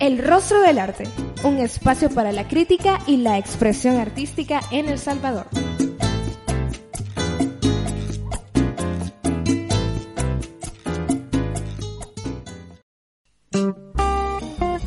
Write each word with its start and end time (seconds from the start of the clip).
El 0.00 0.16
Rostro 0.16 0.62
del 0.62 0.78
Arte, 0.78 1.04
un 1.44 1.58
espacio 1.58 2.08
para 2.08 2.32
la 2.32 2.48
crítica 2.48 3.00
y 3.06 3.18
la 3.18 3.36
expresión 3.36 3.98
artística 3.98 4.62
en 4.70 4.88
El 4.88 4.98
Salvador. 4.98 5.46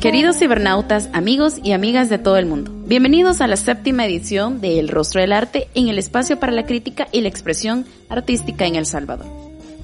Queridos 0.00 0.36
cibernautas, 0.36 1.08
amigos 1.12 1.60
y 1.62 1.70
amigas 1.70 2.08
de 2.08 2.18
todo 2.18 2.36
el 2.36 2.46
mundo, 2.46 2.72
bienvenidos 2.84 3.40
a 3.40 3.46
la 3.46 3.56
séptima 3.56 4.04
edición 4.06 4.60
de 4.60 4.80
El 4.80 4.88
Rostro 4.88 5.20
del 5.20 5.32
Arte 5.32 5.68
en 5.74 5.86
el 5.86 5.98
espacio 6.00 6.40
para 6.40 6.50
la 6.50 6.66
crítica 6.66 7.06
y 7.12 7.20
la 7.20 7.28
expresión 7.28 7.86
artística 8.08 8.66
en 8.66 8.74
El 8.74 8.84
Salvador. 8.84 9.26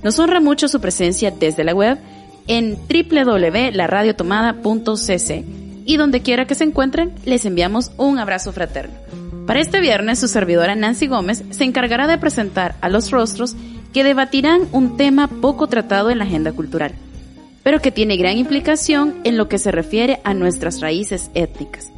Nos 0.03 0.19
honra 0.19 0.41
mucho 0.41 0.67
su 0.67 0.81
presencia 0.81 1.31
desde 1.31 1.63
la 1.63 1.73
web 1.73 1.99
en 2.47 2.77
www.laradiotomada.cc 2.77 5.45
y 5.85 5.97
donde 5.97 6.23
quiera 6.23 6.47
que 6.47 6.55
se 6.55 6.63
encuentren, 6.65 7.13
les 7.25 7.45
enviamos 7.47 7.93
un 7.97 8.19
abrazo 8.19 8.53
fraterno. 8.53 8.95
Para 9.47 9.61
este 9.61 9.81
viernes, 9.81 10.21
su 10.21 10.29
servidora 10.29 10.77
Nancy 10.77 11.09
Gómez 11.09 11.43
se 11.51 11.65
encargará 11.65 12.07
de 12.07 12.19
presentar 12.19 12.77
a 12.81 12.89
los 12.89 13.11
rostros 13.11 13.57
que 13.93 14.05
debatirán 14.05 14.63
un 14.73 14.97
tema 14.97 15.27
poco 15.27 15.67
tratado 15.67 16.11
en 16.11 16.19
la 16.19 16.25
agenda 16.25 16.53
cultural, 16.53 16.93
pero 17.65 17.81
que 17.81 17.91
tiene 17.91 18.17
gran 18.17 18.39
implicación 18.39 19.17
en 19.25 19.37
lo 19.37 19.49
que 19.49 19.59
se 19.59 19.73
refiere 19.73 20.21
a 20.23 20.35
nuestras 20.35 20.81
raíces 20.81 21.31
étnicas. 21.35 21.91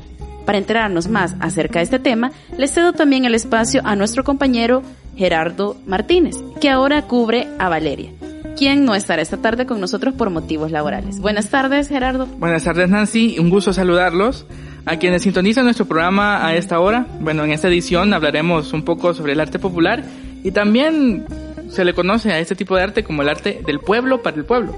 Para 0.47 0.59
enterarnos 0.59 1.09
más 1.09 1.37
acerca 1.41 1.81
de 1.81 1.85
este 1.85 1.99
tema, 1.99 2.33
les 2.57 2.73
cedo 2.73 2.95
también 2.95 3.27
el 3.27 3.35
espacio 3.35 3.83
a 3.85 3.95
nuestro 3.95 4.25
compañero 4.25 4.83
Gerardo 5.17 5.77
Martínez, 5.87 6.37
que 6.61 6.71
ahora 6.71 7.03
cubre 7.03 7.47
a 7.59 7.69
Valeria 7.69 8.11
quien 8.57 8.85
no 8.85 8.95
estará 8.95 9.23
esta 9.23 9.37
tarde 9.37 9.67
con 9.67 9.81
nosotros 9.81 10.15
por 10.15 10.31
motivos 10.31 10.71
laborales. 10.71 11.21
Buenas 11.21 11.51
tardes, 11.51 11.89
Gerardo. 11.89 12.27
Buenas 12.39 12.65
tardes, 12.65 12.89
Nancy. 12.89 13.37
Un 13.39 13.51
gusto 13.51 13.73
saludarlos. 13.73 14.47
A 14.85 14.97
quienes 14.97 15.23
sintonizan 15.23 15.65
nuestro 15.65 15.87
programa 15.87 16.45
a 16.45 16.57
esta 16.57 16.81
hora, 16.81 17.07
bueno, 17.21 17.45
en 17.45 17.53
esta 17.53 17.69
edición 17.69 18.13
hablaremos 18.15 18.73
un 18.73 18.83
poco 18.83 19.15
sobre 19.15 19.33
el 19.33 19.41
arte 19.41 19.61
popular 19.61 20.03
y 20.43 20.51
también 20.51 21.25
se 21.69 21.85
le 21.85 21.95
conoce 21.95 22.33
a 22.33 22.41
este 22.41 22.57
tipo 22.57 22.75
de 22.77 22.83
arte 22.83 23.05
como 23.05 23.23
el 23.23 23.29
arte 23.29 23.63
del 23.65 23.79
pueblo 23.79 24.23
para 24.23 24.37
el 24.37 24.45
pueblo. 24.45 24.77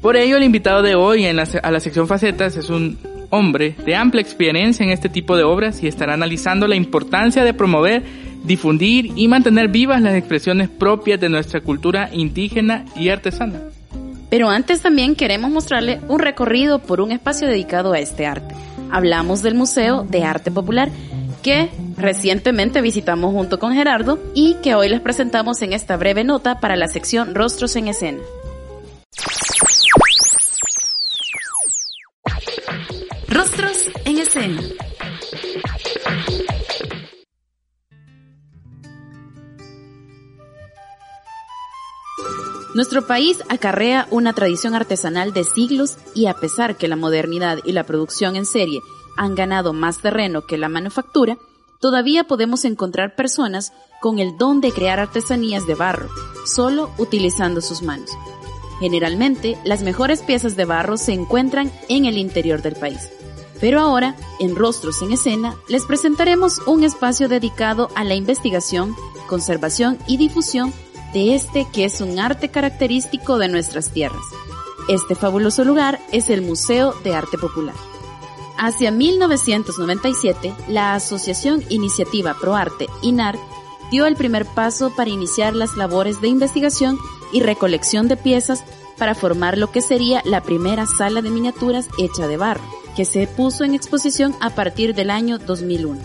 Por 0.00 0.16
ello, 0.16 0.38
el 0.38 0.42
invitado 0.42 0.82
de 0.82 0.94
hoy 0.94 1.26
en 1.26 1.36
la, 1.36 1.46
a 1.62 1.70
la 1.70 1.80
sección 1.80 2.08
Facetas 2.08 2.56
es 2.56 2.70
un 2.70 2.98
hombre 3.30 3.74
de 3.84 3.94
amplia 3.94 4.20
experiencia 4.20 4.84
en 4.84 4.90
este 4.90 5.08
tipo 5.08 5.36
de 5.36 5.42
obras 5.42 5.82
y 5.82 5.88
estará 5.88 6.14
analizando 6.14 6.66
la 6.66 6.76
importancia 6.76 7.44
de 7.44 7.54
promover 7.54 8.02
difundir 8.44 9.12
y 9.16 9.28
mantener 9.28 9.68
vivas 9.68 10.02
las 10.02 10.14
expresiones 10.14 10.68
propias 10.68 11.20
de 11.20 11.28
nuestra 11.28 11.60
cultura 11.60 12.10
indígena 12.12 12.84
y 12.96 13.08
artesana. 13.08 13.60
Pero 14.30 14.48
antes 14.48 14.80
también 14.80 15.14
queremos 15.14 15.50
mostrarle 15.50 16.00
un 16.08 16.18
recorrido 16.18 16.78
por 16.78 17.00
un 17.00 17.12
espacio 17.12 17.46
dedicado 17.46 17.92
a 17.92 17.98
este 17.98 18.26
arte. 18.26 18.54
Hablamos 18.90 19.42
del 19.42 19.54
Museo 19.54 20.04
de 20.08 20.24
Arte 20.24 20.50
Popular 20.50 20.90
que 21.42 21.70
recientemente 21.96 22.80
visitamos 22.80 23.32
junto 23.32 23.58
con 23.58 23.74
Gerardo 23.74 24.18
y 24.34 24.54
que 24.62 24.74
hoy 24.74 24.88
les 24.88 25.00
presentamos 25.00 25.60
en 25.62 25.72
esta 25.72 25.96
breve 25.96 26.24
nota 26.24 26.60
para 26.60 26.76
la 26.76 26.88
sección 26.88 27.34
Rostros 27.34 27.76
en 27.76 27.88
Escena. 27.88 28.20
Rostros 33.28 33.90
en 34.04 34.18
Escena. 34.18 34.62
Nuestro 42.74 43.06
país 43.06 43.42
acarrea 43.50 44.06
una 44.10 44.32
tradición 44.32 44.74
artesanal 44.74 45.34
de 45.34 45.44
siglos 45.44 45.98
y 46.14 46.26
a 46.26 46.34
pesar 46.34 46.76
que 46.76 46.88
la 46.88 46.96
modernidad 46.96 47.58
y 47.64 47.72
la 47.72 47.84
producción 47.84 48.34
en 48.34 48.46
serie 48.46 48.80
han 49.14 49.34
ganado 49.34 49.74
más 49.74 49.98
terreno 49.98 50.46
que 50.46 50.56
la 50.56 50.70
manufactura, 50.70 51.36
todavía 51.80 52.24
podemos 52.24 52.64
encontrar 52.64 53.14
personas 53.14 53.74
con 54.00 54.18
el 54.18 54.38
don 54.38 54.62
de 54.62 54.72
crear 54.72 55.00
artesanías 55.00 55.66
de 55.66 55.74
barro, 55.74 56.08
solo 56.46 56.90
utilizando 56.96 57.60
sus 57.60 57.82
manos. 57.82 58.10
Generalmente, 58.80 59.58
las 59.64 59.82
mejores 59.82 60.22
piezas 60.22 60.56
de 60.56 60.64
barro 60.64 60.96
se 60.96 61.12
encuentran 61.12 61.70
en 61.90 62.06
el 62.06 62.16
interior 62.16 62.62
del 62.62 62.74
país. 62.74 63.10
Pero 63.60 63.80
ahora, 63.80 64.16
en 64.40 64.56
Rostros 64.56 65.02
en 65.02 65.12
Escena, 65.12 65.54
les 65.68 65.84
presentaremos 65.84 66.58
un 66.66 66.84
espacio 66.84 67.28
dedicado 67.28 67.90
a 67.94 68.02
la 68.02 68.14
investigación, 68.14 68.96
conservación 69.28 69.98
y 70.08 70.16
difusión 70.16 70.72
de 71.12 71.34
este 71.34 71.66
que 71.72 71.84
es 71.84 72.00
un 72.00 72.18
arte 72.18 72.50
característico 72.50 73.38
de 73.38 73.48
nuestras 73.48 73.90
tierras. 73.90 74.22
Este 74.88 75.14
fabuloso 75.14 75.64
lugar 75.64 76.00
es 76.10 76.30
el 76.30 76.42
Museo 76.42 76.94
de 77.04 77.14
Arte 77.14 77.38
Popular. 77.38 77.74
Hacia 78.58 78.90
1997, 78.90 80.54
la 80.68 80.94
Asociación 80.94 81.64
Iniciativa 81.68 82.34
ProArte, 82.34 82.88
INAR, 83.02 83.38
dio 83.90 84.06
el 84.06 84.16
primer 84.16 84.46
paso 84.46 84.92
para 84.94 85.10
iniciar 85.10 85.54
las 85.54 85.76
labores 85.76 86.20
de 86.20 86.28
investigación 86.28 86.98
y 87.32 87.40
recolección 87.40 88.08
de 88.08 88.16
piezas 88.16 88.64
para 88.98 89.14
formar 89.14 89.58
lo 89.58 89.70
que 89.70 89.82
sería 89.82 90.22
la 90.24 90.42
primera 90.42 90.86
sala 90.86 91.22
de 91.22 91.30
miniaturas 91.30 91.88
hecha 91.98 92.26
de 92.26 92.36
barro, 92.36 92.62
que 92.96 93.04
se 93.04 93.26
puso 93.26 93.64
en 93.64 93.74
exposición 93.74 94.34
a 94.40 94.50
partir 94.50 94.94
del 94.94 95.10
año 95.10 95.38
2001. 95.38 96.00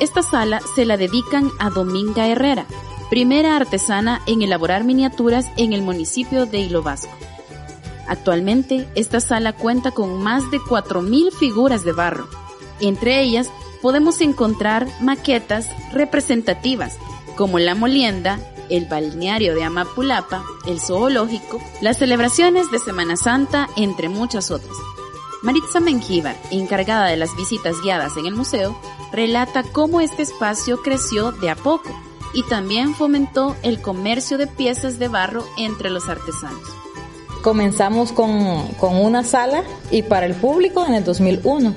Esta 0.00 0.22
sala 0.22 0.60
se 0.74 0.84
la 0.84 0.96
dedican 0.96 1.50
a 1.58 1.70
Dominga 1.70 2.26
Herrera, 2.26 2.66
primera 3.14 3.54
artesana 3.54 4.22
en 4.26 4.42
elaborar 4.42 4.82
miniaturas 4.82 5.46
en 5.56 5.72
el 5.72 5.82
municipio 5.82 6.46
de 6.46 6.58
Hilo 6.58 6.82
Vasco. 6.82 7.12
Actualmente, 8.08 8.88
esta 8.96 9.20
sala 9.20 9.52
cuenta 9.52 9.92
con 9.92 10.20
más 10.20 10.50
de 10.50 10.58
4.000 10.58 11.30
figuras 11.30 11.84
de 11.84 11.92
barro. 11.92 12.26
Entre 12.80 13.20
ellas, 13.20 13.50
podemos 13.80 14.20
encontrar 14.20 14.88
maquetas 15.00 15.68
representativas 15.92 16.96
como 17.36 17.60
la 17.60 17.76
molienda, 17.76 18.40
el 18.68 18.86
balneario 18.86 19.54
de 19.54 19.62
Amapulapa, 19.62 20.42
el 20.66 20.80
zoológico, 20.80 21.62
las 21.80 21.98
celebraciones 21.98 22.68
de 22.72 22.80
Semana 22.80 23.16
Santa, 23.16 23.68
entre 23.76 24.08
muchas 24.08 24.50
otras. 24.50 24.76
Maritza 25.40 25.78
Mengíbar, 25.78 26.34
encargada 26.50 27.06
de 27.06 27.16
las 27.16 27.36
visitas 27.36 27.76
guiadas 27.80 28.16
en 28.16 28.26
el 28.26 28.34
museo, 28.34 28.76
relata 29.12 29.62
cómo 29.62 30.00
este 30.00 30.22
espacio 30.22 30.82
creció 30.82 31.30
de 31.30 31.50
a 31.50 31.54
poco 31.54 31.94
y 32.34 32.42
también 32.42 32.94
fomentó 32.94 33.56
el 33.62 33.80
comercio 33.80 34.36
de 34.36 34.46
piezas 34.46 34.98
de 34.98 35.08
barro 35.08 35.44
entre 35.56 35.88
los 35.88 36.08
artesanos. 36.08 36.62
Comenzamos 37.42 38.12
con, 38.12 38.68
con 38.80 38.96
una 38.96 39.22
sala 39.22 39.62
y 39.90 40.02
para 40.02 40.26
el 40.26 40.34
público 40.34 40.84
en 40.86 40.94
el 40.94 41.04
2001. 41.04 41.74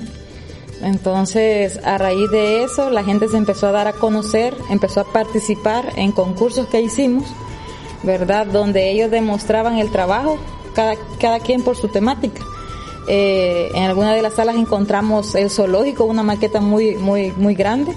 Entonces, 0.82 1.80
a 1.84 1.98
raíz 1.98 2.30
de 2.30 2.62
eso, 2.64 2.90
la 2.90 3.04
gente 3.04 3.28
se 3.28 3.36
empezó 3.36 3.68
a 3.68 3.72
dar 3.72 3.88
a 3.88 3.92
conocer, 3.92 4.54
empezó 4.70 5.00
a 5.00 5.12
participar 5.12 5.92
en 5.96 6.12
concursos 6.12 6.68
que 6.68 6.80
hicimos, 6.80 7.24
¿verdad? 8.02 8.46
Donde 8.46 8.90
ellos 8.90 9.10
demostraban 9.10 9.78
el 9.78 9.90
trabajo, 9.90 10.38
cada, 10.74 10.94
cada 11.20 11.40
quien 11.40 11.62
por 11.62 11.76
su 11.76 11.88
temática. 11.88 12.42
Eh, 13.08 13.70
en 13.74 13.84
alguna 13.84 14.14
de 14.14 14.22
las 14.22 14.34
salas 14.34 14.56
encontramos 14.56 15.34
el 15.34 15.50
zoológico, 15.50 16.04
una 16.04 16.22
maqueta 16.22 16.60
muy, 16.60 16.94
muy, 16.96 17.32
muy 17.32 17.54
grande 17.54 17.94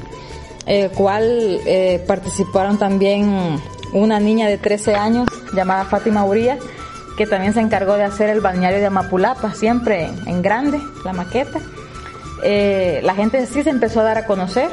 el 0.65 0.91
cual 0.91 1.59
eh, 1.65 2.03
participaron 2.07 2.77
también 2.77 3.59
una 3.93 4.19
niña 4.19 4.47
de 4.47 4.57
13 4.57 4.95
años 4.95 5.27
llamada 5.53 5.85
Fátima 5.85 6.25
Uría, 6.25 6.57
que 7.17 7.27
también 7.27 7.53
se 7.53 7.59
encargó 7.59 7.95
de 7.95 8.03
hacer 8.03 8.29
el 8.29 8.41
balneario 8.41 8.79
de 8.79 8.85
Amapulapa, 8.85 9.53
siempre 9.53 10.09
en 10.25 10.41
grande, 10.41 10.79
la 11.03 11.13
maqueta. 11.13 11.59
Eh, 12.43 13.01
la 13.03 13.13
gente 13.13 13.45
sí 13.45 13.63
se 13.63 13.69
empezó 13.69 13.99
a 13.99 14.03
dar 14.03 14.17
a 14.17 14.25
conocer 14.25 14.69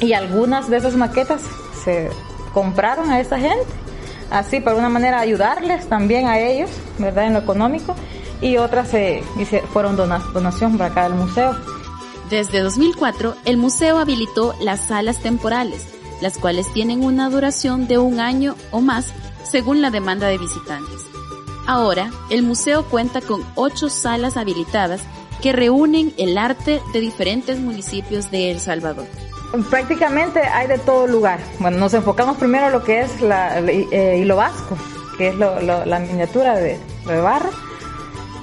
y 0.00 0.12
algunas 0.12 0.68
de 0.68 0.76
esas 0.76 0.96
maquetas 0.96 1.40
se 1.84 2.10
compraron 2.52 3.10
a 3.10 3.20
esa 3.20 3.38
gente, 3.38 3.64
así 4.30 4.60
por 4.60 4.74
una 4.74 4.88
manera 4.88 5.20
ayudarles 5.20 5.88
también 5.88 6.26
a 6.26 6.38
ellos, 6.38 6.70
¿verdad? 6.98 7.26
En 7.26 7.34
lo 7.34 7.38
económico, 7.38 7.94
y 8.40 8.56
otras 8.58 8.88
se, 8.88 9.22
fueron 9.72 9.96
donación 9.96 10.76
para 10.76 10.90
acá 10.90 11.04
del 11.04 11.14
museo. 11.14 11.56
Desde 12.30 12.60
2004, 12.60 13.36
el 13.44 13.56
museo 13.56 13.98
habilitó 13.98 14.54
las 14.60 14.80
salas 14.80 15.18
temporales, 15.20 15.86
las 16.20 16.38
cuales 16.38 16.72
tienen 16.72 17.04
una 17.04 17.30
duración 17.30 17.86
de 17.86 17.98
un 17.98 18.18
año 18.18 18.56
o 18.72 18.80
más 18.80 19.12
según 19.44 19.80
la 19.80 19.90
demanda 19.90 20.26
de 20.26 20.38
visitantes. 20.38 21.02
Ahora, 21.68 22.10
el 22.28 22.42
museo 22.42 22.84
cuenta 22.84 23.20
con 23.20 23.44
ocho 23.54 23.88
salas 23.88 24.36
habilitadas 24.36 25.02
que 25.40 25.52
reúnen 25.52 26.14
el 26.16 26.36
arte 26.36 26.80
de 26.92 27.00
diferentes 27.00 27.60
municipios 27.60 28.30
de 28.32 28.50
El 28.50 28.58
Salvador. 28.58 29.06
Prácticamente 29.70 30.40
hay 30.40 30.66
de 30.66 30.78
todo 30.78 31.06
lugar. 31.06 31.38
Bueno, 31.60 31.78
nos 31.78 31.94
enfocamos 31.94 32.36
primero 32.38 32.66
en 32.66 32.72
lo 32.72 32.82
que 32.82 33.02
es 33.02 33.20
la, 33.20 33.60
eh, 33.60 34.18
hilo 34.20 34.34
vasco, 34.34 34.76
que 35.16 35.28
es 35.28 35.36
la 35.36 35.98
miniatura 36.00 36.56
de, 36.56 36.78
de 37.06 37.20
barro 37.20 37.65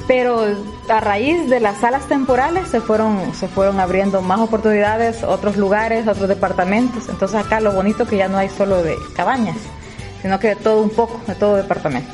pero 0.08 0.46
a 0.90 1.00
raíz 1.00 1.50
de 1.50 1.60
las 1.60 1.80
salas 1.80 2.08
temporales 2.08 2.68
se 2.68 2.82
fueron, 2.82 3.34
se 3.34 3.48
fueron 3.48 3.80
abriendo 3.80 4.22
más 4.22 4.40
oportunidades, 4.40 5.24
otros 5.24 5.58
lugares, 5.58 6.08
otros 6.08 6.28
departamentos. 6.28 7.10
Entonces 7.10 7.38
acá 7.38 7.60
lo 7.60 7.72
bonito 7.72 8.06
que 8.06 8.18
ya 8.18 8.28
no 8.28 8.38
hay 8.38 8.50
solo 8.50 8.84
de 8.84 8.98
cabañas, 9.16 9.58
sino 10.22 10.40
que 10.40 10.50
de 10.50 10.56
todo 10.56 10.82
un 10.82 10.90
poco, 10.90 11.22
de 11.28 11.36
todo 11.36 11.56
departamento. 11.56 12.12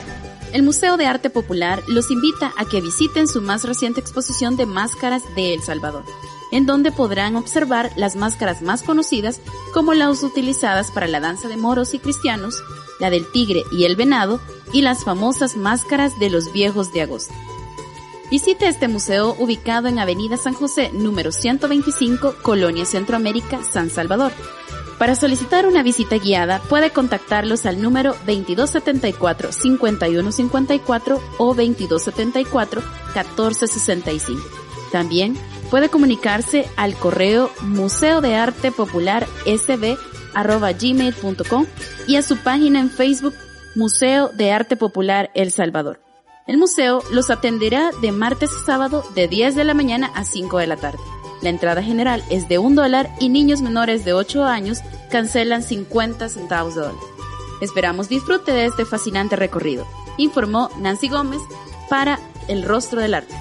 El 0.53 0.63
Museo 0.63 0.97
de 0.97 1.05
Arte 1.05 1.29
Popular 1.29 1.83
los 1.87 2.09
invita 2.09 2.51
a 2.57 2.65
que 2.65 2.81
visiten 2.81 3.27
su 3.27 3.41
más 3.41 3.63
reciente 3.65 3.99
exposición 3.99 4.55
de 4.55 4.65
máscaras 4.65 5.21
de 5.35 5.53
El 5.53 5.61
Salvador, 5.61 6.03
en 6.51 6.65
donde 6.65 6.91
podrán 6.91 7.35
observar 7.35 7.91
las 7.95 8.15
máscaras 8.15 8.63
más 8.63 8.81
conocidas 8.81 9.39
como 9.73 9.93
las 9.93 10.23
utilizadas 10.23 10.89
para 10.89 11.07
la 11.07 11.19
danza 11.19 11.47
de 11.47 11.57
moros 11.57 11.93
y 11.93 11.99
cristianos, 11.99 12.63
la 12.99 13.11
del 13.11 13.31
tigre 13.31 13.63
y 13.71 13.85
el 13.85 13.95
venado 13.95 14.39
y 14.73 14.81
las 14.81 15.03
famosas 15.03 15.55
máscaras 15.55 16.17
de 16.17 16.31
los 16.31 16.51
viejos 16.51 16.91
de 16.93 17.03
agosto. 17.03 17.33
Visite 18.29 18.67
este 18.67 18.87
museo 18.87 19.35
ubicado 19.39 19.87
en 19.87 19.97
Avenida 19.97 20.37
San 20.37 20.53
José 20.53 20.91
número 20.93 21.31
125, 21.31 22.35
Colonia 22.43 22.85
Centroamérica, 22.85 23.63
San 23.63 23.89
Salvador. 23.89 24.31
Para 24.99 25.15
solicitar 25.15 25.65
una 25.65 25.81
visita 25.81 26.17
guiada 26.17 26.61
puede 26.69 26.91
contactarlos 26.91 27.65
al 27.65 27.81
número 27.81 28.13
2274-5154 28.27 31.19
o 31.39 31.55
2274-1465. 31.55 34.39
También 34.91 35.35
puede 35.71 35.89
comunicarse 35.89 36.69
al 36.75 36.93
correo 36.95 37.49
museo 37.61 38.21
de 38.21 38.35
arte 38.35 38.71
popular 38.71 39.25
sb 39.45 39.97
y 42.07 42.15
a 42.15 42.21
su 42.21 42.37
página 42.37 42.79
en 42.79 42.91
Facebook 42.91 43.33
Museo 43.75 44.29
de 44.29 44.51
Arte 44.51 44.75
Popular 44.75 45.31
El 45.33 45.51
Salvador. 45.51 46.08
El 46.49 46.57
museo 46.57 47.03
los 47.11 47.29
atenderá 47.29 47.91
de 48.01 48.11
martes 48.11 48.49
a 48.51 48.65
sábado 48.65 49.03
de 49.13 49.27
10 49.27 49.53
de 49.53 49.63
la 49.63 49.75
mañana 49.75 50.11
a 50.15 50.23
5 50.23 50.57
de 50.57 50.65
la 50.65 50.77
tarde. 50.77 50.97
La 51.43 51.49
entrada 51.49 51.83
general 51.83 52.23
es 52.31 52.49
de 52.49 52.57
un 52.57 52.73
dólar 52.73 53.11
y 53.19 53.29
niños 53.29 53.61
menores 53.61 54.03
de 54.03 54.13
8 54.13 54.45
años 54.45 54.79
cancelan 55.11 55.61
50 55.61 56.27
centavos 56.27 56.73
de 56.73 56.81
dólar. 56.81 57.01
Esperamos 57.61 58.09
disfrute 58.09 58.51
de 58.51 58.65
este 58.65 58.83
fascinante 58.83 59.35
recorrido, 59.35 59.85
informó 60.17 60.71
Nancy 60.79 61.07
Gómez 61.07 61.39
para 61.87 62.19
El 62.47 62.63
Rostro 62.63 62.99
del 62.99 63.13
Arte. 63.13 63.35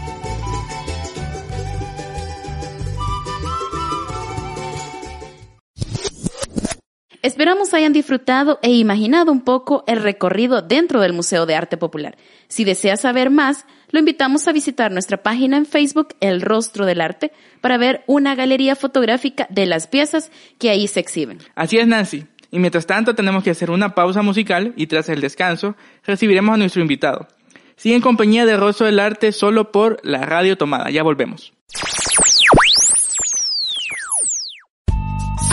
Esperamos 7.29 7.75
hayan 7.75 7.93
disfrutado 7.93 8.59
e 8.63 8.71
imaginado 8.71 9.31
un 9.31 9.43
poco 9.43 9.85
el 9.87 10.03
recorrido 10.03 10.63
dentro 10.63 11.03
del 11.03 11.13
Museo 11.13 11.45
de 11.45 11.57
Arte 11.57 11.77
Popular. 11.77 12.17
Si 12.49 12.65
desea 12.65 12.97
saber 12.97 13.29
más, 13.29 13.67
lo 13.91 13.99
invitamos 13.99 14.49
a 14.49 14.53
visitar 14.53 14.91
nuestra 14.93 15.23
página 15.23 15.59
en 15.59 15.67
Facebook, 15.67 16.15
El 16.21 16.41
Rostro 16.41 16.87
del 16.87 17.03
Arte, 17.03 17.31
para 17.61 17.77
ver 17.77 18.03
una 18.07 18.35
galería 18.35 18.77
fotográfica 18.77 19.47
de 19.51 19.67
las 19.67 19.89
piezas 19.89 20.33
que 20.59 20.71
ahí 20.71 20.89
se 20.89 21.01
exhiben. 21.01 21.37
Así 21.55 21.77
es, 21.77 21.87
Nancy. 21.87 22.25
Y 22.51 22.61
mientras 22.61 22.87
tanto 22.87 23.15
tenemos 23.15 23.45
que 23.45 23.51
hacer 23.51 23.71
una 23.71 23.95
pausa 23.95 24.23
musical 24.23 24.73
y 24.75 24.87
tras 24.87 25.11
el 25.11 25.21
descanso 25.21 25.77
recibiremos 26.07 26.55
a 26.55 26.57
nuestro 26.57 26.81
invitado. 26.81 27.29
Sigue 27.77 27.95
en 27.95 28.01
compañía 28.01 28.47
de 28.47 28.57
Rostro 28.57 28.87
del 28.87 29.01
Arte 29.01 29.33
solo 29.33 29.71
por 29.71 30.01
la 30.03 30.25
radio 30.25 30.57
tomada. 30.57 30.89
Ya 30.89 31.03
volvemos. 31.03 31.53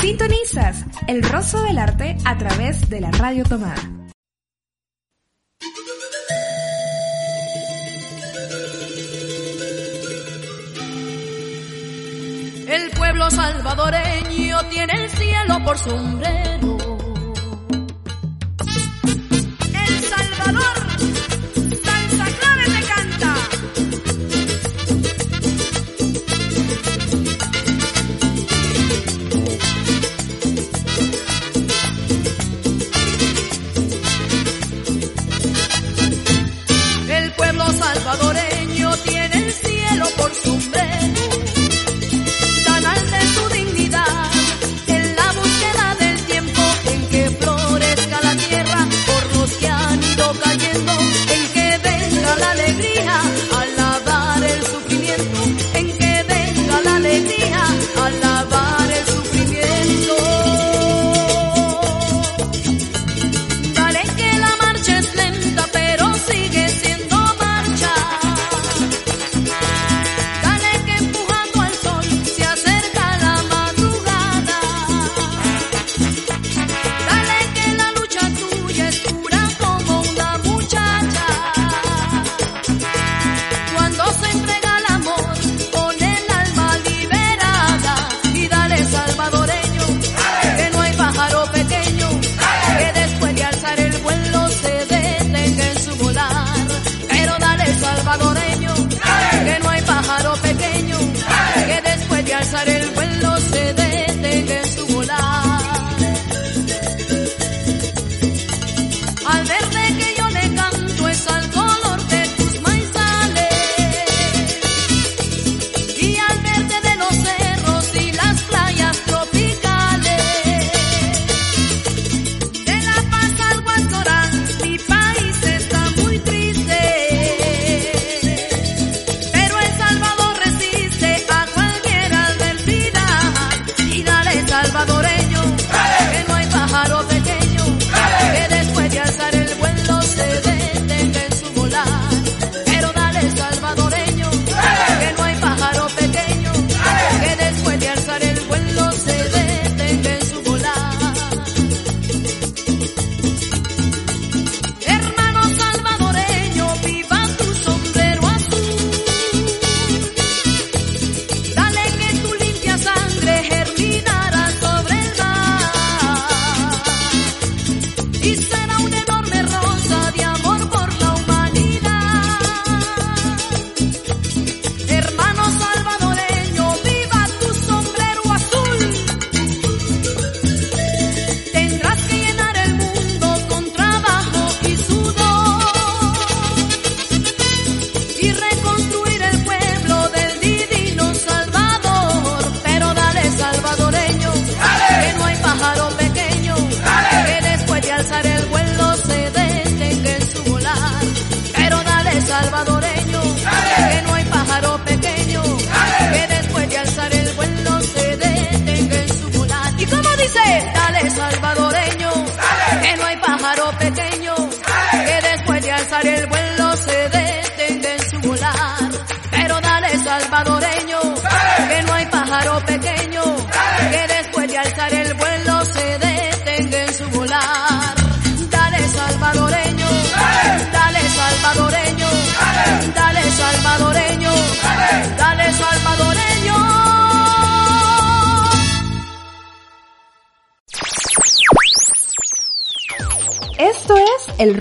Sintonizas 0.06 0.86
el 1.08 1.24
rostro 1.24 1.64
del 1.64 1.80
arte 1.80 2.16
a 2.26 2.38
través 2.38 2.92
de 2.92 3.02
la 3.02 3.10
radio 3.10 3.44
tomada. 3.44 3.74
El 12.68 12.92
pueblo 12.92 13.32
salvadoreño 13.32 14.60
tiene 14.70 14.94
el 14.94 15.10
cielo 15.10 15.64
por 15.66 15.76
sombrero. 15.80 16.78
El 19.88 20.04
Salvador, 20.04 20.85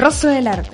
Rostro 0.04 0.28
del 0.28 0.46
Arte. 0.48 0.68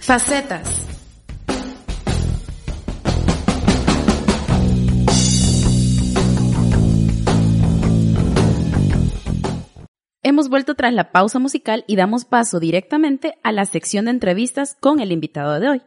Facetas. 0.00 0.86
Hemos 10.22 10.50
vuelto 10.50 10.74
tras 10.74 10.92
la 10.92 11.10
pausa 11.10 11.38
musical 11.38 11.84
y 11.86 11.96
damos 11.96 12.26
paso 12.26 12.60
directamente 12.60 13.38
a 13.42 13.50
la 13.52 13.64
sección 13.64 14.04
de 14.04 14.10
entrevistas 14.10 14.76
con 14.78 15.00
el 15.00 15.10
invitado 15.10 15.58
de 15.58 15.70
hoy. 15.70 15.82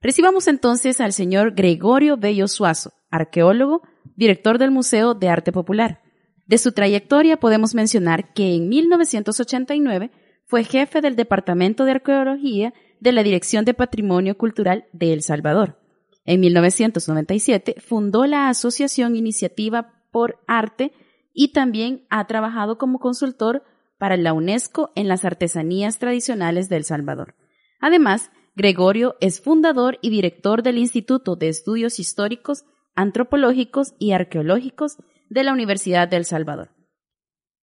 Recibamos 0.00 0.48
entonces 0.48 1.00
al 1.00 1.12
señor 1.12 1.54
Gregorio 1.54 2.16
Bello 2.16 2.48
Suazo, 2.48 2.92
arqueólogo, 3.10 3.82
director 4.16 4.58
del 4.58 4.70
Museo 4.70 5.14
de 5.14 5.28
Arte 5.28 5.52
Popular. 5.52 6.02
De 6.46 6.58
su 6.58 6.72
trayectoria 6.72 7.38
podemos 7.38 7.74
mencionar 7.74 8.32
que 8.32 8.54
en 8.54 8.68
1989 8.68 10.10
fue 10.46 10.64
jefe 10.64 11.00
del 11.00 11.14
Departamento 11.14 11.84
de 11.84 11.92
Arqueología 11.92 12.72
de 13.00 13.12
la 13.12 13.22
Dirección 13.22 13.64
de 13.64 13.74
Patrimonio 13.74 14.36
Cultural 14.38 14.86
de 14.92 15.12
El 15.12 15.22
Salvador. 15.22 15.78
En 16.24 16.40
1997 16.40 17.76
fundó 17.78 18.26
la 18.26 18.48
Asociación 18.48 19.16
Iniciativa 19.16 19.94
por 20.10 20.40
Arte 20.46 20.92
y 21.32 21.52
también 21.52 22.06
ha 22.10 22.26
trabajado 22.26 22.78
como 22.78 22.98
consultor 22.98 23.62
para 23.98 24.16
la 24.16 24.32
UNESCO 24.32 24.90
en 24.94 25.08
las 25.08 25.24
artesanías 25.24 25.98
tradicionales 25.98 26.68
de 26.68 26.76
El 26.76 26.84
Salvador. 26.84 27.34
Además, 27.80 28.30
Gregorio 28.56 29.16
es 29.20 29.40
fundador 29.40 29.98
y 30.02 30.10
director 30.10 30.62
del 30.62 30.78
Instituto 30.78 31.36
de 31.36 31.48
Estudios 31.48 32.00
Históricos, 32.00 32.64
Antropológicos 32.98 33.94
y 34.00 34.10
Arqueológicos 34.10 34.96
de 35.30 35.44
la 35.44 35.52
Universidad 35.52 36.08
de 36.08 36.16
El 36.16 36.24
Salvador. 36.24 36.70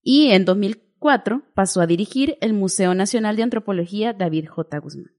Y 0.01 0.31
en 0.31 0.45
2004 0.45 1.43
pasó 1.53 1.81
a 1.81 1.87
dirigir 1.87 2.37
el 2.39 2.53
Museo 2.53 2.93
Nacional 2.93 3.35
de 3.35 3.43
Antropología 3.43 4.13
David 4.13 4.47
J. 4.47 4.77
Guzmán. 4.79 5.11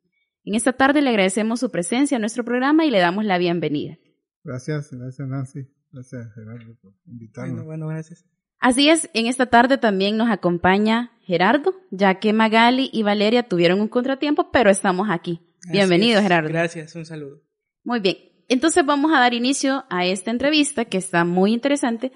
En 0.43 0.55
esta 0.55 0.73
tarde 0.73 1.03
le 1.03 1.11
agradecemos 1.11 1.61
su 1.61 1.71
presencia 1.71 2.17
en 2.17 2.23
nuestro 2.23 2.45
programa 2.45 2.87
y 2.87 2.91
le 2.91 2.99
damos 2.99 3.27
la 3.27 3.37
bienvenida. 3.37 3.99
Gracias, 4.43 4.91
gracias 4.91 5.29
Nancy. 5.29 5.69
Gracias 5.93 6.33
Gerardo 6.35 6.79
por 6.81 6.95
invitarnos. 7.05 7.67
Bueno, 7.67 7.67
bueno, 7.67 7.89
gracias. 7.89 8.25
Así 8.59 8.89
es, 8.89 9.11
en 9.13 9.27
esta 9.27 9.47
tarde 9.47 9.77
también 9.77 10.17
nos 10.17 10.31
acompaña 10.31 11.13
Gerardo, 11.21 11.75
ya 11.91 12.21
que 12.21 12.33
Magali 12.33 12.89
y 12.91 13.03
Valeria 13.03 13.43
tuvieron 13.43 13.83
un 13.83 13.89
contratiempo, 13.89 14.51
pero 14.51 14.71
estamos 14.71 15.09
aquí. 15.11 15.43
Bienvenido. 15.71 16.23
Gerardo. 16.23 16.49
Gracias, 16.49 16.95
un 16.95 17.05
saludo. 17.05 17.43
Muy 17.85 18.01
bien, 18.01 18.17
entonces 18.49 18.85
vamos 18.87 19.13
a 19.15 19.21
dar 19.21 19.35
inicio 19.35 19.85
a 19.91 20.07
esta 20.07 20.31
entrevista 20.31 20.85
que 20.85 20.99
está 20.99 21.25
muy 21.25 21.53
interesante 21.53 22.13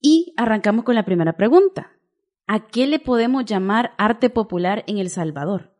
y 0.00 0.34
arrancamos 0.36 0.84
con 0.84 0.94
la 0.94 1.04
primera 1.04 1.34
pregunta. 1.36 1.90
¿A 2.46 2.66
qué 2.66 2.86
le 2.86 2.98
podemos 2.98 3.44
llamar 3.46 3.92
arte 3.96 4.28
popular 4.30 4.84
en 4.86 4.98
El 4.98 5.08
Salvador? 5.08 5.74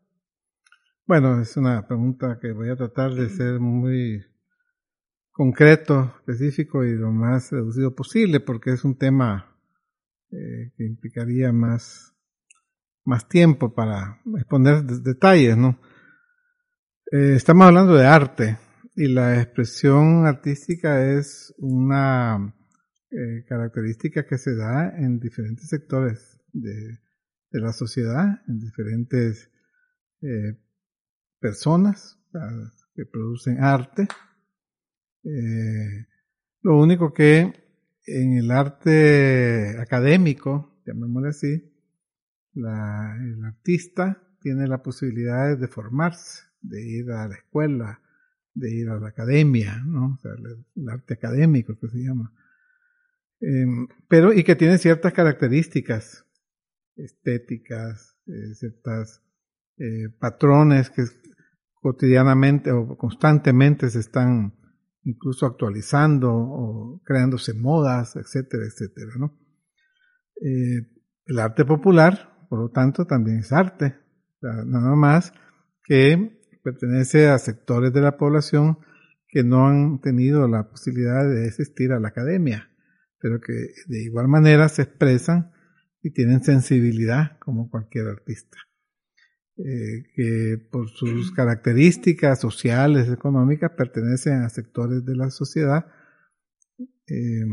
Bueno, 1.05 1.39
es 1.39 1.55
una 1.57 1.85
pregunta 1.87 2.39
que 2.41 2.51
voy 2.51 2.69
a 2.69 2.75
tratar 2.75 3.13
de 3.13 3.29
ser 3.29 3.59
muy 3.59 4.25
concreto, 5.31 6.13
específico 6.19 6.83
y 6.83 6.95
lo 6.95 7.11
más 7.11 7.51
reducido 7.51 7.93
posible 7.93 8.39
porque 8.39 8.71
es 8.71 8.83
un 8.83 8.97
tema 8.97 9.55
eh, 10.31 10.71
que 10.75 10.85
implicaría 10.85 11.51
más, 11.51 12.15
más 13.03 13.27
tiempo 13.27 13.73
para 13.75 14.21
exponer 14.37 14.83
de- 14.83 15.01
detalles, 15.01 15.55
¿no? 15.55 15.79
Eh, 17.11 17.33
estamos 17.35 17.67
hablando 17.67 17.93
de 17.93 18.07
arte 18.07 18.57
y 18.95 19.07
la 19.09 19.41
expresión 19.41 20.25
artística 20.25 21.05
es 21.05 21.53
una 21.57 22.55
eh, 23.11 23.43
característica 23.47 24.25
que 24.25 24.37
se 24.37 24.55
da 24.55 24.95
en 24.97 25.19
diferentes 25.19 25.67
sectores 25.67 26.39
de, 26.53 26.99
la 27.51 27.71
sociedad, 27.73 28.41
en 28.47 28.59
diferentes 28.59 29.49
eh, 30.21 30.57
personas 31.39 32.19
que 32.93 33.05
producen 33.05 33.63
arte. 33.63 34.07
Eh, 35.23 36.05
lo 36.61 36.79
único 36.79 37.13
que 37.13 37.53
en 38.05 38.33
el 38.33 38.51
arte 38.51 39.77
académico, 39.79 40.81
llamémosle 40.85 41.29
así, 41.29 41.73
la- 42.53 43.17
el 43.21 43.43
artista 43.43 44.21
tiene 44.41 44.67
la 44.67 44.83
posibilidad 44.83 45.57
de 45.57 45.67
formarse, 45.67 46.43
de 46.61 46.85
ir 46.85 47.11
a 47.11 47.27
la 47.27 47.35
escuela, 47.35 48.01
de 48.55 48.73
ir 48.73 48.89
a 48.89 48.99
la 48.99 49.09
academia, 49.09 49.83
¿no? 49.85 50.13
O 50.13 50.17
sea, 50.21 50.31
el, 50.31 50.89
arte 50.89 51.13
académico 51.13 51.77
que 51.77 51.89
se 51.89 51.99
llama. 51.99 52.33
Em, 53.41 53.87
pero, 54.07 54.33
y 54.33 54.43
que 54.43 54.55
tiene 54.55 54.77
ciertas 54.77 55.13
características 55.13 56.25
estéticas, 56.95 58.17
eh, 58.25 58.55
ciertas 58.55 59.21
eh, 59.77 60.09
patrones 60.19 60.89
que 60.89 61.03
cotidianamente 61.81 62.71
o 62.71 62.97
constantemente 62.97 63.89
se 63.89 63.99
están 63.99 64.55
incluso 65.03 65.45
actualizando 65.45 66.33
o 66.33 67.01
creándose 67.03 67.53
modas, 67.53 68.15
etcétera, 68.15 68.63
etcétera, 68.65 69.11
¿no? 69.19 69.37
Eh, 70.41 70.87
el 71.25 71.39
arte 71.39 71.65
popular, 71.65 72.47
por 72.49 72.59
lo 72.59 72.69
tanto, 72.69 73.05
también 73.05 73.39
es 73.39 73.51
arte, 73.51 73.97
nada 74.41 74.95
más 74.95 75.33
que 75.83 76.44
pertenece 76.65 77.27
a 77.27 77.37
sectores 77.37 77.93
de 77.93 78.01
la 78.01 78.17
población 78.17 78.79
que 79.27 79.43
no 79.43 79.67
han 79.67 80.01
tenido 80.01 80.47
la 80.47 80.69
posibilidad 80.69 81.23
de 81.23 81.47
asistir 81.47 81.91
a 81.91 81.99
la 81.99 82.07
academia, 82.07 82.71
pero 83.19 83.39
que 83.39 83.53
de 83.87 84.03
igual 84.03 84.27
manera 84.27 84.67
se 84.67 84.81
expresan 84.81 85.51
y 86.01 86.11
tienen 86.11 86.43
sensibilidad 86.43 87.37
como 87.39 87.69
cualquier 87.69 88.07
artista. 88.07 88.57
Eh, 89.57 90.03
que 90.15 90.57
por 90.69 90.89
sus 90.89 91.31
características 91.31 92.41
sociales, 92.41 93.09
económicas, 93.09 93.71
pertenecen 93.77 94.41
a 94.41 94.49
sectores 94.49 95.05
de 95.05 95.15
la 95.15 95.29
sociedad 95.29 95.85
eh, 97.07 97.45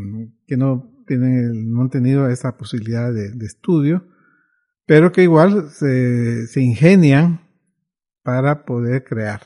que 0.47 0.57
no 0.57 1.05
tienen 1.07 1.71
no 1.71 1.83
han 1.83 1.91
tenido 1.91 2.29
esa 2.29 2.57
posibilidad 2.57 3.13
de, 3.13 3.31
de 3.33 3.47
estudio, 3.47 4.09
pero 4.87 5.13
que 5.13 5.23
igual 5.23 5.71
se, 5.71 6.47
se 6.47 6.61
ingenian 6.61 7.42
para 8.23 8.65
poder 8.65 9.05
crear. 9.05 9.41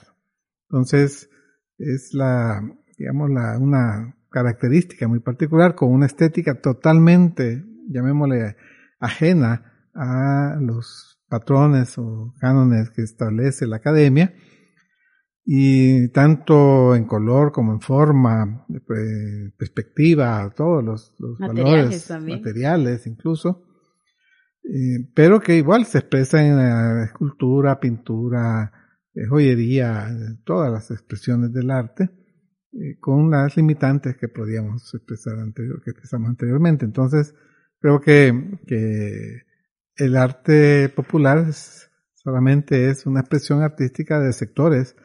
Entonces, 0.68 1.30
es 1.78 2.12
la, 2.12 2.60
digamos, 2.98 3.30
la, 3.30 3.58
una 3.58 4.16
característica 4.30 5.08
muy 5.08 5.20
particular 5.20 5.74
con 5.74 5.92
una 5.92 6.06
estética 6.06 6.60
totalmente, 6.60 7.64
llamémosle, 7.88 8.56
ajena 8.98 9.72
a 9.94 10.58
los 10.60 11.20
patrones 11.28 11.96
o 11.98 12.34
cánones 12.40 12.90
que 12.90 13.02
establece 13.02 13.66
la 13.66 13.76
academia 13.76 14.34
y 15.44 16.08
tanto 16.08 16.94
en 16.96 17.04
color 17.04 17.52
como 17.52 17.72
en 17.72 17.80
forma, 17.80 18.66
eh, 18.68 19.52
perspectiva, 19.56 20.52
todos 20.56 20.84
los, 20.84 21.14
valores 21.38 22.06
también. 22.06 22.40
materiales 22.40 23.06
incluso, 23.06 23.65
eh, 24.68 25.08
pero 25.14 25.40
que 25.40 25.56
igual 25.56 25.84
se 25.86 25.98
expresa 25.98 26.44
en 26.44 26.56
la 26.56 27.04
escultura, 27.04 27.78
pintura, 27.80 28.72
eh, 29.14 29.26
joyería, 29.28 30.08
eh, 30.10 30.38
todas 30.44 30.70
las 30.72 30.90
expresiones 30.90 31.52
del 31.52 31.70
arte, 31.70 32.10
eh, 32.72 32.98
con 33.00 33.30
las 33.30 33.56
limitantes 33.56 34.16
que 34.16 34.28
podíamos 34.28 34.92
expresar 34.94 35.38
anterior, 35.38 35.82
que 35.82 35.90
expresamos 35.90 36.28
anteriormente. 36.28 36.84
Entonces, 36.84 37.34
creo 37.80 38.00
que, 38.00 38.58
que 38.66 39.42
el 39.96 40.16
arte 40.16 40.88
popular 40.90 41.46
es- 41.48 41.90
solamente 42.14 42.90
es 42.90 43.06
una 43.06 43.20
expresión 43.20 43.62
artística 43.62 44.20
de 44.20 44.32
sectores 44.32 44.96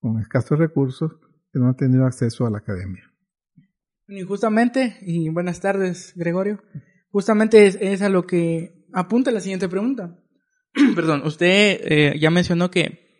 con 0.00 0.18
escasos 0.18 0.58
recursos 0.58 1.12
que 1.52 1.58
no 1.60 1.66
han 1.68 1.76
tenido 1.76 2.06
acceso 2.06 2.46
a 2.46 2.50
la 2.50 2.58
academia. 2.58 3.04
Y 4.08 4.22
justamente, 4.22 4.96
y 5.02 5.28
buenas 5.28 5.60
tardes, 5.60 6.14
Gregorio. 6.16 6.62
Justamente 7.12 7.66
es, 7.66 7.76
es 7.80 8.02
a 8.02 8.08
lo 8.08 8.26
que 8.26 8.79
apunta 8.92 9.30
la 9.30 9.40
siguiente 9.40 9.68
pregunta. 9.68 10.18
Perdón, 10.94 11.22
usted 11.24 11.80
eh, 11.82 12.18
ya 12.18 12.30
mencionó 12.30 12.70
que 12.70 13.10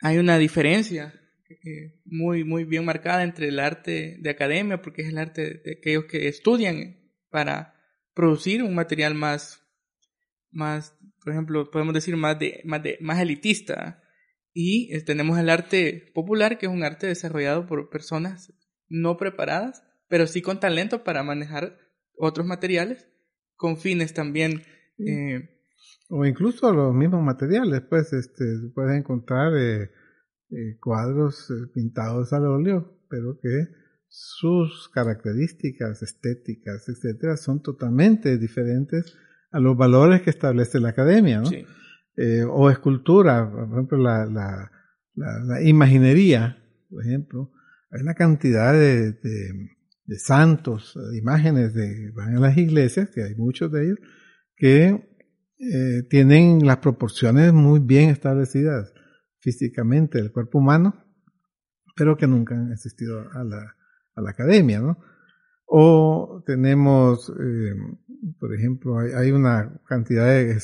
hay 0.00 0.18
una 0.18 0.38
diferencia 0.38 1.14
eh, 1.48 2.00
muy, 2.04 2.44
muy 2.44 2.64
bien 2.64 2.84
marcada 2.84 3.22
entre 3.22 3.48
el 3.48 3.58
arte 3.58 4.18
de 4.20 4.30
academia, 4.30 4.82
porque 4.82 5.02
es 5.02 5.08
el 5.08 5.18
arte 5.18 5.60
de 5.64 5.72
aquellos 5.78 6.04
que 6.04 6.28
estudian 6.28 6.96
para 7.30 7.74
producir 8.14 8.62
un 8.62 8.74
material 8.74 9.14
más, 9.14 9.62
más, 10.50 10.96
por 11.22 11.32
ejemplo, 11.32 11.70
podemos 11.70 11.94
decir 11.94 12.16
más 12.16 12.38
de, 12.38 12.60
más 12.64 12.82
de, 12.82 12.98
más 13.00 13.20
elitista. 13.20 14.02
Y 14.52 15.00
tenemos 15.04 15.38
el 15.38 15.50
arte 15.50 16.12
popular, 16.14 16.58
que 16.58 16.66
es 16.66 16.72
un 16.72 16.84
arte 16.84 17.08
desarrollado 17.08 17.66
por 17.66 17.90
personas 17.90 18.52
no 18.88 19.16
preparadas, 19.16 19.82
pero 20.08 20.26
sí 20.26 20.42
con 20.42 20.60
talento 20.60 21.02
para 21.02 21.22
manejar 21.22 21.78
otros 22.16 22.46
materiales, 22.46 23.08
con 23.64 23.78
fines 23.78 24.12
también 24.12 24.60
eh, 24.98 25.48
o 26.10 26.26
incluso 26.26 26.70
los 26.70 26.94
mismos 26.94 27.22
materiales, 27.22 27.80
pues, 27.88 28.12
este, 28.12 28.44
puedes 28.74 28.94
encontrar 28.94 29.56
eh, 29.56 29.90
eh, 30.50 30.76
cuadros 30.78 31.50
pintados 31.72 32.34
al 32.34 32.44
óleo, 32.44 33.00
pero 33.08 33.38
que 33.40 33.68
sus 34.06 34.90
características 34.90 36.02
estéticas, 36.02 36.90
etcétera, 36.90 37.38
son 37.38 37.62
totalmente 37.62 38.36
diferentes 38.36 39.16
a 39.50 39.60
los 39.60 39.78
valores 39.78 40.20
que 40.20 40.28
establece 40.28 40.78
la 40.78 40.90
academia, 40.90 41.40
¿no? 41.40 41.48
o 42.50 42.68
escultura, 42.68 43.50
por 43.50 43.72
ejemplo, 43.72 43.96
la, 43.96 44.26
la, 44.26 44.70
la, 45.14 45.62
imaginería, 45.62 46.62
por 46.90 47.02
ejemplo, 47.02 47.50
hay 47.90 48.02
una 48.02 48.14
cantidad 48.14 48.74
de, 48.74 49.12
de, 49.12 49.70
de 50.06 50.18
santos, 50.18 50.98
de 51.12 51.18
imágenes 51.18 51.74
de 51.74 52.10
van 52.12 52.40
las 52.40 52.56
iglesias, 52.56 53.10
que 53.10 53.22
hay 53.22 53.34
muchos 53.34 53.72
de 53.72 53.84
ellos, 53.84 53.98
que 54.56 55.08
eh, 55.58 56.02
tienen 56.10 56.66
las 56.66 56.78
proporciones 56.78 57.52
muy 57.52 57.80
bien 57.80 58.10
establecidas 58.10 58.92
físicamente 59.38 60.18
del 60.18 60.32
cuerpo 60.32 60.58
humano, 60.58 61.04
pero 61.96 62.16
que 62.16 62.26
nunca 62.26 62.54
han 62.54 62.72
asistido 62.72 63.20
a 63.32 63.44
la, 63.44 63.76
a 64.14 64.20
la 64.20 64.30
academia, 64.30 64.80
¿no? 64.80 64.98
O 65.66 66.42
tenemos, 66.46 67.30
eh, 67.30 67.74
por 68.38 68.54
ejemplo, 68.54 68.98
hay, 68.98 69.32
una 69.32 69.80
cantidad 69.86 70.26
de 70.26 70.58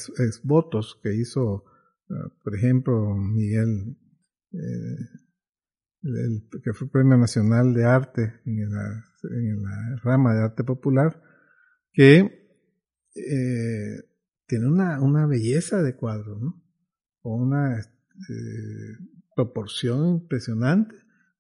votos 0.44 1.00
que 1.02 1.14
hizo, 1.14 1.64
por 2.44 2.54
ejemplo, 2.54 3.14
Miguel, 3.14 3.96
eh, 4.52 4.96
el, 6.02 6.48
que 6.62 6.72
fue 6.72 6.90
Premio 6.90 7.16
Nacional 7.16 7.74
de 7.74 7.84
Arte 7.84 8.40
en 8.44 8.70
la, 8.70 9.04
en 9.24 9.62
la 9.62 9.96
rama 10.02 10.34
de 10.34 10.42
arte 10.44 10.64
popular, 10.64 11.22
que 11.92 12.50
eh, 13.14 14.10
tiene 14.46 14.66
una, 14.66 15.00
una 15.00 15.26
belleza 15.26 15.82
de 15.82 15.96
cuadro, 15.96 16.38
¿no? 16.38 16.62
O 17.22 17.36
una 17.36 17.78
eh, 17.78 18.96
proporción 19.36 20.08
impresionante, 20.08 20.94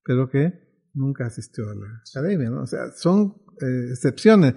pero 0.04 0.28
que 0.28 0.70
nunca 0.94 1.26
asistió 1.26 1.68
a 1.70 1.74
la 1.74 2.02
academia, 2.08 2.50
¿no? 2.50 2.62
O 2.62 2.66
sea, 2.66 2.90
son 2.92 3.36
eh, 3.60 3.90
excepciones. 3.90 4.54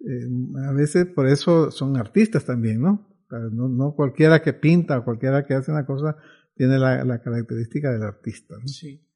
Eh, 0.00 0.28
a 0.64 0.72
veces 0.72 1.06
por 1.06 1.26
eso 1.26 1.70
son 1.70 1.96
artistas 1.96 2.44
también, 2.44 2.80
¿no? 2.80 3.08
¿no? 3.30 3.68
No 3.68 3.94
cualquiera 3.94 4.42
que 4.42 4.52
pinta 4.52 4.98
o 4.98 5.04
cualquiera 5.04 5.44
que 5.44 5.54
hace 5.54 5.70
una 5.70 5.84
cosa 5.84 6.16
tiene 6.54 6.78
la, 6.78 7.04
la 7.04 7.20
característica 7.20 7.92
del 7.92 8.02
artista, 8.02 8.54
¿no? 8.58 8.66
Sí. 8.66 9.07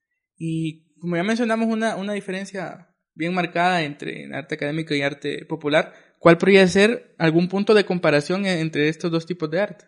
Y 0.45 0.99
como 0.99 1.17
ya 1.17 1.23
mencionamos, 1.23 1.69
una, 1.69 1.97
una 1.97 2.15
diferencia 2.15 2.89
bien 3.15 3.35
marcada 3.35 3.83
entre 3.83 4.29
arte 4.35 4.55
académico 4.57 4.95
y 4.95 5.03
arte 5.03 5.45
popular, 5.47 5.93
¿Cuál 6.23 6.39
podría 6.39 6.67
ser 6.69 7.17
algún 7.19 7.49
punto 7.49 7.75
de 7.75 7.85
comparación 7.85 8.47
entre 8.47 8.89
estos 8.89 9.11
dos 9.11 9.27
tipos 9.27 9.51
de 9.51 9.61
arte? 9.61 9.87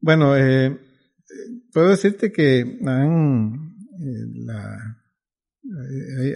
Bueno, 0.00 0.36
eh, 0.36 0.78
puedo 1.72 1.88
decirte 1.88 2.30
que 2.30 2.78
han, 2.86 3.74
eh, 3.98 4.44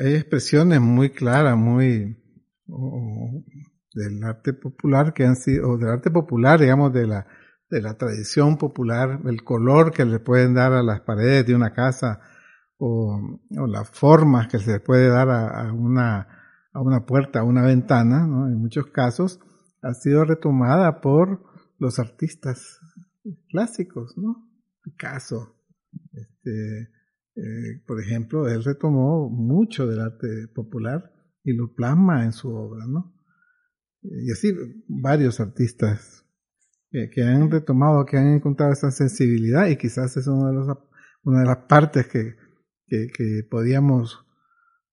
hay, 0.02 0.14
expresiones 0.16 0.80
muy 0.80 1.10
claras, 1.10 1.56
muy 1.56 2.16
del 3.94 4.24
arte 4.24 4.52
popular 4.52 5.14
que 5.14 5.24
han 5.24 5.36
sido, 5.36 5.70
o 5.70 5.78
del 5.78 5.90
arte 5.90 6.10
popular, 6.10 6.58
digamos, 6.58 6.92
de 6.92 7.06
la, 7.06 7.28
de 7.70 7.80
la 7.80 7.96
tradición 7.96 8.58
popular, 8.58 9.20
el 9.26 9.44
color 9.44 9.92
que 9.92 10.04
le 10.04 10.18
pueden 10.18 10.54
dar 10.54 10.72
a 10.72 10.82
las 10.82 11.02
paredes 11.02 11.46
de 11.46 11.54
una 11.54 11.72
casa, 11.72 12.20
o, 12.80 13.38
o 13.58 13.66
las 13.66 13.88
formas 13.90 14.48
que 14.48 14.58
se 14.58 14.80
puede 14.80 15.08
dar 15.08 15.30
a 15.30 15.72
una 15.72 16.40
a 16.72 16.80
una 16.80 17.04
puerta, 17.04 17.40
a 17.40 17.44
una 17.44 17.62
ventana, 17.62 18.26
¿no? 18.26 18.48
en 18.48 18.58
muchos 18.58 18.86
casos, 18.86 19.40
ha 19.82 19.94
sido 19.94 20.24
retomada 20.24 21.00
por 21.00 21.42
los 21.78 21.98
artistas 21.98 22.78
clásicos, 23.48 24.16
¿no? 24.16 24.48
Picasso, 24.82 25.56
este, 26.12 26.90
eh, 27.36 27.82
por 27.86 28.00
ejemplo, 28.00 28.48
él 28.48 28.62
retomó 28.62 29.28
mucho 29.30 29.86
del 29.86 30.00
arte 30.00 30.48
popular 30.54 31.10
y 31.42 31.54
lo 31.54 31.74
plasma 31.74 32.24
en 32.24 32.32
su 32.32 32.48
obra, 32.48 32.86
¿no? 32.86 33.14
Y 34.02 34.30
así 34.30 34.52
varios 34.88 35.40
artistas 35.40 36.24
que 36.90 37.22
han 37.22 37.50
retomado, 37.50 38.04
que 38.04 38.16
han 38.16 38.34
encontrado 38.34 38.72
esa 38.72 38.90
sensibilidad 38.90 39.68
y 39.68 39.76
quizás 39.76 40.16
es 40.16 40.26
una 40.26 40.48
de, 40.48 40.54
los, 40.54 40.78
una 41.22 41.40
de 41.40 41.46
las 41.46 41.58
partes 41.68 42.08
que, 42.08 42.34
que, 42.90 43.06
que 43.06 43.42
podíamos 43.48 44.26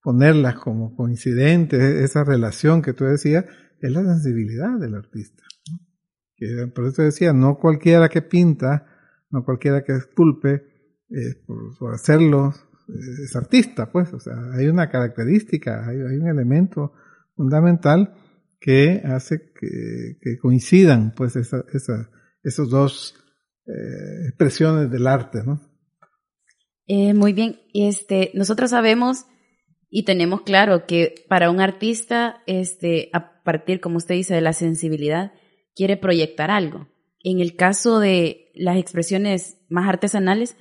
ponerlas 0.01 0.55
como 0.55 0.95
coincidentes, 0.95 1.81
esa 1.81 2.23
relación 2.23 2.81
que 2.81 2.93
tú 2.93 3.03
decías, 3.03 3.43
es 3.81 3.91
la 3.91 4.03
sensibilidad 4.03 4.79
del 4.79 4.95
artista. 4.95 5.43
por 6.73 6.87
eso 6.87 7.01
decía, 7.01 7.33
no 7.33 7.57
cualquiera 7.57 8.07
que 8.07 8.21
pinta, 8.21 8.85
no 9.29 9.43
cualquiera 9.43 9.83
que 9.83 9.93
esculpe, 9.93 10.63
eh, 11.09 11.43
por, 11.45 11.93
hacerlo, 11.93 12.53
eh, 12.87 13.23
es 13.25 13.35
artista, 13.35 13.91
pues, 13.91 14.13
o 14.13 14.19
sea, 14.21 14.35
hay 14.53 14.67
una 14.67 14.89
característica, 14.89 15.85
hay, 15.87 15.97
un 15.97 16.27
elemento 16.27 16.93
fundamental 17.35 18.13
que 18.59 19.01
hace 19.05 19.51
que, 19.51 20.37
coincidan, 20.37 21.13
pues, 21.15 21.35
esa, 21.35 21.65
esa, 21.73 22.09
esos 22.43 22.69
dos 22.69 23.15
eh, 23.65 24.27
expresiones 24.29 24.89
del 24.89 25.07
arte, 25.07 25.43
¿no? 25.45 25.61
Muy 26.87 27.33
bien, 27.33 27.59
este, 27.73 28.31
nosotros 28.33 28.69
sabemos 28.71 29.25
y 29.89 30.03
tenemos 30.03 30.41
claro 30.41 30.85
que 30.85 31.25
para 31.29 31.49
un 31.49 31.61
artista, 31.61 32.41
este, 32.45 33.09
a 33.13 33.41
partir, 33.43 33.79
como 33.79 33.97
usted 33.97 34.15
dice, 34.15 34.35
de 34.35 34.41
la 34.41 34.53
sensibilidad, 34.53 35.31
quiere 35.75 35.97
proyectar 35.97 36.51
algo. 36.51 36.87
En 37.23 37.39
el 37.39 37.55
caso 37.55 37.99
de 37.99 38.51
las 38.55 38.77
expresiones 38.77 39.57
más 39.69 39.87
artesanales, 39.87 40.55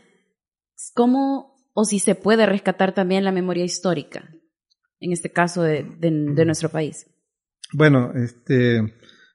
¿cómo 0.94 1.56
o 1.74 1.84
si 1.84 1.98
se 1.98 2.14
puede 2.14 2.46
rescatar 2.46 2.94
también 2.94 3.24
la 3.24 3.32
memoria 3.32 3.64
histórica? 3.64 4.30
En 5.00 5.12
este 5.12 5.30
caso 5.30 5.62
de, 5.62 5.84
nuestro 6.00 6.70
país. 6.70 7.06
Bueno, 7.72 8.12
este, 8.14 8.80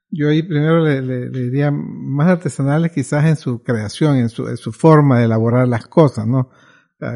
yo 0.10 0.30
ahí 0.30 0.42
primero 0.42 0.84
le, 0.84 1.30
diría 1.30 1.72
más 1.72 2.30
artesanales 2.30 2.92
quizás 2.92 3.26
en 3.26 3.36
su 3.36 3.62
creación, 3.62 4.18
en 4.18 4.30
su, 4.30 4.48
en 4.48 4.58
su 4.58 4.72
forma 4.72 5.20
de 5.20 5.26
elaborar 5.26 5.68
las 5.68 5.88
cosas, 5.88 6.26
¿no? 6.26 6.50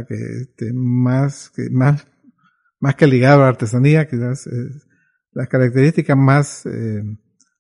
Que 0.08 0.16
este, 0.16 0.74
más, 0.74 1.52
que 1.56 1.70
más 1.70 2.08
más 2.80 2.96
que 2.96 3.08
ligado 3.08 3.40
a 3.40 3.44
la 3.46 3.50
artesanía, 3.50 4.08
quizás 4.08 4.48
las 5.32 5.48
características 5.48 6.16
más, 6.16 6.66
eh, 6.66 7.04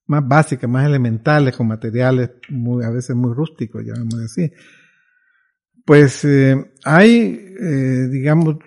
más 0.05 0.27
básicas, 0.27 0.69
más 0.69 0.85
elementales, 0.85 1.55
con 1.55 1.67
materiales 1.67 2.29
muy, 2.49 2.83
a 2.83 2.89
veces 2.89 3.15
muy 3.15 3.33
rústicos, 3.33 3.83
llamémoslo 3.83 4.25
así. 4.25 4.51
Pues 5.83 6.23
eh, 6.25 6.73
hay, 6.83 7.55
eh, 7.59 8.07
digamos, 8.11 8.57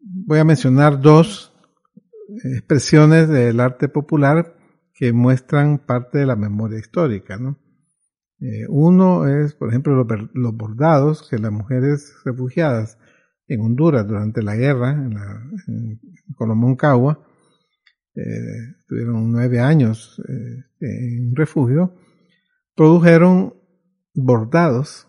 voy 0.00 0.38
a 0.38 0.44
mencionar 0.44 1.00
dos 1.00 1.54
expresiones 2.44 3.28
del 3.28 3.60
arte 3.60 3.88
popular 3.88 4.56
que 4.94 5.14
muestran 5.14 5.78
parte 5.78 6.18
de 6.18 6.26
la 6.26 6.36
memoria 6.36 6.78
histórica, 6.78 7.36
¿no? 7.36 7.58
uno 8.70 9.28
es, 9.28 9.54
por 9.54 9.68
ejemplo, 9.68 10.04
los 10.34 10.56
bordados 10.56 11.28
que 11.30 11.38
las 11.38 11.52
mujeres 11.52 12.12
refugiadas 12.24 12.98
en 13.54 13.60
Honduras 13.60 14.06
durante 14.06 14.42
la 14.42 14.56
guerra, 14.56 14.92
en, 14.92 15.14
la, 15.14 15.42
en 15.68 16.00
Colomoncagua, 16.36 17.24
eh, 18.14 18.74
tuvieron 18.86 19.32
nueve 19.32 19.60
años 19.60 20.20
eh, 20.28 20.64
en 20.80 21.28
un 21.28 21.36
refugio, 21.36 21.94
produjeron 22.74 23.54
bordados, 24.14 25.08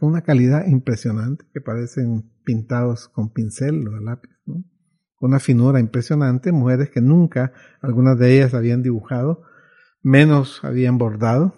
con 0.00 0.08
una 0.08 0.22
calidad 0.22 0.66
impresionante, 0.66 1.44
que 1.52 1.60
parecen 1.60 2.30
pintados 2.42 3.08
con 3.08 3.32
pincel 3.32 3.86
o 3.86 4.00
lápiz, 4.00 4.30
¿no? 4.46 4.64
una 5.20 5.40
finura 5.40 5.80
impresionante, 5.80 6.52
mujeres 6.52 6.90
que 6.90 7.00
nunca, 7.00 7.52
algunas 7.80 8.18
de 8.18 8.34
ellas 8.34 8.54
habían 8.54 8.82
dibujado, 8.82 9.42
menos 10.02 10.60
habían 10.64 10.98
bordado, 10.98 11.54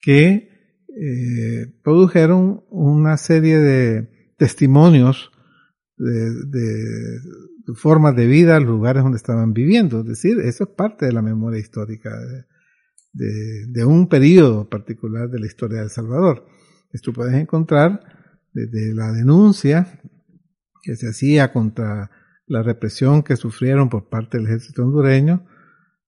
que 0.00 0.48
eh, 0.88 1.72
produjeron 1.84 2.64
una 2.70 3.16
serie 3.16 3.58
de 3.58 4.34
testimonios 4.36 5.30
de, 5.98 6.30
de, 6.46 7.20
formas 7.74 8.16
de 8.16 8.26
vida, 8.26 8.58
lugares 8.60 9.02
donde 9.02 9.18
estaban 9.18 9.52
viviendo. 9.52 10.00
Es 10.00 10.06
decir, 10.06 10.38
eso 10.40 10.64
es 10.64 10.70
parte 10.70 11.06
de 11.06 11.12
la 11.12 11.22
memoria 11.22 11.60
histórica 11.60 12.10
de, 13.12 13.66
de, 13.66 13.84
un 13.84 14.08
periodo 14.08 14.68
particular 14.68 15.28
de 15.28 15.40
la 15.40 15.46
historia 15.46 15.78
de 15.78 15.84
El 15.84 15.90
Salvador. 15.90 16.46
Esto 16.92 17.12
puedes 17.12 17.34
encontrar 17.34 18.00
desde 18.52 18.94
la 18.94 19.12
denuncia 19.12 20.00
que 20.82 20.96
se 20.96 21.08
hacía 21.08 21.52
contra 21.52 22.10
la 22.46 22.62
represión 22.62 23.22
que 23.22 23.36
sufrieron 23.36 23.90
por 23.90 24.08
parte 24.08 24.38
del 24.38 24.46
ejército 24.46 24.82
hondureño, 24.82 25.44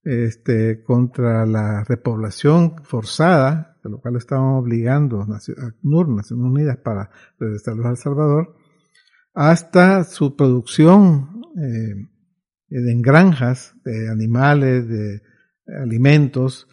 este, 0.02 0.82
contra 0.82 1.44
la 1.44 1.84
repoblación 1.84 2.82
forzada, 2.84 3.76
de 3.84 3.90
lo 3.90 4.00
cual 4.00 4.16
estaban 4.16 4.54
obligando 4.54 5.20
a 5.20 5.26
NUR, 5.82 6.08
Naciones 6.08 6.44
Unidas, 6.46 6.78
para 6.78 7.10
regresarlos 7.38 7.84
a 7.84 7.90
El 7.90 7.96
Salvador, 7.98 8.56
hasta 9.34 10.04
su 10.04 10.36
producción 10.36 11.42
eh, 11.56 12.08
en 12.70 13.02
granjas 13.02 13.74
de 13.84 14.08
animales, 14.08 14.88
de 14.88 15.22
alimentos, 15.82 16.68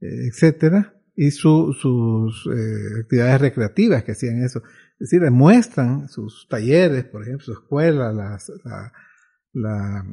eh, 0.00 0.28
etcétera, 0.28 0.94
y 1.16 1.30
sus 1.30 1.76
eh, 2.46 3.00
actividades 3.00 3.40
recreativas 3.40 4.04
que 4.04 4.12
hacían 4.12 4.42
eso. 4.42 4.62
Es 4.98 5.10
decir, 5.10 5.30
muestran 5.30 6.08
sus 6.08 6.46
talleres, 6.48 7.04
por 7.04 7.22
ejemplo, 7.22 7.44
su 7.44 7.52
escuela, 7.52 8.12
las, 8.12 8.50
la, 8.64 8.92
la, 9.52 10.04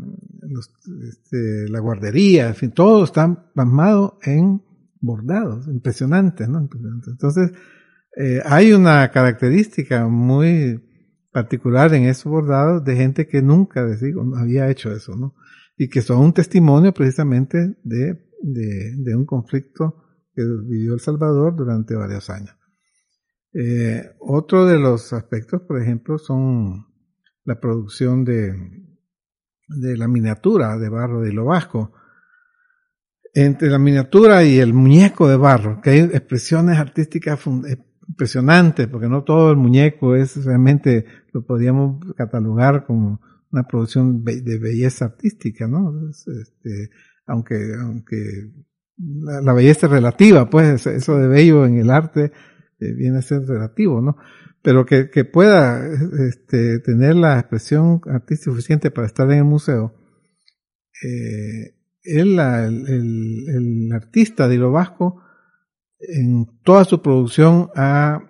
este, 1.09 1.69
la 1.69 1.79
guardería, 1.79 2.47
en 2.47 2.55
fin, 2.55 2.71
todo 2.71 3.03
está 3.03 3.51
plasmado 3.53 4.19
en 4.23 4.61
bordados, 4.99 5.67
impresionante, 5.67 6.47
¿no? 6.47 6.69
Entonces, 7.07 7.51
eh, 8.17 8.41
hay 8.45 8.73
una 8.73 9.09
característica 9.11 10.07
muy 10.07 10.79
particular 11.31 11.93
en 11.93 12.03
esos 12.03 12.31
bordados 12.31 12.83
de 12.83 12.95
gente 12.95 13.27
que 13.27 13.41
nunca, 13.41 13.85
digo, 13.85 14.23
había 14.35 14.69
hecho 14.69 14.91
eso, 14.91 15.15
¿no? 15.15 15.35
Y 15.77 15.89
que 15.89 16.01
son 16.01 16.19
un 16.19 16.33
testimonio 16.33 16.93
precisamente 16.93 17.77
de, 17.83 18.19
de, 18.41 19.15
un 19.15 19.25
conflicto 19.25 20.03
que 20.35 20.43
vivió 20.43 20.93
El 20.93 20.99
Salvador 20.99 21.55
durante 21.55 21.95
varios 21.95 22.29
años. 22.29 22.55
Eh, 23.53 24.11
otro 24.19 24.65
de 24.65 24.77
los 24.77 25.13
aspectos, 25.13 25.61
por 25.61 25.81
ejemplo, 25.81 26.17
son 26.17 26.85
la 27.43 27.59
producción 27.59 28.23
de, 28.23 28.53
de 29.67 29.97
la 29.97 30.07
miniatura 30.07 30.77
de 30.77 30.89
barro 30.89 31.21
de 31.21 31.31
hilo 31.31 31.45
vasco. 31.45 31.93
Entre 33.33 33.69
la 33.69 33.79
miniatura 33.79 34.43
y 34.43 34.59
el 34.59 34.73
muñeco 34.73 35.27
de 35.29 35.37
barro, 35.37 35.79
que 35.81 35.89
hay 35.91 35.99
expresiones 35.99 36.77
artísticas 36.77 37.39
impresionantes, 38.11 38.87
porque 38.87 39.07
no 39.07 39.23
todo 39.23 39.51
el 39.51 39.57
muñeco 39.57 40.15
es 40.15 40.43
realmente, 40.45 41.05
lo 41.33 41.45
podríamos 41.45 42.13
catalogar 42.15 42.85
como 42.85 43.19
una 43.51 43.63
producción 43.63 44.23
de 44.23 44.59
belleza 44.59 45.05
artística, 45.05 45.67
¿no? 45.67 46.09
Este, 46.09 46.89
aunque, 47.25 47.73
aunque 47.79 48.51
la, 48.97 49.53
belleza 49.53 49.87
es 49.87 49.91
relativa, 49.91 50.49
pues 50.49 50.85
eso 50.87 51.17
de 51.17 51.27
bello 51.27 51.65
en 51.65 51.77
el 51.77 51.89
arte 51.89 52.31
eh, 52.79 52.93
viene 52.93 53.19
a 53.19 53.21
ser 53.21 53.45
relativo, 53.45 54.01
¿no? 54.01 54.17
Pero 54.61 54.85
que, 54.85 55.09
que 55.09 55.25
pueda 55.25 55.83
este, 56.27 56.79
tener 56.79 57.15
la 57.15 57.39
expresión 57.39 58.01
artística 58.05 58.51
suficiente 58.51 58.91
para 58.91 59.07
estar 59.07 59.29
en 59.31 59.39
el 59.39 59.43
museo, 59.43 59.95
eh, 61.03 61.75
el, 62.03 62.39
el, 62.39 63.45
el, 63.47 63.91
artista 63.93 64.47
de 64.47 64.57
lo 64.57 64.71
vasco, 64.71 65.21
en 66.07 66.47
toda 66.63 66.85
su 66.85 67.01
producción 67.01 67.69
ha 67.75 68.23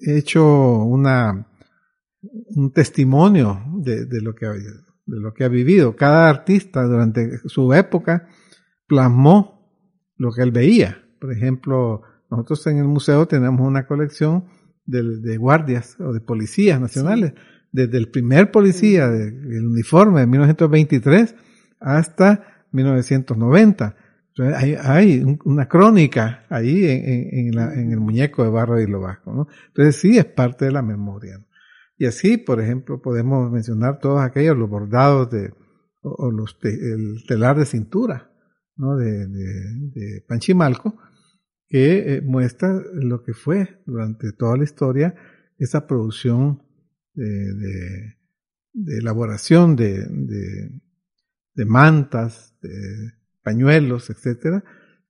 hecho 0.00 0.78
una, 0.82 1.46
un 2.22 2.72
testimonio 2.72 3.62
de, 3.76 4.06
de, 4.06 4.20
lo 4.20 4.34
que 4.34 4.46
ha, 4.46 4.52
de 4.52 4.80
lo 5.06 5.32
que 5.34 5.44
ha 5.44 5.48
vivido. 5.48 5.96
Cada 5.96 6.28
artista 6.28 6.82
durante 6.84 7.38
su 7.48 7.72
época 7.72 8.28
plasmó 8.86 9.70
lo 10.16 10.32
que 10.32 10.42
él 10.42 10.50
veía. 10.50 11.04
Por 11.20 11.32
ejemplo, 11.32 12.02
nosotros 12.30 12.66
en 12.66 12.78
el 12.78 12.88
museo 12.88 13.26
tenemos 13.26 13.66
una 13.66 13.86
colección 13.86 14.44
de, 14.84 15.20
de 15.20 15.36
guardias 15.36 15.96
o 16.00 16.12
de 16.12 16.20
policías 16.20 16.80
nacionales, 16.80 17.34
desde 17.70 17.96
el 17.96 18.10
primer 18.10 18.50
policía 18.50 19.08
del 19.08 19.66
uniforme 19.66 20.20
de 20.20 20.26
1923 20.26 21.34
hasta 21.80 22.66
1990. 22.72 23.96
Hay, 24.38 24.76
hay, 24.80 25.38
una 25.44 25.68
crónica 25.68 26.46
ahí 26.48 26.86
en, 26.86 27.58
en, 27.58 27.92
el 27.92 28.00
muñeco 28.00 28.44
de 28.44 28.50
barro 28.50 28.76
de 28.76 28.88
lo 28.88 29.00
vasco. 29.00 29.32
¿no? 29.32 29.48
Entonces 29.68 29.96
sí 29.96 30.18
es 30.18 30.24
parte 30.24 30.66
de 30.66 30.72
la 30.72 30.82
memoria. 30.82 31.38
Y 31.98 32.06
así, 32.06 32.36
por 32.36 32.60
ejemplo, 32.60 33.00
podemos 33.00 33.50
mencionar 33.50 33.98
todos 33.98 34.22
aquellos, 34.22 34.56
los 34.56 34.68
bordados 34.68 35.30
de, 35.30 35.52
o, 36.02 36.30
los 36.30 36.58
el 36.62 37.24
telar 37.28 37.58
de 37.58 37.66
cintura, 37.66 38.32
¿no? 38.76 38.96
de, 38.96 39.26
de, 39.26 40.24
Panchimalco, 40.26 40.96
que 41.68 42.16
eh, 42.16 42.22
muestra 42.22 42.80
lo 42.94 43.22
que 43.22 43.34
fue 43.34 43.82
durante 43.86 44.32
toda 44.32 44.56
la 44.56 44.64
historia 44.64 45.14
esa 45.58 45.86
producción 45.86 46.62
de, 47.14 48.16
de 48.72 48.98
elaboración 48.98 49.76
de, 49.76 50.06
de, 51.54 51.64
mantas, 51.66 52.56
de 52.62 52.70
pañuelos, 53.42 54.10
etcétera, 54.10 54.64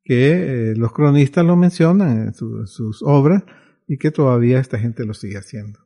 que 0.04 0.70
eh, 0.70 0.74
los 0.76 0.92
cronistas 0.92 1.44
lo 1.44 1.56
mencionan 1.56 2.28
en, 2.28 2.34
sus 2.34 3.02
obras 3.02 3.44
y 3.86 3.98
que 3.98 4.10
todavía 4.10 4.58
esta 4.58 4.78
gente 4.78 5.04
lo 5.04 5.14
sigue 5.14 5.38
haciendo. 5.38 5.80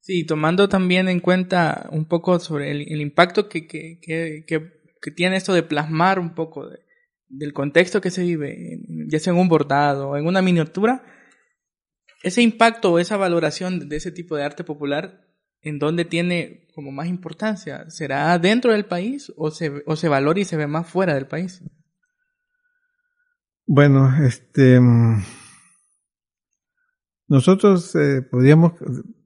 Sí, 0.00 0.24
tomando 0.24 0.68
también 0.68 1.08
en 1.08 1.20
cuenta 1.20 1.88
un 1.92 2.06
poco 2.06 2.38
sobre 2.38 2.70
el, 2.70 3.00
impacto 3.00 3.48
que, 3.48 3.66
que, 3.66 4.00
que, 4.00 4.44
que, 4.46 5.10
tiene 5.10 5.36
esto 5.36 5.52
de 5.52 5.62
plasmar 5.62 6.18
un 6.18 6.34
poco 6.34 6.68
de, 6.68 6.78
del 7.28 7.52
contexto 7.52 8.00
que 8.00 8.10
se 8.10 8.22
vive, 8.22 8.80
ya 9.08 9.18
sea 9.18 9.32
en 9.32 9.38
un 9.38 9.48
bordado, 9.48 10.16
en 10.16 10.26
una 10.26 10.42
miniatura, 10.42 11.04
ese 12.22 12.42
impacto 12.42 12.92
o 12.92 12.98
esa 12.98 13.16
valoración 13.16 13.88
de 13.88 13.96
ese 13.96 14.10
tipo 14.10 14.36
de 14.36 14.44
arte 14.44 14.64
popular, 14.64 15.29
¿en 15.62 15.78
dónde 15.78 16.04
tiene 16.04 16.68
como 16.74 16.92
más 16.92 17.08
importancia? 17.08 17.88
¿Será 17.90 18.38
dentro 18.38 18.72
del 18.72 18.86
país 18.86 19.32
o 19.36 19.50
se, 19.50 19.82
o 19.86 19.96
se 19.96 20.08
valora 20.08 20.40
y 20.40 20.44
se 20.44 20.56
ve 20.56 20.66
más 20.66 20.86
fuera 20.86 21.14
del 21.14 21.26
país? 21.26 21.62
Bueno, 23.66 24.10
este... 24.24 24.80
Nosotros 27.30 27.94
eh, 27.94 28.22
podríamos 28.28 28.72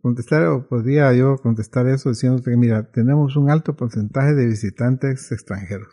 contestar, 0.03 0.47
o 0.49 0.69
podría 0.69 1.15
yo 1.15 1.39
contestar 1.39 1.87
eso 1.89 2.11
diciendo 2.11 2.43
que, 2.43 2.55
mira, 2.55 2.91
tenemos 2.91 3.35
un 3.37 3.51
alto 3.51 3.75
porcentaje 3.75 4.35
de 4.35 4.47
visitantes 4.47 5.33
extranjeros. 5.33 5.89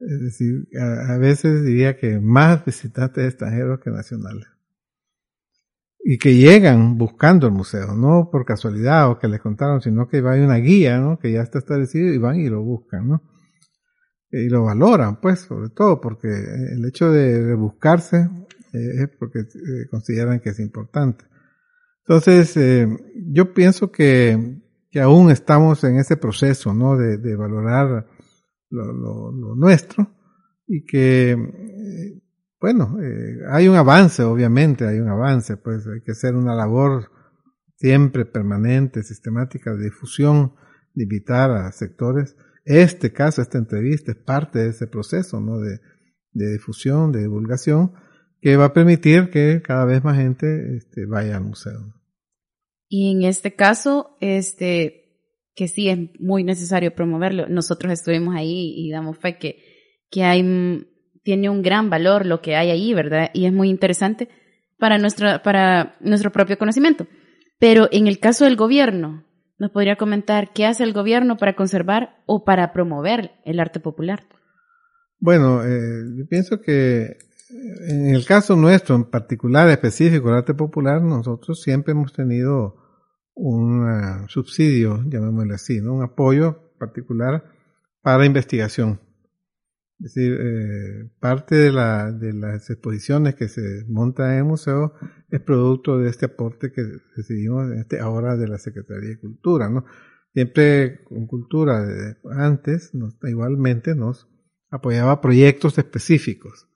Es 0.00 0.20
decir, 0.20 0.66
a, 0.76 1.16
veces 1.18 1.64
diría 1.64 1.96
que 1.96 2.18
más 2.18 2.64
visitantes 2.64 3.24
extranjeros 3.24 3.78
que 3.78 3.90
nacionales. 3.90 4.48
Y 6.04 6.18
que 6.18 6.34
llegan 6.34 6.98
buscando 6.98 7.46
el 7.46 7.52
museo, 7.52 7.94
no 7.94 8.28
por 8.30 8.44
casualidad 8.44 9.10
o 9.10 9.18
que 9.18 9.28
les 9.28 9.40
contaron, 9.40 9.80
sino 9.80 10.08
que 10.08 10.18
hay 10.18 10.40
una 10.40 10.56
guía, 10.56 10.98
¿no? 10.98 11.18
Que 11.18 11.32
ya 11.32 11.42
está 11.42 11.58
establecido 11.58 12.12
y 12.12 12.18
van 12.18 12.40
y 12.40 12.48
lo 12.48 12.62
buscan, 12.62 13.08
¿no? 13.08 13.22
Y 14.30 14.48
lo 14.48 14.64
valoran, 14.64 15.20
pues, 15.20 15.40
sobre 15.40 15.68
todo, 15.70 16.00
porque 16.00 16.28
el 16.28 16.84
hecho 16.86 17.12
de 17.12 17.54
buscarse 17.54 18.28
eh, 18.72 19.02
es 19.02 19.08
porque 19.18 19.40
eh, 19.40 19.88
consideran 19.90 20.40
que 20.40 20.50
es 20.50 20.58
importante. 20.58 21.24
Entonces, 22.06 22.56
eh, 22.56 22.88
yo 23.30 23.52
pienso 23.52 23.92
que, 23.92 24.60
que 24.90 25.00
aún 25.00 25.30
estamos 25.30 25.84
en 25.84 25.98
ese 25.98 26.16
proceso, 26.16 26.74
¿no? 26.74 26.96
De, 26.96 27.18
de 27.18 27.36
valorar 27.36 28.06
lo, 28.70 29.30
lo, 29.30 29.54
nuestro 29.54 30.08
y 30.66 30.84
que, 30.84 31.36
bueno, 32.62 32.96
hay 33.50 33.66
un 33.66 33.74
avance, 33.74 34.22
obviamente, 34.22 34.86
hay 34.86 35.00
un 35.00 35.08
avance, 35.08 35.56
pues 35.56 35.84
hay 35.86 36.00
que 36.00 36.12
hacer 36.12 36.36
una 36.36 36.54
labor 36.54 37.10
siempre 37.74 38.24
permanente, 38.24 39.02
sistemática 39.02 39.74
de 39.74 39.84
difusión, 39.84 40.54
de 40.94 41.02
invitar 41.02 41.50
a 41.50 41.72
sectores. 41.72 42.36
Este 42.64 43.12
caso, 43.12 43.42
esta 43.42 43.58
entrevista 43.58 44.12
es 44.12 44.18
parte 44.18 44.60
de 44.60 44.68
ese 44.68 44.86
proceso, 44.86 45.40
¿no? 45.40 45.58
De, 45.58 45.80
de 46.30 46.52
difusión, 46.52 47.10
de 47.10 47.22
divulgación, 47.22 47.94
que 48.40 48.56
va 48.56 48.66
a 48.66 48.72
permitir 48.72 49.30
que 49.30 49.60
cada 49.60 49.84
vez 49.84 50.04
más 50.04 50.16
gente 50.16 50.76
este, 50.76 51.04
vaya 51.06 51.36
al 51.36 51.44
museo. 51.44 51.94
Y 52.88 53.10
en 53.10 53.24
este 53.24 53.56
caso, 53.56 54.16
este, 54.20 55.02
que 55.56 55.66
sí 55.66 55.88
es 55.88 55.98
muy 56.20 56.44
necesario 56.44 56.94
promoverlo. 56.94 57.48
Nosotros 57.48 57.92
estuvimos 57.92 58.36
ahí 58.36 58.72
y 58.76 58.92
damos 58.92 59.18
fe 59.18 59.38
que, 59.38 59.56
que 60.10 60.22
hay, 60.22 60.42
tiene 61.22 61.48
un 61.48 61.62
gran 61.62 61.90
valor 61.90 62.26
lo 62.26 62.40
que 62.40 62.56
hay 62.56 62.70
ahí, 62.70 62.94
¿verdad? 62.94 63.30
Y 63.32 63.46
es 63.46 63.52
muy 63.52 63.68
interesante 63.70 64.28
para 64.78 64.98
nuestro, 64.98 65.42
para 65.42 65.96
nuestro 66.00 66.32
propio 66.32 66.58
conocimiento. 66.58 67.06
Pero 67.58 67.88
en 67.92 68.06
el 68.06 68.18
caso 68.18 68.44
del 68.44 68.56
gobierno, 68.56 69.24
¿nos 69.58 69.70
podría 69.70 69.96
comentar 69.96 70.52
qué 70.52 70.66
hace 70.66 70.82
el 70.82 70.92
gobierno 70.92 71.36
para 71.36 71.54
conservar 71.54 72.22
o 72.26 72.44
para 72.44 72.72
promover 72.72 73.32
el 73.44 73.60
arte 73.60 73.78
popular? 73.78 74.26
Bueno, 75.20 75.64
eh, 75.64 76.02
yo 76.16 76.26
pienso 76.26 76.60
que 76.60 77.16
en 77.88 78.14
el 78.14 78.24
caso 78.24 78.56
nuestro, 78.56 78.96
en 78.96 79.04
particular, 79.04 79.68
específico, 79.68 80.30
el 80.30 80.36
arte 80.36 80.54
popular, 80.54 81.02
nosotros 81.02 81.60
siempre 81.62 81.92
hemos 81.92 82.12
tenido 82.12 82.76
un 83.34 83.82
uh, 83.82 84.28
subsidio, 84.28 85.02
llamémosle 85.06 85.54
así, 85.54 85.80
¿no? 85.80 85.94
un 85.94 86.02
apoyo 86.02 86.72
particular 86.78 87.44
para 88.00 88.26
investigación. 88.26 89.00
Es 90.02 90.14
decir, 90.14 90.36
eh, 90.40 91.10
parte 91.20 91.54
de, 91.54 91.70
la, 91.72 92.10
de 92.10 92.32
las 92.32 92.68
exposiciones 92.70 93.36
que 93.36 93.46
se 93.48 93.84
montan 93.88 94.32
en 94.32 94.38
el 94.38 94.44
museo 94.44 94.94
es 95.30 95.40
producto 95.40 95.98
de 95.98 96.10
este 96.10 96.26
aporte 96.26 96.72
que 96.72 96.82
decidimos 97.16 97.70
este, 97.70 98.00
ahora 98.00 98.36
de 98.36 98.48
la 98.48 98.58
Secretaría 98.58 99.10
de 99.10 99.20
Cultura, 99.20 99.68
¿no? 99.68 99.84
Siempre 100.34 101.04
con 101.04 101.28
cultura, 101.28 101.86
antes, 102.32 102.90
igualmente 103.22 103.94
nos 103.94 104.28
apoyaba 104.70 105.20
proyectos 105.20 105.78
específicos. 105.78 106.66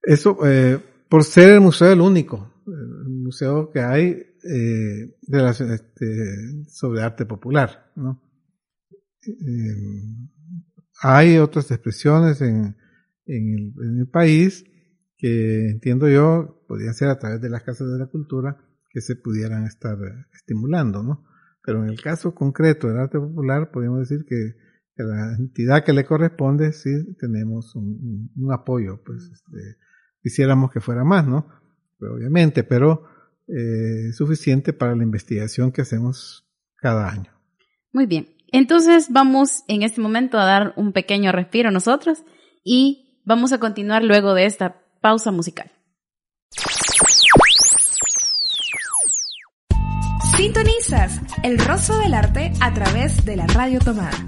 Eso, 0.00 0.38
eh, 0.46 0.78
por 1.08 1.24
ser 1.24 1.54
el 1.54 1.60
museo 1.60 1.92
el 1.92 2.00
único, 2.00 2.62
el 2.68 3.08
museo 3.08 3.70
que 3.72 3.80
hay 3.80 4.22
eh, 4.44 5.16
este, 5.28 6.64
sobre 6.68 7.02
arte 7.02 7.26
popular, 7.26 7.90
¿no? 7.96 8.22
Eh, 11.02 11.08
hay 11.08 11.38
otras 11.38 11.70
expresiones 11.70 12.40
en, 12.40 12.76
el, 13.26 14.08
país 14.10 14.64
que 15.16 15.70
entiendo 15.70 16.08
yo 16.08 16.64
podrían 16.66 16.94
ser 16.94 17.08
a 17.08 17.18
través 17.18 17.40
de 17.40 17.48
las 17.48 17.62
casas 17.62 17.90
de 17.90 17.98
la 17.98 18.06
cultura 18.06 18.58
que 18.90 19.00
se 19.00 19.16
pudieran 19.16 19.64
estar 19.64 19.96
estimulando, 20.34 21.02
¿no? 21.02 21.24
Pero 21.64 21.84
en 21.84 21.90
el 21.90 22.00
caso 22.00 22.34
concreto 22.34 22.88
del 22.88 22.98
arte 22.98 23.18
popular 23.18 23.70
podemos 23.70 24.00
decir 24.00 24.24
que, 24.26 24.60
la 24.94 25.34
entidad 25.36 25.84
que 25.84 25.92
le 25.92 26.04
corresponde 26.04 26.72
sí 26.72 26.90
tenemos 27.18 27.74
un, 27.74 28.30
apoyo, 28.52 29.02
pues 29.02 29.30
este, 29.32 29.78
quisiéramos 30.22 30.70
que 30.70 30.80
fuera 30.80 31.02
más, 31.02 31.26
¿no? 31.26 31.48
obviamente, 31.98 32.62
pero 32.64 33.04
eh, 33.48 34.12
suficiente 34.12 34.72
para 34.72 34.94
la 34.94 35.02
investigación 35.02 35.72
que 35.72 35.82
hacemos 35.82 36.46
cada 36.76 37.08
año. 37.08 37.32
Muy 37.92 38.06
bien. 38.06 38.26
Entonces 38.52 39.06
vamos 39.10 39.64
en 39.66 39.82
este 39.82 40.00
momento 40.02 40.38
a 40.38 40.44
dar 40.44 40.74
un 40.76 40.92
pequeño 40.92 41.32
respiro 41.32 41.70
nosotros 41.70 42.22
y 42.62 43.18
vamos 43.24 43.52
a 43.52 43.58
continuar 43.58 44.04
luego 44.04 44.34
de 44.34 44.44
esta 44.44 44.82
pausa 45.00 45.32
musical. 45.32 45.72
Sintonizas 50.36 51.20
el 51.42 51.58
rostro 51.58 51.96
del 51.98 52.14
arte 52.14 52.52
a 52.60 52.74
través 52.74 53.24
de 53.24 53.36
la 53.36 53.46
radio 53.46 53.78
tomada. 53.80 54.18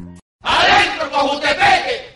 ¡Adentro, 0.43 1.11
Cojutepeque! 1.11 2.15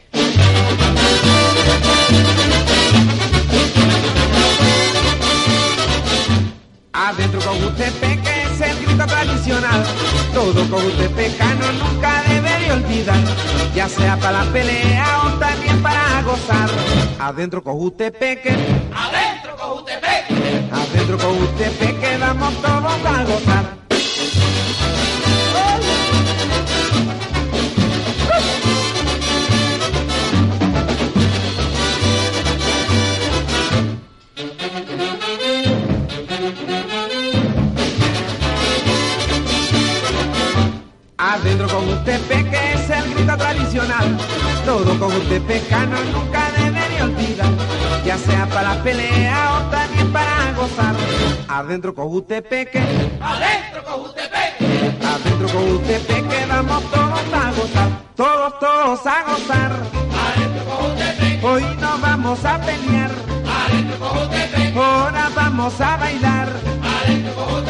Adentro 6.92 7.40
Cojutepeque 7.40 8.37
es 8.60 8.70
el 8.70 8.86
grito 8.86 9.06
tradicional. 9.06 9.84
Todo 10.34 10.68
cojutepecano 10.68 11.72
nunca 11.72 12.22
debería 12.28 12.74
olvidar. 12.74 13.18
Ya 13.74 13.88
sea 13.88 14.16
para 14.16 14.44
la 14.44 14.52
pelea 14.52 15.06
o 15.24 15.30
también 15.38 15.82
para 15.82 16.22
gozar. 16.22 16.70
Adentro 17.20 17.62
Cojutepeque. 17.62 18.50
Adentro 18.94 19.56
Cojutepeque. 19.56 20.68
Adentro 20.72 21.18
Cojutepeque 21.18 22.18
vamos 22.18 22.54
todos 22.62 23.04
a 23.04 23.24
gozar. 23.24 23.78
Con 41.78 41.88
usted 41.90 42.20
que 42.50 42.72
es 42.72 42.90
el 42.90 43.14
grito 43.14 43.36
tradicional. 43.36 44.18
Todo 44.64 44.98
con 44.98 45.12
usted 45.12 45.40
pecano 45.42 45.96
nunca 46.12 46.50
debería 46.56 47.04
olvidar. 47.04 47.50
Ya 48.04 48.18
sea 48.18 48.46
para 48.46 48.82
pelea 48.82 49.58
o 49.58 49.70
también 49.70 50.12
para 50.12 50.52
gozar. 50.56 50.94
Adentro 51.48 51.94
con 51.94 52.06
usted 52.08 52.44
peque. 52.44 52.82
Adentro 53.20 53.84
con 53.84 54.12
peque. 54.12 54.66
Adentro 55.12 55.48
con 55.54 55.68
usted 55.76 56.00
peque. 56.06 56.46
Vamos 56.48 56.82
todos 56.90 57.26
a 57.32 57.50
gozar. 57.52 57.90
Todos, 58.16 58.58
todos 58.58 59.06
a 59.06 59.22
gozar. 59.28 59.72
Adentro 60.26 60.64
con 60.70 60.90
peque. 60.96 61.46
Hoy 61.46 61.64
no 61.80 61.98
vamos 61.98 62.44
a 62.44 62.58
pelear. 62.60 63.12
Adentro 63.60 63.98
con 64.00 64.28
peque. 64.30 64.72
Ahora 64.76 65.30
vamos 65.34 65.80
a 65.80 65.96
bailar. 65.96 66.48
Adentro 66.82 67.34
con 67.34 67.64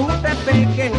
usted 0.00 0.36
peque. 0.46 0.92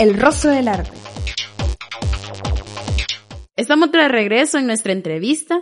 El 0.00 0.18
rostro 0.18 0.50
del 0.50 0.66
arte. 0.66 0.90
Estamos 3.54 3.92
de 3.92 4.08
regreso 4.08 4.56
en 4.56 4.66
nuestra 4.66 4.92
entrevista 4.92 5.60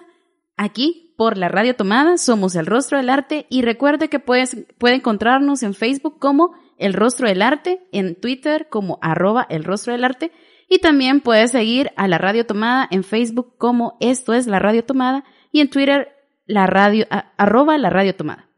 aquí 0.57 1.13
por 1.17 1.37
la 1.37 1.49
radio 1.49 1.75
tomada. 1.75 2.19
Somos 2.19 2.55
El 2.55 2.67
Rostro 2.67 2.99
del 2.99 3.11
Arte 3.11 3.47
y 3.51 3.63
recuerde 3.63 4.09
que 4.09 4.21
puedes, 4.21 4.57
puede 4.79 4.95
encontrarnos 4.95 5.65
en 5.65 5.75
Facebook 5.75 6.21
como 6.21 6.53
El 6.79 6.95
Rostro 6.95 7.29
del 7.29 7.43
Arte, 7.43 7.81
en 7.93 8.15
Twitter 8.15 8.69
como 8.71 8.99
arroba 9.03 9.47
El 9.51 9.65
Rostro 9.65 9.93
del 9.93 10.05
Arte 10.05 10.33
y 10.69 10.79
también 10.79 11.21
puedes 11.21 11.51
seguir 11.51 11.91
a 11.97 12.09
la 12.09 12.19
radio 12.19 12.47
tomada 12.47 12.87
en 12.91 13.03
Facebook 13.03 13.57
como 13.57 13.97
Esto 14.01 14.35
es 14.35 14.47
la 14.47 14.59
radio 14.59 14.85
tomada 14.85 15.25
y 15.51 15.61
en 15.61 15.71
Twitter 15.71 16.09
la 16.47 16.67
radio, 16.67 17.07
arroba 17.37 17.77
la 17.79 17.91
radio 17.91 18.15
tomada. 18.15 18.49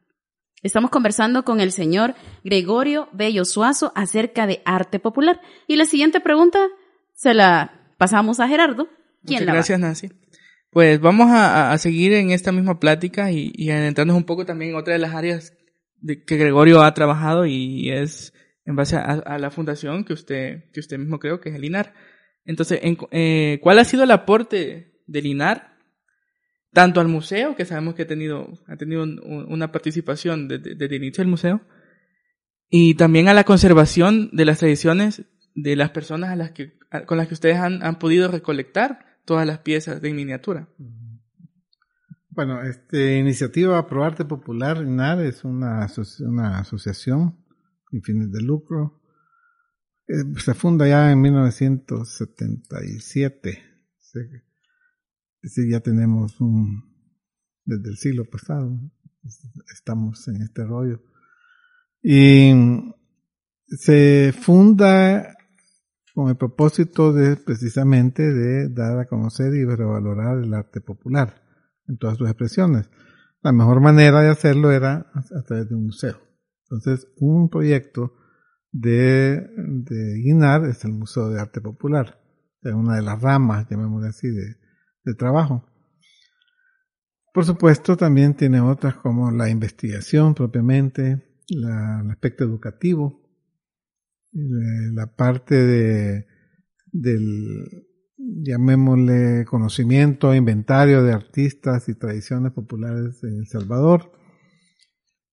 Estamos 0.63 0.91
conversando 0.91 1.45
con 1.45 1.61
el 1.61 1.73
señor 1.73 2.15
Gregorio 2.45 3.09
Bello 3.13 3.45
Suazo 3.45 3.93
acerca 3.95 4.47
de 4.47 4.61
arte 4.65 4.99
popular. 4.99 5.41
Y 5.67 5.77
la 5.77 5.87
siguiente 5.87 6.21
pregunta 6.21 6.59
se 7.15 7.33
la 7.33 7.95
pasamos 7.97 8.41
a 8.41 8.49
Gerardo. 8.49 8.89
¿Quién 9.25 9.41
Muchas 9.41 9.55
gracias, 9.55 9.81
Nancy. 9.81 10.11
Pues 10.71 11.01
vamos 11.01 11.29
a, 11.31 11.77
seguir 11.79 12.13
en 12.13 12.31
esta 12.31 12.53
misma 12.53 12.79
plática 12.79 13.33
y, 13.33 13.53
y 13.55 13.71
adentrarnos 13.71 14.17
un 14.17 14.25
poco 14.25 14.45
también 14.45 14.73
en 14.73 14.77
otra 14.77 14.93
de 14.93 14.99
las 14.99 15.15
áreas 15.15 15.55
de 16.01 16.25
que 16.25 16.37
Gregorio 16.37 16.83
ha 16.83 16.95
trabajado 16.95 17.47
y 17.47 17.91
es 17.91 18.33
en 18.65 18.77
base 18.77 18.97
a, 18.97 19.39
la 19.39 19.51
fundación 19.51 20.05
que 20.05 20.13
usted, 20.13 20.71
que 20.73 20.81
usted 20.81 20.99
mismo 20.99 21.19
creo 21.19 21.41
que 21.41 21.49
es 21.49 21.55
el 21.55 21.65
INAR. 21.65 21.95
Entonces, 22.45 22.81
eh, 23.11 23.59
¿cuál 23.63 23.79
ha 23.79 23.85
sido 23.85 24.05
el 24.05 24.11
aporte 24.11 25.03
del 25.07 25.27
INAR 25.27 25.71
tanto 26.73 27.01
al 27.01 27.09
museo, 27.09 27.57
que 27.57 27.65
sabemos 27.65 27.95
que 27.95 28.03
ha 28.03 28.07
tenido, 28.07 28.53
ha 28.69 28.77
tenido 28.77 29.03
una 29.03 29.73
participación 29.73 30.47
desde, 30.47 30.85
el 30.85 30.93
inicio 30.93 31.23
del 31.23 31.31
museo, 31.31 31.63
y 32.69 32.95
también 32.95 33.29
a 33.29 33.35
la 33.35 33.45
conservación 33.45 34.31
de 34.33 34.45
las 34.45 34.59
tradiciones 34.59 35.25
de 35.57 35.75
las 35.75 35.91
personas 35.91 36.31
a 36.31 36.37
las 36.37 36.53
que, 36.53 36.79
con 37.07 37.19
las 37.19 37.27
que 37.27 37.35
ustedes 37.35 37.57
han, 37.57 37.83
han 37.83 37.99
podido 37.99 38.29
recolectar 38.29 39.19
todas 39.25 39.47
las 39.47 39.59
piezas 39.59 40.01
de 40.01 40.13
miniatura. 40.13 40.69
Bueno, 42.33 42.63
este 42.63 43.19
iniciativa 43.19 43.85
Probarte 43.89 44.25
Popular, 44.25 44.85
INAR, 44.85 45.21
es 45.21 45.43
una, 45.43 45.89
una 46.21 46.61
asociación 46.61 47.45
sin 47.91 48.03
fines 48.03 48.31
de 48.31 48.41
lucro. 48.41 49.03
Eh, 50.07 50.23
se 50.39 50.55
funda 50.55 50.87
ya 50.87 51.11
en 51.11 51.21
1977. 51.23 53.65
Sí, 55.43 55.69
ya 55.69 55.81
tenemos 55.81 56.41
un, 56.41 56.85
desde 57.65 57.91
el 57.91 57.97
siglo 57.97 58.25
pasado, 58.27 58.79
estamos 59.75 60.29
en 60.29 60.43
este 60.43 60.65
rollo. 60.65 61.03
Y 62.01 62.53
se 63.67 64.33
funda 64.41 65.35
con 66.15 66.29
el 66.29 66.37
propósito 66.37 67.13
de 67.13 67.35
precisamente 67.35 68.23
de 68.23 68.69
dar 68.69 69.01
a 69.01 69.07
conocer 69.07 69.53
y 69.53 69.65
revalorar 69.65 70.45
el 70.45 70.55
arte 70.55 70.81
popular 70.81 71.50
en 71.91 71.99
todas 71.99 72.17
sus 72.17 72.29
expresiones. 72.29 72.89
La 73.43 73.53
mejor 73.53 73.81
manera 73.81 74.21
de 74.23 74.29
hacerlo 74.29 74.71
era 74.71 75.11
a 75.15 75.43
través 75.43 75.69
de 75.69 75.75
un 75.75 75.87
museo. 75.87 76.19
Entonces, 76.65 77.09
un 77.17 77.51
proyecto 77.51 78.15
de, 78.71 79.41
de 79.57 80.21
INAR 80.25 80.67
es 80.67 80.85
el 80.85 80.93
Museo 80.93 81.29
de 81.31 81.41
Arte 81.41 81.61
Popular, 81.61 82.21
es 82.63 82.73
una 82.73 82.97
de 82.97 83.03
las 83.03 83.21
ramas, 83.21 83.67
llamémosle 83.69 84.09
así, 84.09 84.29
de, 84.29 84.57
de 85.05 85.15
trabajo. 85.15 85.67
Por 87.33 87.45
supuesto, 87.45 87.97
también 87.97 88.35
tiene 88.35 88.61
otras 88.61 88.95
como 88.97 89.31
la 89.31 89.49
investigación 89.49 90.35
propiamente, 90.35 91.43
el 91.49 92.11
aspecto 92.11 92.45
educativo, 92.45 93.21
eh, 94.33 94.93
la 94.93 95.07
parte 95.15 95.55
de, 95.57 96.27
del, 96.93 97.89
llamémosle, 98.21 99.45
conocimiento, 99.47 100.35
inventario 100.35 101.03
de 101.03 101.13
artistas 101.13 101.89
y 101.89 101.95
tradiciones 101.95 102.53
populares 102.53 103.23
en 103.25 103.39
El 103.39 103.47
Salvador, 103.47 104.13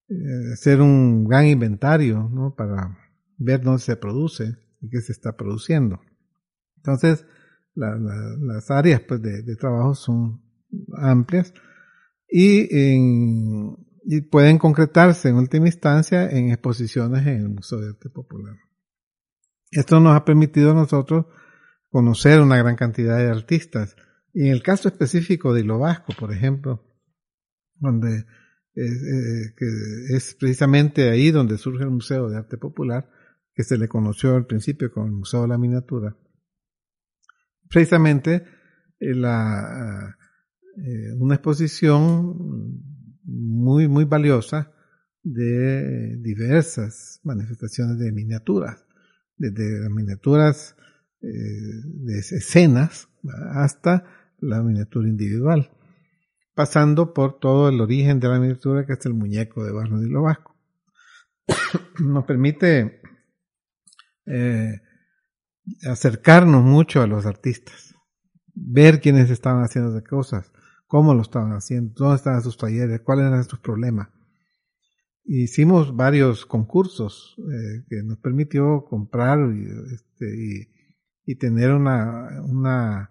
eh, 0.09 0.53
hacer 0.53 0.81
un 0.81 1.25
gran 1.25 1.45
inventario, 1.45 2.29
¿no? 2.31 2.55
Para 2.55 2.97
ver 3.37 3.61
dónde 3.61 3.81
se 3.81 3.97
produce 3.97 4.55
y 4.81 4.89
qué 4.89 5.01
se 5.01 5.11
está 5.11 5.35
produciendo. 5.35 5.99
Entonces, 6.77 7.25
las 7.75 8.71
áreas 8.71 9.01
pues, 9.01 9.21
de, 9.21 9.43
de, 9.43 9.55
trabajo 9.55 9.93
son 9.93 10.41
amplias 10.95 11.53
y, 12.27 12.67
y 14.03 14.21
pueden 14.21 14.57
concretarse 14.57 15.29
en 15.29 15.35
última 15.35 15.67
instancia 15.67 16.29
en 16.29 16.49
exposiciones 16.51 17.27
en 17.27 17.37
el 17.37 17.49
Museo 17.49 17.79
de 17.79 17.89
Arte 17.89 18.09
Popular. 18.09 18.55
Esto 19.69 19.99
nos 19.99 20.15
ha 20.15 20.25
permitido 20.25 20.71
a 20.71 20.75
nosotros 20.75 21.25
conocer 21.89 22.41
una 22.41 22.57
gran 22.57 22.75
cantidad 22.75 23.17
de 23.17 23.29
artistas. 23.29 23.95
Y 24.33 24.47
en 24.47 24.53
el 24.53 24.63
caso 24.63 24.87
específico 24.87 25.53
de 25.53 25.61
Hilo 25.61 25.79
Vasco, 25.79 26.13
por 26.17 26.31
ejemplo, 26.31 26.83
donde 27.75 28.25
eh, 28.79 29.55
que 29.57 30.15
es 30.15 30.35
precisamente 30.35 31.09
ahí 31.09 31.31
donde 31.31 31.57
surge 31.57 31.83
el 31.83 31.89
Museo 31.89 32.29
de 32.29 32.37
Arte 32.37 32.57
Popular, 32.57 33.09
que 33.55 33.63
se 33.63 33.75
le 33.75 33.87
conoció 33.87 34.35
al 34.35 34.45
principio 34.45 34.91
como 34.91 35.07
el 35.07 35.13
Museo 35.13 35.41
de 35.41 35.47
la 35.47 35.57
Miniatura. 35.57 36.15
Precisamente 37.67 38.45
eh, 38.99 39.15
la, 39.15 40.15
eh, 40.77 41.11
una 41.17 41.33
exposición 41.33 42.83
muy, 43.23 43.87
muy 43.87 44.05
valiosa 44.05 44.71
de 45.23 46.15
diversas 46.17 47.19
manifestaciones 47.23 47.97
de 47.97 48.11
miniaturas 48.11 48.85
desde 49.37 49.89
miniaturas 49.89 50.76
eh, 51.21 51.29
de 51.29 52.19
escenas 52.19 53.09
hasta 53.53 54.05
la 54.39 54.61
miniatura 54.61 55.09
individual, 55.09 55.71
pasando 56.53 57.13
por 57.13 57.39
todo 57.39 57.69
el 57.69 57.81
origen 57.81 58.19
de 58.19 58.27
la 58.27 58.39
miniatura 58.39 58.85
que 58.85 58.93
es 58.93 59.05
el 59.05 59.13
muñeco 59.13 59.63
de 59.63 59.71
de 59.71 60.19
Vasco. 60.19 60.55
Nos 61.99 62.25
permite 62.25 63.01
eh, 64.25 64.81
acercarnos 65.83 66.63
mucho 66.63 67.01
a 67.01 67.07
los 67.07 67.25
artistas, 67.25 67.95
ver 68.53 69.01
quiénes 69.01 69.29
estaban 69.29 69.63
haciendo 69.63 69.91
de 69.93 70.03
cosas, 70.03 70.51
cómo 70.87 71.13
lo 71.13 71.21
estaban 71.21 71.51
haciendo, 71.53 71.93
dónde 71.95 72.17
estaban 72.17 72.41
sus 72.41 72.57
talleres, 72.57 73.01
cuáles 73.01 73.25
eran 73.25 73.43
sus 73.43 73.59
problemas. 73.59 74.09
Hicimos 75.25 75.95
varios 75.95 76.45
concursos 76.45 77.35
eh, 77.39 77.83
que 77.89 78.03
nos 78.03 78.17
permitió 78.19 78.85
comprar 78.85 79.39
y, 79.53 79.65
este, 79.93 80.25
y, 80.25 80.76
tener 81.35 81.71
una, 81.71 82.41
una, 82.43 83.09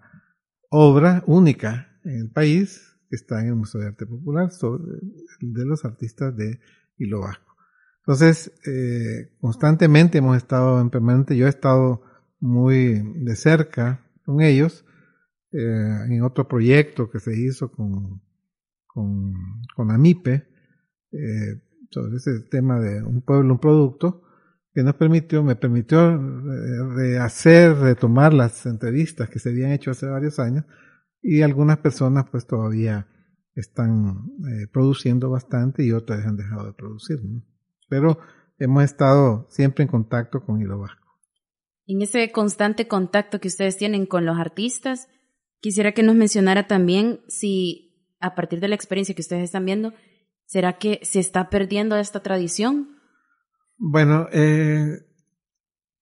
obra 0.69 1.23
única 1.27 1.87
en 2.03 2.19
el 2.19 2.29
país 2.29 2.97
que 3.09 3.15
está 3.15 3.41
en 3.41 3.47
el 3.47 3.55
Museo 3.55 3.81
de 3.81 3.87
Arte 3.87 4.05
Popular 4.05 4.51
sobre, 4.51 4.99
de 5.39 5.65
los 5.65 5.85
artistas 5.85 6.35
de 6.35 6.59
Hilo 6.97 7.21
Vasco. 7.21 7.55
Entonces, 7.99 8.51
eh, 8.65 9.33
constantemente 9.39 10.17
hemos 10.17 10.37
estado 10.37 10.81
en 10.81 10.89
permanente, 10.89 11.37
yo 11.37 11.45
he 11.45 11.49
estado 11.49 12.01
muy 12.39 13.01
de 13.23 13.35
cerca 13.35 14.05
con 14.25 14.41
ellos, 14.41 14.85
eh, 15.51 16.05
en 16.09 16.21
otro 16.23 16.47
proyecto 16.47 17.09
que 17.09 17.19
se 17.19 17.37
hizo 17.37 17.71
con, 17.71 18.21
con, 18.85 19.33
con 19.75 19.91
AMIPE, 19.91 20.47
eh, 21.11 21.61
sobre 21.89 22.17
ese 22.17 22.41
tema 22.51 22.79
de 22.79 23.01
un 23.01 23.21
pueblo, 23.21 23.53
un 23.53 23.59
producto, 23.59 24.23
que 24.77 24.83
nos 24.83 24.93
permitió, 24.93 25.41
me 25.41 25.55
permitió 25.55 26.07
eh, 26.11 26.95
rehacer, 26.95 27.75
retomar 27.77 28.31
las 28.31 28.63
entrevistas 28.67 29.27
que 29.27 29.39
se 29.39 29.49
habían 29.49 29.71
hecho 29.71 29.89
hace 29.89 30.05
varios 30.05 30.37
años 30.37 30.65
y 31.19 31.41
algunas 31.41 31.79
personas 31.79 32.25
pues 32.29 32.45
todavía 32.45 33.07
están 33.55 34.27
eh, 34.47 34.67
produciendo 34.71 35.31
bastante 35.31 35.83
y 35.83 35.93
otras 35.93 36.23
han 36.27 36.37
dejado 36.37 36.67
de 36.67 36.73
producir. 36.73 37.17
Pero 37.89 38.19
hemos 38.59 38.83
estado 38.83 39.47
siempre 39.49 39.83
en 39.83 39.89
contacto 39.89 40.45
con 40.45 40.61
Hilo 40.61 40.77
Vasco. 40.77 41.07
En 41.87 42.03
ese 42.03 42.31
constante 42.31 42.87
contacto 42.87 43.39
que 43.39 43.47
ustedes 43.47 43.77
tienen 43.77 44.05
con 44.05 44.27
los 44.27 44.37
artistas, 44.37 45.07
quisiera 45.59 45.93
que 45.93 46.03
nos 46.03 46.15
mencionara 46.15 46.67
también 46.67 47.21
si 47.27 48.13
a 48.19 48.35
partir 48.35 48.59
de 48.59 48.67
la 48.67 48.75
experiencia 48.75 49.15
que 49.15 49.23
ustedes 49.23 49.45
están 49.45 49.65
viendo, 49.65 49.93
¿Será 50.47 50.77
que 50.77 51.01
se 51.03 51.19
está 51.19 51.49
perdiendo 51.49 51.97
esta 51.97 52.21
tradición? 52.21 52.96
Bueno, 53.79 54.27
eh, 54.31 55.05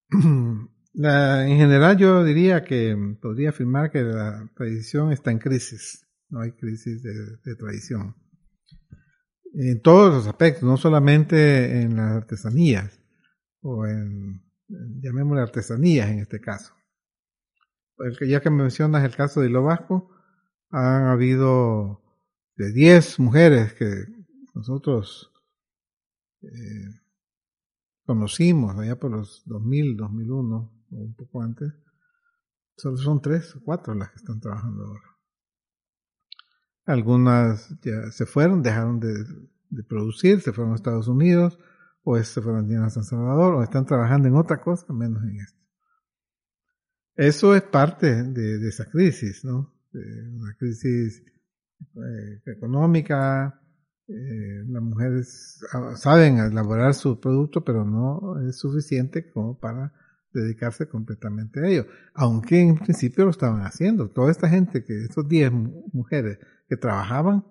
en 0.12 1.58
general 1.58 1.98
yo 1.98 2.24
diría 2.24 2.64
que 2.64 2.96
podría 3.22 3.50
afirmar 3.50 3.92
que 3.92 4.02
la 4.02 4.50
tradición 4.56 5.12
está 5.12 5.32
en 5.32 5.40
crisis. 5.40 6.08
No 6.30 6.42
hay 6.42 6.54
crisis 6.54 7.04
de, 7.04 7.56
tradición. 7.56 8.16
En 9.54 9.82
todos 9.82 10.14
los 10.14 10.28
aspectos, 10.28 10.64
no 10.64 10.78
solamente 10.78 11.82
en 11.82 11.98
las 11.98 12.12
artesanías, 12.14 13.00
o 13.62 13.86
en, 13.86 14.42
llamémosle 14.68 15.42
artesanías 15.42 16.10
en 16.10 16.20
este 16.20 16.40
caso. 16.40 16.74
Ya 18.28 18.42
que 18.42 18.50
mencionas 18.50 19.04
el 19.04 19.16
caso 19.16 19.42
de 19.42 19.48
Hilo 19.48 19.64
Vasco, 19.64 20.10
han 20.70 21.04
habido 21.04 22.02
de 22.56 22.72
10 22.72 23.20
mujeres 23.20 23.74
que 23.74 24.06
nosotros 24.54 25.32
eh, 26.42 27.05
conocimos 28.06 28.78
allá 28.78 28.98
por 28.98 29.12
los 29.12 29.44
2000, 29.46 29.98
2001 29.98 30.56
o 30.92 30.96
un 30.96 31.16
poco 31.16 31.42
antes, 31.42 31.74
solo 32.78 32.98
son 32.98 33.22
tres 33.22 33.56
o 33.56 33.62
cuatro 33.64 33.94
las 33.96 34.10
que 34.10 34.18
están 34.18 34.40
trabajando 34.40 34.86
ahora. 34.86 35.18
Algunas 36.86 37.76
ya 37.82 38.12
se 38.12 38.26
fueron, 38.26 38.62
dejaron 38.62 39.00
de, 39.00 39.26
producir, 39.88 40.42
se 40.42 40.54
fueron 40.54 40.74
a 40.74 40.76
Estados 40.76 41.08
Unidos, 41.08 41.60
o 42.04 42.22
se 42.22 42.42
fueron 42.42 42.72
a 42.78 42.90
San 42.92 43.04
Salvador, 43.04 43.56
o 43.56 43.64
están 43.64 43.86
trabajando 43.86 44.28
en 44.28 44.36
otra 44.36 44.62
cosa, 44.62 44.94
menos 44.94 45.24
en 45.24 45.40
esto. 45.40 45.60
Eso 47.16 47.56
es 47.56 47.64
parte 47.64 48.24
de, 48.24 48.68
esa 48.68 48.86
crisis, 48.86 49.44
¿no? 49.44 49.74
una 49.94 50.54
crisis 50.58 51.24
eh, 51.96 52.42
económica, 52.46 53.65
eh, 54.08 54.64
las 54.68 54.84
mujeres 54.84 55.60
ah, 55.74 55.96
saben 55.96 56.38
elaborar 56.38 56.94
su 56.94 57.20
producto, 57.20 57.64
pero 57.64 57.86
no 57.86 58.40
es 58.48 58.58
suficiente 58.58 59.32
como 59.32 59.60
para 59.60 59.94
dedicarse 60.32 60.88
completamente 60.88 61.60
a 61.60 61.68
ello. 61.68 61.88
Aunque 62.14 62.60
en 62.60 62.78
principio 62.78 63.26
lo 63.26 63.32
estaban 63.32 63.62
haciendo. 63.62 64.10
Toda 64.10 64.32
esta 64.32 64.50
gente, 64.50 64.84
que 64.84 65.06
esas 65.06 65.28
10 65.28 65.52
mujeres 65.94 66.40
que 66.68 66.78
trabajaban, 66.78 67.46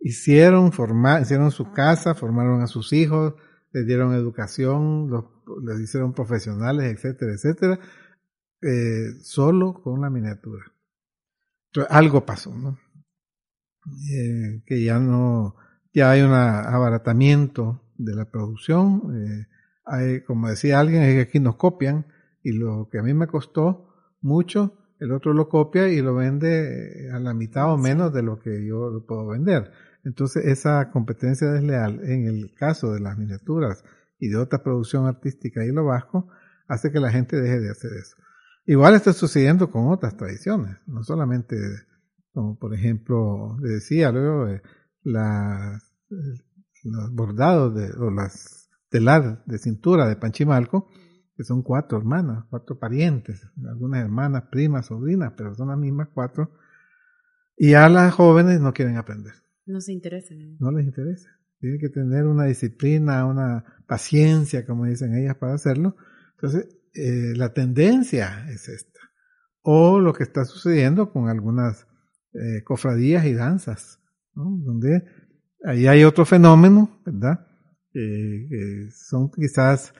hicieron, 0.00 0.72
formar, 0.72 1.22
hicieron 1.22 1.50
su 1.50 1.70
casa, 1.72 2.14
formaron 2.14 2.60
a 2.60 2.66
sus 2.66 2.92
hijos, 2.92 3.34
les 3.72 3.86
dieron 3.86 4.12
educación, 4.14 5.08
los, 5.08 5.24
les 5.64 5.80
hicieron 5.80 6.12
profesionales, 6.12 6.92
etcétera, 6.92 7.32
etcétera, 7.32 7.78
eh, 8.60 9.14
solo 9.22 9.74
con 9.74 10.00
la 10.00 10.10
miniatura. 10.10 10.64
Entonces, 11.68 11.90
algo 11.90 12.26
pasó, 12.26 12.54
¿no? 12.54 12.78
Eh, 14.12 14.62
que 14.66 14.84
ya 14.84 14.98
no, 14.98 15.56
ya 15.92 16.10
hay 16.10 16.22
un 16.22 16.32
abaratamiento 16.32 17.82
de 17.96 18.14
la 18.14 18.30
producción. 18.30 19.02
Eh, 19.14 19.46
hay, 19.84 20.22
como 20.22 20.48
decía 20.48 20.80
alguien, 20.80 21.02
es 21.02 21.14
que 21.14 21.20
aquí 21.22 21.40
nos 21.40 21.56
copian 21.56 22.06
y 22.42 22.52
lo 22.52 22.88
que 22.90 22.98
a 22.98 23.02
mí 23.02 23.14
me 23.14 23.26
costó 23.26 23.88
mucho 24.20 24.78
el 25.02 25.10
otro 25.10 25.32
lo 25.32 25.48
copia 25.48 25.88
y 25.88 26.00
lo 26.00 26.14
vende 26.14 27.10
a 27.12 27.18
la 27.18 27.34
mitad 27.34 27.72
o 27.72 27.76
menos 27.76 28.12
de 28.12 28.22
lo 28.22 28.38
que 28.38 28.64
yo 28.64 28.88
lo 28.88 29.04
puedo 29.04 29.26
vender. 29.26 29.72
Entonces 30.04 30.44
esa 30.46 30.90
competencia 30.92 31.50
desleal 31.50 32.00
en 32.04 32.28
el 32.28 32.54
caso 32.54 32.92
de 32.92 33.00
las 33.00 33.18
miniaturas 33.18 33.84
y 34.20 34.28
de 34.28 34.36
otra 34.36 34.62
producción 34.62 35.06
artística 35.06 35.64
y 35.64 35.72
lo 35.72 35.84
vasco 35.84 36.28
hace 36.68 36.92
que 36.92 37.00
la 37.00 37.10
gente 37.10 37.40
deje 37.40 37.58
de 37.58 37.70
hacer 37.70 37.90
eso. 37.94 38.16
Igual 38.64 38.94
está 38.94 39.12
sucediendo 39.12 39.70
con 39.72 39.88
otras 39.88 40.16
tradiciones, 40.16 40.76
no 40.86 41.02
solamente 41.02 41.56
como 42.32 42.58
por 42.58 42.74
ejemplo, 42.74 43.56
le 43.60 43.70
decía 43.74 44.10
luego, 44.10 44.48
eh, 44.48 44.62
las, 45.02 45.82
los 46.84 47.12
bordados 47.12 47.74
de, 47.74 47.90
o 47.92 48.10
las 48.10 48.68
telar 48.88 49.42
de 49.46 49.58
cintura 49.58 50.08
de 50.08 50.16
Panchimalco, 50.16 50.88
que 51.36 51.44
son 51.44 51.62
cuatro 51.62 51.98
hermanas, 51.98 52.44
cuatro 52.50 52.78
parientes, 52.78 53.42
algunas 53.66 54.04
hermanas, 54.04 54.44
primas, 54.50 54.86
sobrinas, 54.86 55.32
pero 55.36 55.54
son 55.54 55.68
las 55.68 55.78
mismas 55.78 56.08
cuatro, 56.12 56.52
y 57.56 57.74
a 57.74 57.88
las 57.88 58.12
jóvenes 58.12 58.60
no 58.60 58.72
quieren 58.72 58.96
aprender. 58.96 59.32
No 59.66 59.80
se 59.80 59.92
interesa. 59.92 60.34
No 60.58 60.72
les 60.72 60.84
interesa. 60.84 61.30
Tienen 61.58 61.78
que 61.78 61.88
tener 61.88 62.26
una 62.26 62.44
disciplina, 62.44 63.24
una 63.24 63.64
paciencia, 63.86 64.66
como 64.66 64.84
dicen 64.86 65.14
ellas, 65.14 65.36
para 65.36 65.54
hacerlo. 65.54 65.96
Entonces, 66.32 66.76
eh, 66.94 67.34
la 67.36 67.52
tendencia 67.52 68.48
es 68.50 68.68
esta. 68.68 69.00
O 69.62 70.00
lo 70.00 70.12
que 70.12 70.24
está 70.24 70.44
sucediendo 70.44 71.12
con 71.12 71.28
algunas 71.28 71.86
eh, 72.34 72.64
cofradías 72.64 73.24
y 73.26 73.34
danzas, 73.34 74.01
donde 74.34 75.02
ahí 75.64 75.86
hay 75.86 76.04
otro 76.04 76.24
fenómeno, 76.24 77.00
¿verdad? 77.04 77.46
Eh, 77.94 78.88
son 78.90 79.30
quizás 79.30 79.92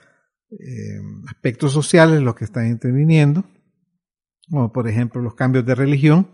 eh, 0.51 1.01
aspectos 1.29 1.73
sociales 1.73 2.21
los 2.21 2.35
que 2.35 2.45
están 2.45 2.69
interviniendo, 2.69 3.45
como 4.49 4.73
por 4.73 4.89
ejemplo 4.89 5.23
los 5.23 5.35
cambios 5.35 5.65
de 5.65 5.75
religión, 5.75 6.29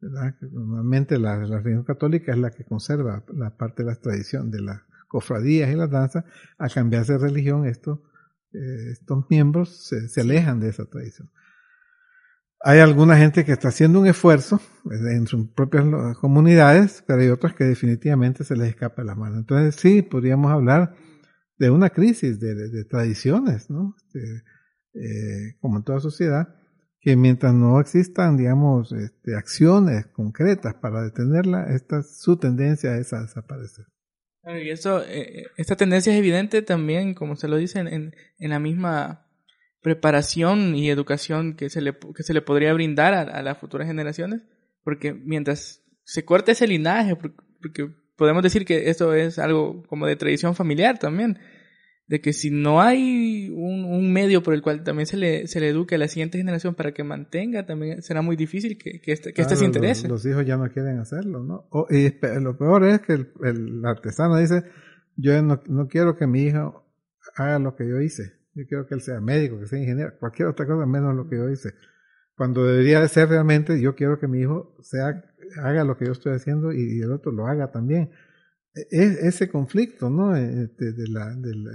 ¿verdad? 0.00 0.34
normalmente 0.52 1.18
la, 1.18 1.36
la, 1.38 1.58
religión 1.58 1.84
católica 1.84 2.32
es 2.32 2.38
la 2.38 2.50
que 2.50 2.64
conserva 2.64 3.24
la 3.34 3.56
parte 3.56 3.82
de 3.82 3.90
la 3.90 3.96
tradición 3.96 4.50
de 4.50 4.62
las 4.62 4.82
cofradías 5.08 5.70
y 5.70 5.76
las 5.76 5.90
danzas, 5.90 6.24
al 6.58 6.72
cambiarse 6.72 7.14
de 7.14 7.18
religión 7.18 7.66
estos, 7.66 8.00
eh, 8.52 8.90
estos 8.92 9.24
miembros 9.30 9.86
se, 9.86 10.08
se 10.08 10.20
alejan 10.20 10.60
de 10.60 10.68
esa 10.68 10.84
tradición. 10.84 11.30
Hay 12.68 12.80
alguna 12.80 13.16
gente 13.16 13.44
que 13.44 13.52
está 13.52 13.68
haciendo 13.68 14.00
un 14.00 14.08
esfuerzo 14.08 14.60
en 14.90 15.28
sus 15.28 15.46
propias 15.50 15.84
comunidades, 16.18 17.04
pero 17.06 17.20
hay 17.20 17.28
otras 17.28 17.54
que 17.54 17.62
definitivamente 17.62 18.42
se 18.42 18.56
les 18.56 18.70
escapa 18.70 19.04
la 19.04 19.14
mano. 19.14 19.36
Entonces 19.36 19.76
sí, 19.76 20.02
podríamos 20.02 20.50
hablar 20.50 20.96
de 21.58 21.70
una 21.70 21.90
crisis 21.90 22.40
de, 22.40 22.56
de, 22.56 22.68
de 22.70 22.84
tradiciones, 22.84 23.70
¿no? 23.70 23.94
Este, 23.98 24.42
eh, 24.94 25.54
como 25.60 25.76
en 25.76 25.84
toda 25.84 26.00
sociedad, 26.00 26.56
que 27.00 27.14
mientras 27.14 27.54
no 27.54 27.78
existan, 27.78 28.36
digamos, 28.36 28.90
este, 28.90 29.36
acciones 29.36 30.06
concretas 30.08 30.74
para 30.74 31.02
detenerla, 31.02 31.72
esta, 31.72 32.02
su 32.02 32.36
tendencia 32.36 32.96
es 32.96 33.12
a 33.12 33.22
desaparecer. 33.22 33.86
Y 34.44 34.70
eso, 34.70 35.04
eh, 35.06 35.46
esta 35.56 35.76
tendencia 35.76 36.12
es 36.12 36.18
evidente 36.18 36.62
también, 36.62 37.14
como 37.14 37.36
se 37.36 37.46
lo 37.46 37.58
dicen, 37.58 37.86
en, 37.86 38.12
en 38.40 38.50
la 38.50 38.58
misma 38.58 39.25
preparación 39.86 40.74
y 40.74 40.90
educación 40.90 41.54
que 41.54 41.70
se 41.70 41.80
le, 41.80 41.96
que 41.96 42.24
se 42.24 42.34
le 42.34 42.42
podría 42.42 42.74
brindar 42.74 43.14
a, 43.14 43.20
a 43.20 43.40
las 43.40 43.56
futuras 43.56 43.86
generaciones, 43.86 44.42
porque 44.82 45.14
mientras 45.14 45.84
se 46.02 46.24
corte 46.24 46.50
ese 46.50 46.66
linaje, 46.66 47.14
porque 47.14 47.94
podemos 48.16 48.42
decir 48.42 48.64
que 48.64 48.90
esto 48.90 49.14
es 49.14 49.38
algo 49.38 49.84
como 49.84 50.08
de 50.08 50.16
tradición 50.16 50.56
familiar 50.56 50.98
también, 50.98 51.38
de 52.08 52.20
que 52.20 52.32
si 52.32 52.50
no 52.50 52.80
hay 52.80 53.48
un, 53.50 53.84
un, 53.84 54.12
medio 54.12 54.42
por 54.42 54.54
el 54.54 54.62
cual 54.62 54.82
también 54.82 55.06
se 55.06 55.16
le, 55.16 55.46
se 55.46 55.60
le 55.60 55.68
eduque 55.68 55.94
a 55.94 55.98
la 55.98 56.08
siguiente 56.08 56.36
generación 56.36 56.74
para 56.74 56.90
que 56.90 57.04
mantenga, 57.04 57.64
también 57.64 58.02
será 58.02 58.22
muy 58.22 58.34
difícil 58.34 58.78
que, 58.78 59.00
que, 59.00 59.12
este, 59.12 59.28
que 59.28 59.34
claro, 59.34 59.52
este 59.52 59.56
se 59.56 59.66
interese. 59.66 60.08
Los, 60.08 60.24
los, 60.24 60.32
hijos 60.32 60.44
ya 60.44 60.56
no 60.56 60.68
quieren 60.68 60.98
hacerlo, 60.98 61.44
¿no? 61.44 61.68
O, 61.70 61.86
y 61.90 62.12
lo 62.40 62.58
peor 62.58 62.88
es 62.88 63.02
que 63.02 63.12
el, 63.12 63.30
el 63.44 63.84
artesano 63.84 64.36
dice, 64.36 64.64
yo 65.14 65.40
no, 65.44 65.62
no 65.68 65.86
quiero 65.86 66.16
que 66.16 66.26
mi 66.26 66.42
hijo 66.42 66.84
haga 67.36 67.60
lo 67.60 67.76
que 67.76 67.88
yo 67.88 68.00
hice. 68.00 68.35
Yo 68.56 68.66
quiero 68.66 68.86
que 68.86 68.94
él 68.94 69.02
sea 69.02 69.20
médico, 69.20 69.60
que 69.60 69.66
sea 69.66 69.78
ingeniero, 69.78 70.14
cualquier 70.18 70.48
otra 70.48 70.66
cosa 70.66 70.86
menos 70.86 71.14
lo 71.14 71.28
que 71.28 71.36
yo 71.36 71.50
hice. 71.50 71.74
Cuando 72.34 72.64
debería 72.64 73.00
de 73.00 73.08
ser 73.08 73.28
realmente, 73.28 73.80
yo 73.80 73.94
quiero 73.94 74.18
que 74.18 74.28
mi 74.28 74.40
hijo 74.40 74.74
sea, 74.80 75.22
haga 75.62 75.84
lo 75.84 75.98
que 75.98 76.06
yo 76.06 76.12
estoy 76.12 76.32
haciendo 76.32 76.72
y, 76.72 76.98
y 76.98 77.00
el 77.00 77.12
otro 77.12 77.32
lo 77.32 77.46
haga 77.46 77.70
también. 77.70 78.10
Es, 78.74 79.18
ese 79.18 79.50
conflicto, 79.50 80.08
¿no? 80.08 80.32
De, 80.32 80.68
de, 80.68 81.08
la, 81.08 81.34
de, 81.34 81.54
la, 81.54 81.72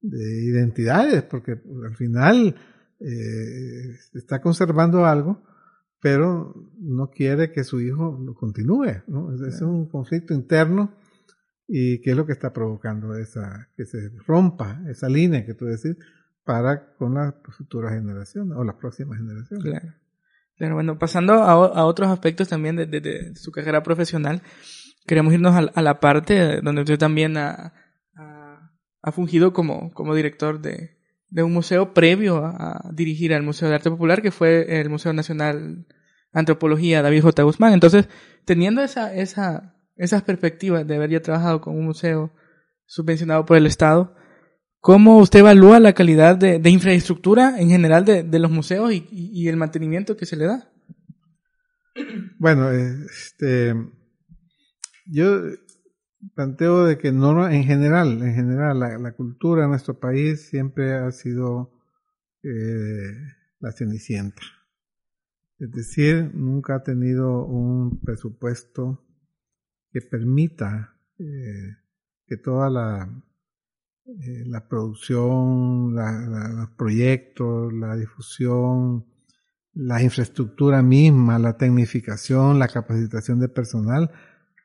de, 0.00 0.44
identidades, 0.44 1.22
porque 1.24 1.60
al 1.84 1.96
final 1.96 2.54
eh, 3.00 3.96
está 4.14 4.40
conservando 4.40 5.04
algo, 5.04 5.42
pero 6.00 6.54
no 6.78 7.10
quiere 7.10 7.50
que 7.50 7.64
su 7.64 7.80
hijo 7.80 8.20
lo 8.24 8.34
continúe, 8.34 9.02
¿no? 9.08 9.34
Es, 9.34 9.40
es 9.40 9.60
un 9.60 9.88
conflicto 9.88 10.34
interno 10.34 10.94
y 11.68 12.00
qué 12.00 12.10
es 12.10 12.16
lo 12.16 12.26
que 12.26 12.32
está 12.32 12.52
provocando 12.52 13.16
esa 13.16 13.68
que 13.76 13.84
se 13.84 14.10
rompa 14.26 14.80
esa 14.88 15.08
línea 15.08 15.44
que 15.44 15.54
tú 15.54 15.64
decís 15.64 15.96
para 16.44 16.94
con 16.94 17.14
las 17.14 17.34
futuras 17.56 17.94
generaciones 17.94 18.56
o 18.56 18.64
las 18.64 18.76
próximas 18.76 19.18
generaciones. 19.18 19.64
Claro. 19.64 19.94
Claro, 20.56 20.74
bueno, 20.74 20.98
pasando 20.98 21.34
a, 21.34 21.84
otros 21.84 22.08
aspectos 22.08 22.48
también 22.48 22.76
de, 22.76 22.86
de, 22.86 23.36
su 23.36 23.52
carrera 23.52 23.82
profesional, 23.82 24.40
queremos 25.06 25.34
irnos 25.34 25.54
a, 25.54 25.58
a 25.58 25.82
la 25.82 26.00
parte 26.00 26.62
donde 26.62 26.80
usted 26.80 26.98
también 26.98 27.36
ha, 27.36 27.74
ha, 28.14 29.12
fungido 29.12 29.52
como, 29.52 29.92
como 29.92 30.14
director 30.14 30.60
de, 30.62 30.96
de 31.28 31.42
un 31.42 31.52
museo 31.52 31.92
previo 31.92 32.38
a, 32.38 32.90
dirigir 32.94 33.34
al 33.34 33.42
Museo 33.42 33.68
de 33.68 33.74
Arte 33.74 33.90
Popular, 33.90 34.22
que 34.22 34.30
fue 34.30 34.80
el 34.80 34.88
Museo 34.88 35.12
Nacional 35.12 35.86
Antropología 36.32 37.02
David 37.02 37.22
J. 37.22 37.42
Guzmán. 37.42 37.74
Entonces, 37.74 38.08
teniendo 38.46 38.82
esa, 38.82 39.14
esa, 39.14 39.75
esas 39.96 40.22
perspectivas 40.22 40.86
de 40.86 40.96
haber 40.96 41.10
ya 41.10 41.20
trabajado 41.20 41.60
con 41.60 41.76
un 41.76 41.86
museo 41.86 42.32
subvencionado 42.84 43.44
por 43.44 43.56
el 43.56 43.66
Estado, 43.66 44.14
¿cómo 44.80 45.18
usted 45.18 45.40
evalúa 45.40 45.80
la 45.80 45.94
calidad 45.94 46.36
de, 46.36 46.70
infraestructura 46.70 47.58
en 47.58 47.68
general 47.68 48.04
de, 48.04 48.38
los 48.38 48.50
museos 48.50 48.92
y, 48.92 49.48
el 49.48 49.56
mantenimiento 49.56 50.16
que 50.16 50.26
se 50.26 50.36
le 50.36 50.46
da? 50.46 50.70
Bueno, 52.38 52.70
este, 52.70 53.74
yo 55.06 55.40
planteo 56.34 56.84
de 56.84 56.98
que 56.98 57.08
en 57.08 57.64
general, 57.64 58.22
en 58.22 58.34
general, 58.34 58.78
la, 58.78 58.98
la 58.98 59.12
cultura 59.12 59.64
en 59.64 59.70
nuestro 59.70 59.98
país 59.98 60.48
siempre 60.48 60.92
ha 60.92 61.10
sido 61.12 61.72
eh, 62.42 63.12
la 63.60 63.72
cenicienta. 63.72 64.42
Es 65.58 65.72
decir, 65.72 66.30
nunca 66.34 66.76
ha 66.76 66.82
tenido 66.82 67.44
un 67.46 68.00
presupuesto 68.00 69.05
que 69.96 70.02
permita 70.02 70.94
eh, 71.18 71.74
que 72.26 72.36
toda 72.36 72.68
la, 72.68 73.10
eh, 74.04 74.44
la 74.44 74.68
producción, 74.68 75.94
los 75.94 76.70
proyectos, 76.76 77.72
la 77.72 77.96
difusión, 77.96 79.06
la 79.72 80.02
infraestructura 80.02 80.82
misma, 80.82 81.38
la 81.38 81.56
tecnificación, 81.56 82.58
la 82.58 82.68
capacitación 82.68 83.40
de 83.40 83.48
personal 83.48 84.10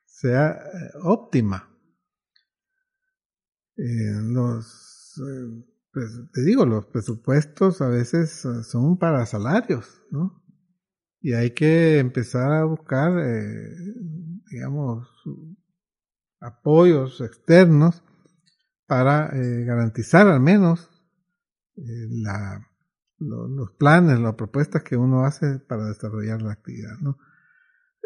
sea 0.06 0.52
eh, 0.52 0.92
óptima. 1.02 1.70
los, 3.78 5.16
pues, 5.94 6.10
te 6.34 6.42
digo, 6.42 6.66
los 6.66 6.88
presupuestos 6.88 7.80
a 7.82 7.88
veces 7.88 8.46
son 8.64 8.98
para 8.98 9.26
salarios, 9.26 10.04
¿no? 10.12 10.41
Y 11.22 11.34
hay 11.34 11.52
que 11.52 12.00
empezar 12.00 12.52
a 12.52 12.66
buscar 12.66 13.12
eh, 13.20 13.70
digamos, 14.52 15.08
apoyos 16.40 17.22
externos 17.22 18.04
para 18.86 19.30
eh, 19.34 19.64
garantizar 19.64 20.28
al 20.28 20.42
menos 20.42 20.90
eh, 21.78 22.08
los 23.20 23.72
planes, 23.78 24.20
las 24.20 24.36
propuestas 24.36 24.84
que 24.84 24.98
uno 24.98 25.24
hace 25.24 25.60
para 25.60 25.86
desarrollar 25.86 26.42
la 26.42 26.54
actividad. 26.54 26.98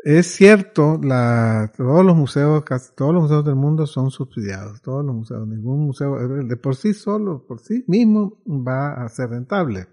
Es 0.03 0.27
cierto, 0.27 0.99
todos 1.01 2.05
los 2.05 2.15
museos, 2.15 2.63
casi 2.63 2.93
todos 2.95 3.13
los 3.13 3.23
museos 3.23 3.45
del 3.45 3.55
mundo 3.55 3.87
son 3.87 4.11
subsidiados, 4.11 4.81
todos 4.81 5.03
los 5.03 5.15
museos, 5.15 5.47
ningún 5.47 5.87
museo 5.87 6.15
de 6.27 6.57
por 6.57 6.75
sí 6.75 6.93
solo, 6.93 7.47
por 7.47 7.59
sí 7.59 7.83
mismo, 7.87 8.43
va 8.45 9.03
a 9.03 9.09
ser 9.09 9.29
rentable. 9.29 9.87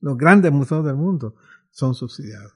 Los 0.00 0.16
grandes 0.16 0.50
museos 0.50 0.84
del 0.84 0.96
mundo 0.96 1.34
son 1.72 1.94
subsidiados, 1.94 2.52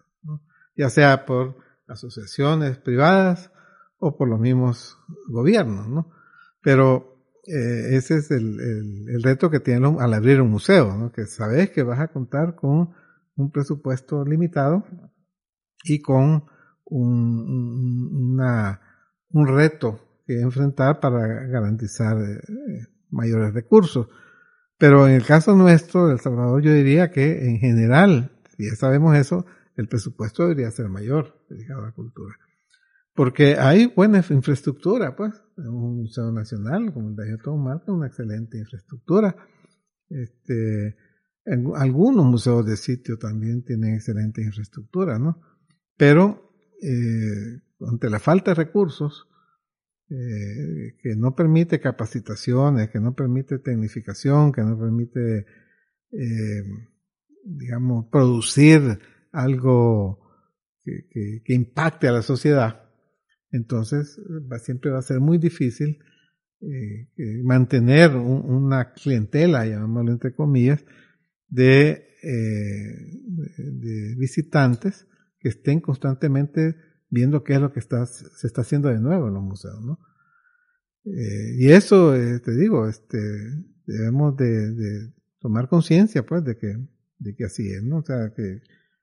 ya 0.77 0.89
sea 0.91 1.27
por 1.27 1.57
asociaciones 1.89 2.79
privadas 2.79 3.51
o 3.99 4.17
por 4.17 4.29
los 4.29 4.39
mismos 4.39 4.99
gobiernos, 5.29 5.89
¿no? 5.89 6.13
Pero 6.63 7.17
eh, 7.47 7.97
ese 7.97 8.17
es 8.19 8.31
el, 8.31 8.61
el, 8.61 9.23
reto 9.23 9.51
que 9.51 9.61
tienen 9.61 10.01
al 10.01 10.15
abrir 10.15 10.41
un 10.41 10.51
museo, 10.51 10.97
¿no? 10.97 11.13
Que 11.13 11.27
sabes 11.27 11.71
que 11.71 11.83
vas 11.83 12.01
a 12.01 12.09
contar 12.09 12.55
con 12.57 12.91
un 13.37 13.51
presupuesto 13.51 14.25
limitado 14.25 14.85
y 15.85 16.01
con 16.01 16.45
un, 16.85 18.33
una, 18.33 18.81
un 19.31 19.47
reto 19.47 20.01
que 20.27 20.41
enfrentar 20.41 21.01
para 21.01 21.21
garantizar 21.47 22.19
eh, 22.19 22.41
mayores 23.11 23.55
recursos. 23.55 24.09
Pero 24.79 25.07
en 25.09 25.15
el 25.15 25.25
caso 25.25 25.55
nuestro, 25.55 26.09
de 26.09 26.15
El 26.15 26.21
Salvador, 26.21 26.63
yo 26.63 26.73
diría 26.73 27.11
que 27.11 27.49
en 27.49 27.59
general 27.59 28.36
ya 28.65 28.75
sabemos 28.77 29.17
eso, 29.17 29.47
el 29.77 29.89
presupuesto 29.89 30.43
debería 30.43 30.71
ser 30.71 30.89
mayor 30.89 31.45
dedicado 31.49 31.83
a 31.83 31.87
la 31.87 31.93
cultura. 31.93 32.37
Porque 33.15 33.57
hay 33.57 33.87
buena 33.87 34.25
infraestructura, 34.29 35.17
pues. 35.17 35.33
Un 35.57 36.03
museo 36.03 36.31
nacional 36.33 36.93
como 36.93 37.11
el 37.11 37.17
de 37.17 37.29
Ayotón 37.29 37.63
marca 37.63 37.93
una 37.93 38.09
excelente 38.09 38.59
infraestructura. 38.59 39.37
Este, 40.11 40.97
algunos 41.75 42.27
museos 42.27 42.67
de 42.67 42.77
sitio 42.77 43.19
también 43.19 43.65
tienen 43.65 43.95
excelente 43.95 44.43
infraestructura, 44.43 45.19
¿no? 45.19 45.41
Pero 45.97 46.53
eh, 46.83 47.63
ante 47.81 48.11
la 48.11 48.19
falta 48.19 48.51
de 48.51 48.57
recursos, 48.57 49.29
eh, 50.09 50.97
que 51.03 51.17
no 51.17 51.35
permite 51.35 51.81
capacitaciones, 51.81 52.91
que 52.91 53.01
no 53.01 53.15
permite 53.15 53.59
tecnificación, 53.59 54.53
que 54.53 54.63
no 54.63 54.79
permite, 54.79 55.47
eh, 56.13 56.63
digamos, 57.47 58.07
producir 58.11 58.99
algo 59.33 60.21
que, 60.83 61.41
que, 61.45 61.55
impacte 61.55 62.09
a 62.09 62.13
la 62.13 62.23
sociedad, 62.23 62.91
entonces 63.51 64.21
siempre 64.63 64.91
va 64.91 64.99
a 64.99 65.03
ser 65.03 65.21
muy 65.21 65.39
difícil 65.39 65.99
eh, 66.61 67.09
mantener 67.43 68.17
un, 68.17 68.43
una 68.51 68.93
clientela, 68.93 69.67
llamémoslo 69.67 70.13
entre 70.13 70.35
comillas, 70.35 70.85
de, 71.49 72.09
eh, 72.23 73.21
de, 73.57 74.15
visitantes 74.17 75.07
que 75.39 75.49
estén 75.49 75.81
constantemente 75.81 76.77
viendo 77.09 77.45
qué 77.45 77.55
es 77.55 77.61
lo 77.61 77.73
que 77.73 77.81
está, 77.81 78.05
se 78.07 78.47
está 78.47 78.63
haciendo 78.63 78.89
de 78.89 79.01
nuevo 79.01 79.29
en 79.29 79.35
los 79.35 79.43
museos, 79.43 79.81
¿no? 79.85 79.99
Eh, 81.05 81.55
y 81.59 81.71
eso, 81.71 82.17
eh, 82.17 82.41
te 82.41 82.53
digo, 82.57 82.89
este, 82.89 83.19
debemos 83.87 84.37
de, 84.37 84.73
de 84.73 85.13
tomar 85.39 85.69
conciencia, 85.69 86.27
pues, 86.27 86.45
de 86.45 86.57
que, 86.57 86.75
de 87.19 87.35
que 87.35 87.45
así 87.45 87.71
es, 87.71 87.83
¿no? 87.83 87.99
O 87.99 88.05
sea, 88.05 88.33
que, 88.35 88.61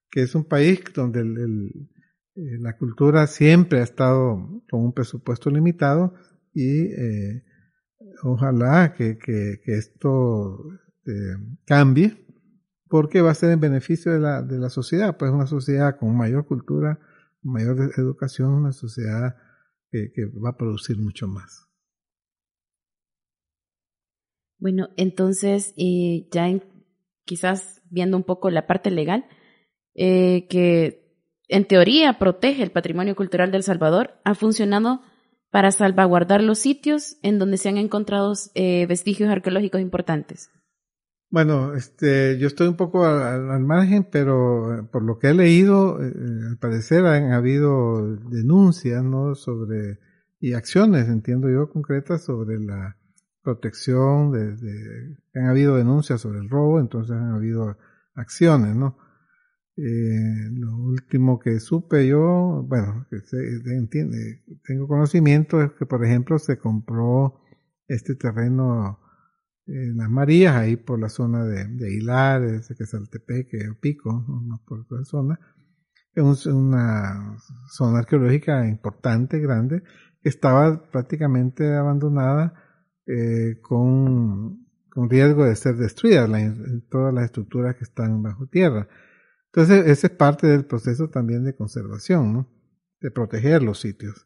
que 0.09 0.21
es 0.21 0.35
un 0.35 0.45
país 0.45 0.81
donde 0.93 1.21
el, 1.21 1.89
eh, 2.35 2.57
la 2.59 2.77
cultura 2.77 3.27
siempre 3.27 3.79
ha 3.79 3.83
estado 3.83 4.63
con 4.69 4.81
un 4.81 4.93
presupuesto 4.93 5.49
limitado 5.49 6.13
y 6.53 6.87
eh, 6.93 7.43
ojalá 8.23 8.93
que, 8.95 9.17
que, 9.17 9.61
que 9.63 9.77
esto 9.77 10.59
eh, 11.05 11.35
cambie 11.65 12.25
porque 12.87 13.21
va 13.21 13.31
a 13.31 13.35
ser 13.35 13.51
en 13.51 13.59
beneficio 13.59 14.11
de 14.11 14.19
la, 14.19 14.43
de 14.43 14.59
la 14.59 14.69
sociedad, 14.69 15.17
pues 15.17 15.31
una 15.31 15.47
sociedad 15.47 15.97
con 15.97 16.15
mayor 16.15 16.45
cultura, 16.45 16.99
mayor 17.41 17.91
educación, 17.97 18.51
una 18.51 18.71
sociedad 18.71 19.35
que, 19.89 20.11
que 20.13 20.25
va 20.25 20.51
a 20.51 20.57
producir 20.57 20.99
mucho 20.99 21.27
más. 21.27 21.67
Bueno, 24.59 24.89
entonces, 24.95 25.73
eh, 25.75 26.27
ya 26.31 26.47
en, 26.47 26.63
quizás 27.25 27.81
viendo 27.89 28.17
un 28.17 28.23
poco 28.23 28.49
la 28.49 28.67
parte 28.67 28.91
legal, 28.91 29.25
eh, 29.95 30.47
que 30.49 31.03
en 31.47 31.65
teoría 31.65 32.19
protege 32.19 32.63
el 32.63 32.71
patrimonio 32.71 33.15
cultural 33.15 33.51
del 33.51 33.63
Salvador, 33.63 34.19
ha 34.23 34.33
funcionado 34.35 35.01
para 35.51 35.71
salvaguardar 35.71 36.41
los 36.41 36.57
sitios 36.57 37.17
en 37.21 37.37
donde 37.37 37.57
se 37.57 37.69
han 37.69 37.77
encontrado 37.77 38.33
eh, 38.55 38.87
vestigios 38.87 39.29
arqueológicos 39.29 39.81
importantes. 39.81 40.49
Bueno, 41.29 41.73
este, 41.73 42.37
yo 42.39 42.47
estoy 42.47 42.67
un 42.67 42.75
poco 42.75 43.05
al, 43.05 43.59
margen, 43.61 44.07
pero 44.11 44.73
eh, 44.73 44.83
por 44.83 45.03
lo 45.03 45.17
que 45.17 45.29
he 45.29 45.33
leído, 45.33 45.99
eh, 45.99 46.11
al 46.47 46.57
parecer 46.57 47.05
han 47.05 47.31
habido 47.31 48.17
denuncias, 48.17 49.03
¿no? 49.03 49.33
Sobre, 49.33 49.99
y 50.39 50.53
acciones, 50.53 51.07
entiendo 51.07 51.49
yo, 51.49 51.69
concretas 51.71 52.23
sobre 52.23 52.59
la 52.59 52.97
protección, 53.43 54.31
de, 54.31 54.55
de, 54.55 55.17
han 55.35 55.47
habido 55.47 55.75
denuncias 55.75 56.21
sobre 56.21 56.39
el 56.39 56.49
robo, 56.49 56.79
entonces 56.79 57.15
han 57.15 57.31
habido 57.31 57.77
acciones, 58.15 58.75
¿no? 58.75 58.97
Eh, 59.75 60.49
lo 60.51 60.77
último 60.77 61.39
que 61.39 61.59
supe 61.59 62.07
yo, 62.07 62.63
bueno, 62.67 63.07
que 63.09 63.21
se, 63.21 63.37
entiende, 63.75 64.43
tengo 64.63 64.87
conocimiento 64.87 65.61
es 65.63 65.71
que, 65.71 65.87
por 65.87 66.05
ejemplo, 66.05 66.37
se 66.37 66.59
compró 66.59 67.41
este 67.87 68.15
terreno 68.15 68.99
en 69.65 69.97
las 69.97 70.09
Marías, 70.09 70.55
ahí 70.55 70.75
por 70.75 70.99
la 70.99 71.09
zona 71.09 71.43
de, 71.45 71.65
de 71.65 71.91
Hilares, 71.91 72.71
que 72.77 72.85
Saltepeque 72.85 73.69
o 73.69 73.79
Pico, 73.79 74.25
no 74.27 74.61
por 74.65 74.85
toda 74.85 75.05
zona. 75.05 75.39
Es 76.13 76.45
una 76.45 77.37
zona 77.71 77.99
arqueológica 77.99 78.67
importante, 78.67 79.39
grande, 79.39 79.81
que 80.21 80.29
estaba 80.29 80.91
prácticamente 80.91 81.73
abandonada 81.73 82.62
eh, 83.05 83.59
con, 83.61 84.67
con 84.89 85.09
riesgo 85.09 85.45
de 85.45 85.55
ser 85.55 85.75
destruida, 85.75 86.27
la, 86.27 86.53
todas 86.89 87.13
las 87.13 87.25
estructuras 87.25 87.75
que 87.75 87.83
están 87.83 88.21
bajo 88.21 88.47
tierra. 88.47 88.87
Entonces, 89.47 89.85
ese 89.87 90.07
es 90.07 90.13
parte 90.13 90.47
del 90.47 90.65
proceso 90.65 91.09
también 91.09 91.43
de 91.43 91.55
conservación, 91.55 92.33
¿no? 92.33 92.49
De 92.99 93.11
proteger 93.11 93.61
los 93.61 93.79
sitios. 93.79 94.25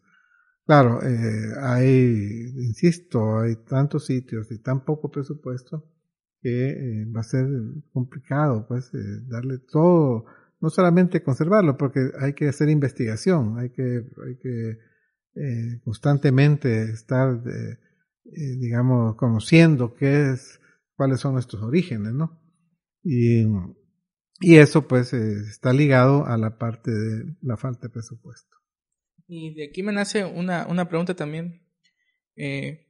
Claro, 0.66 1.02
eh, 1.02 1.54
hay, 1.62 2.54
insisto, 2.58 3.40
hay 3.40 3.56
tantos 3.56 4.06
sitios 4.06 4.52
y 4.52 4.60
tan 4.60 4.84
poco 4.84 5.10
presupuesto 5.10 5.86
que 6.42 6.70
eh, 6.70 7.06
va 7.06 7.22
a 7.22 7.24
ser 7.24 7.48
complicado, 7.92 8.68
pues, 8.68 8.94
eh, 8.94 8.98
darle 9.28 9.60
todo, 9.60 10.26
no 10.60 10.70
solamente 10.70 11.24
conservarlo, 11.24 11.78
porque 11.78 12.12
hay 12.20 12.34
que 12.34 12.48
hacer 12.48 12.70
investigación, 12.70 13.58
hay 13.58 13.70
que, 13.70 14.06
hay 14.26 14.38
que 14.42 14.78
eh, 15.36 15.82
constantemente 15.84 16.84
estar, 16.84 17.42
digamos, 18.32 19.16
conociendo 19.16 19.94
qué 19.96 20.32
es, 20.32 20.60
cuáles 20.96 21.20
son 21.20 21.34
nuestros 21.34 21.62
orígenes, 21.64 22.14
¿no? 22.14 22.40
Y 23.04 23.46
y 24.40 24.58
eso 24.58 24.88
pues 24.88 25.14
eh, 25.14 25.34
está 25.50 25.74
ligado 25.74 26.26
a 26.26 26.38
la 26.38 26.58
parte 26.58 26.92
de 26.92 27.36
la 27.42 27.58
falta 27.58 27.88
de 27.88 27.90
presupuesto. 27.90 28.56
Y 29.28 29.56
de 29.56 29.66
aquí 29.66 29.84
me 29.84 29.92
nace 29.92 30.24
una, 30.26 30.68
una 30.68 30.88
pregunta 30.88 31.16
también. 31.16 31.66
Eh, 32.36 32.86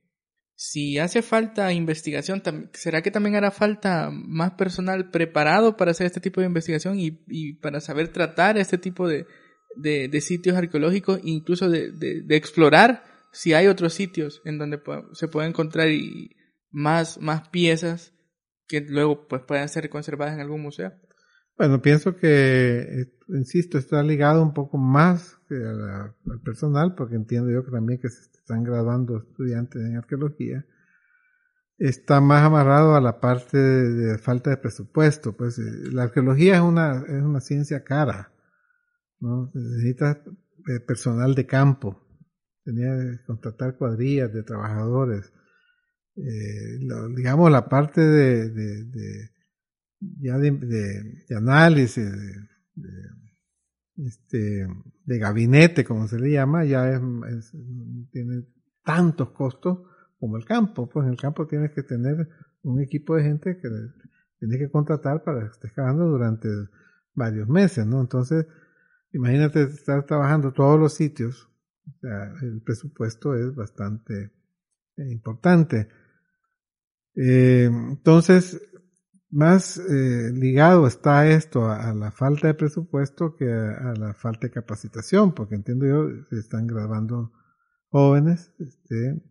si 0.55 0.97
hace 0.97 1.21
falta 1.21 1.71
investigación, 1.71 2.41
¿será 2.73 3.01
que 3.01 3.11
también 3.11 3.35
hará 3.35 3.51
falta 3.51 4.09
más 4.11 4.51
personal 4.53 5.09
preparado 5.09 5.77
para 5.77 5.91
hacer 5.91 6.07
este 6.07 6.19
tipo 6.19 6.41
de 6.41 6.47
investigación 6.47 6.99
y, 6.99 7.23
y 7.27 7.53
para 7.53 7.79
saber 7.79 8.09
tratar 8.09 8.57
este 8.57 8.77
tipo 8.77 9.07
de, 9.07 9.25
de, 9.75 10.09
de 10.09 10.21
sitios 10.21 10.57
arqueológicos, 10.57 11.19
incluso 11.23 11.69
de, 11.69 11.91
de, 11.91 12.35
explorar 12.35 13.03
si 13.37 13.53
hay 13.53 13.67
otros 13.67 13.93
sitios 13.93 14.41
en 14.45 14.57
donde 14.57 14.81
se 15.13 15.27
puede 15.27 15.47
encontrar 15.47 15.89
más, 16.71 17.21
más 17.21 17.49
piezas 17.49 18.11
que 18.67 18.81
luego 18.81 19.27
pues 19.27 19.43
puedan 19.43 19.69
ser 19.69 19.87
conservadas 19.91 20.33
en 20.33 20.39
algún 20.39 20.63
museo? 20.63 20.91
Bueno, 21.55 21.79
pienso 21.79 22.15
que, 22.15 23.11
insisto, 23.29 23.77
está 23.77 24.01
ligado 24.01 24.41
un 24.41 24.55
poco 24.55 24.79
más 24.79 25.37
al 25.51 26.41
personal, 26.43 26.95
porque 26.95 27.15
entiendo 27.15 27.51
yo 27.51 27.63
que 27.63 27.71
también 27.71 27.99
que 27.99 28.09
se 28.09 28.21
están 28.39 28.63
graduando 28.63 29.19
estudiantes 29.19 29.83
en 29.83 29.97
arqueología, 29.97 30.65
está 31.77 32.21
más 32.21 32.43
amarrado 32.43 32.95
a 32.95 33.01
la 33.01 33.19
parte 33.19 33.57
de, 33.57 33.89
de 33.91 34.17
falta 34.17 34.49
de 34.49 34.57
presupuesto. 34.57 35.37
Pues 35.37 35.59
eh, 35.59 35.91
la 35.91 36.03
arqueología 36.03 36.55
es 36.55 36.61
una, 36.61 37.03
es 37.07 37.21
una 37.21 37.39
ciencia 37.39 37.83
cara, 37.83 38.31
¿no? 39.19 39.51
Necesitas 39.53 40.17
eh, 40.17 40.79
personal 40.79 41.35
de 41.35 41.45
campo, 41.45 42.06
tenía 42.67 42.97
que 42.99 43.23
contratar 43.23 43.77
cuadrillas 43.77 44.33
de 44.33 44.43
trabajadores. 44.43 45.31
Eh, 46.17 46.79
digamos, 47.15 47.49
la 47.49 47.69
parte 47.69 48.01
de, 48.01 48.49
de, 48.49 48.83
de 48.83 49.29
ya 49.99 50.37
de, 50.37 50.51
de, 50.51 51.35
análisis, 51.35 52.11
de, 52.75 54.05
este, 54.05 54.67
de 55.05 55.17
gabinete, 55.17 55.85
como 55.85 56.07
se 56.09 56.19
le 56.19 56.31
llama, 56.31 56.65
ya 56.65 56.91
es, 56.91 57.01
es, 57.29 57.55
tiene 58.11 58.43
tantos 58.83 59.29
costos 59.29 59.79
como 60.19 60.35
el 60.35 60.43
campo. 60.43 60.89
Pues 60.89 61.05
en 61.05 61.13
el 61.13 61.17
campo 61.17 61.47
tienes 61.47 61.71
que 61.71 61.83
tener 61.83 62.27
un 62.63 62.81
equipo 62.81 63.15
de 63.15 63.23
gente 63.23 63.57
que 63.61 63.69
tienes 64.39 64.59
que 64.59 64.69
contratar 64.69 65.23
para 65.23 65.39
que 65.39 65.51
estés 65.51 65.73
trabajando 65.73 66.05
durante 66.05 66.49
varios 67.13 67.47
meses, 67.47 67.87
¿no? 67.87 68.01
Entonces, 68.01 68.45
imagínate 69.13 69.63
estar 69.63 70.05
trabajando 70.05 70.51
todos 70.51 70.77
los 70.77 70.93
sitios, 70.93 71.49
el 72.41 72.61
presupuesto 72.61 73.35
es 73.35 73.55
bastante 73.55 74.31
importante. 74.97 75.87
Eh, 77.15 77.65
entonces, 77.65 78.61
más 79.29 79.77
eh, 79.77 80.31
ligado 80.33 80.87
está 80.87 81.27
esto 81.27 81.69
a, 81.69 81.93
la 81.93 82.11
falta 82.11 82.47
de 82.47 82.53
presupuesto 82.53 83.35
que 83.35 83.51
a, 83.51 83.91
a, 83.91 83.93
la 83.95 84.13
falta 84.13 84.47
de 84.47 84.51
capacitación, 84.51 85.33
porque 85.33 85.55
entiendo 85.55 85.85
yo, 85.85 86.09
se 86.29 86.39
están 86.39 86.67
grabando 86.67 87.33
jóvenes 87.89 88.53
este, 88.59 89.21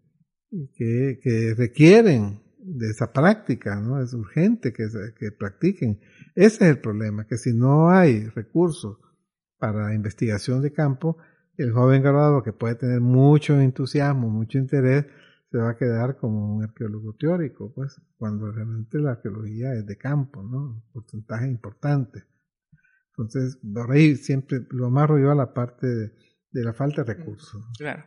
que, 0.74 1.18
que 1.22 1.54
requieren 1.57 2.42
de 2.59 2.90
esa 2.90 3.12
práctica, 3.12 3.80
¿no? 3.80 4.02
Es 4.02 4.12
urgente 4.12 4.72
que, 4.72 4.88
que 5.18 5.30
practiquen. 5.30 6.00
Ese 6.34 6.64
es 6.64 6.70
el 6.70 6.80
problema, 6.80 7.26
que 7.26 7.38
si 7.38 7.54
no 7.54 7.88
hay 7.88 8.28
recursos 8.28 8.98
para 9.59 9.94
investigación 9.94 10.62
de 10.62 10.72
campo, 10.72 11.16
el 11.59 11.72
joven 11.72 12.02
graduado 12.02 12.42
que 12.42 12.52
puede 12.52 12.74
tener 12.74 13.00
mucho 13.00 13.59
entusiasmo, 13.61 14.28
mucho 14.28 14.59
interés, 14.59 15.07
se 15.50 15.59
va 15.59 15.70
a 15.70 15.76
quedar 15.76 16.16
como 16.16 16.57
un 16.57 16.64
arqueólogo 16.64 17.14
teórico, 17.14 17.72
pues, 17.74 18.00
cuando 18.18 18.50
realmente 18.50 18.98
la 18.98 19.12
arqueología 19.12 19.72
es 19.74 19.86
de 19.86 19.96
campo, 19.96 20.42
¿no? 20.42 20.59
Un 20.59 20.82
porcentaje 20.92 21.48
importante. 21.48 22.24
Entonces, 23.11 23.59
por 23.62 23.90
ahí 23.90 24.16
siempre 24.16 24.66
lo 24.70 24.86
amarro 24.86 25.18
yo 25.18 25.30
a 25.30 25.34
la 25.34 25.54
parte 25.54 25.86
de, 25.86 26.12
la 26.64 26.72
falta 26.74 27.04
de 27.04 27.14
recursos. 27.14 27.64
Claro. 27.78 28.04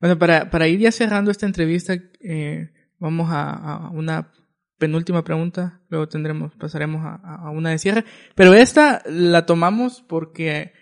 Bueno, 0.00 0.18
para, 0.18 0.50
para 0.50 0.66
ir 0.66 0.80
ya 0.80 0.90
cerrando 0.90 1.30
esta 1.30 1.46
entrevista, 1.46 1.94
eh, 2.20 2.72
vamos 2.98 3.30
a, 3.30 3.52
a, 3.52 3.90
una 3.90 4.32
penúltima 4.78 5.22
pregunta, 5.22 5.82
luego 5.88 6.08
tendremos, 6.08 6.54
pasaremos 6.56 7.04
a, 7.04 7.16
a, 7.16 7.50
una 7.50 7.70
de 7.70 7.78
cierre. 7.78 8.04
Pero 8.34 8.54
esta 8.54 9.02
la 9.06 9.46
tomamos 9.46 10.02
porque 10.08 10.72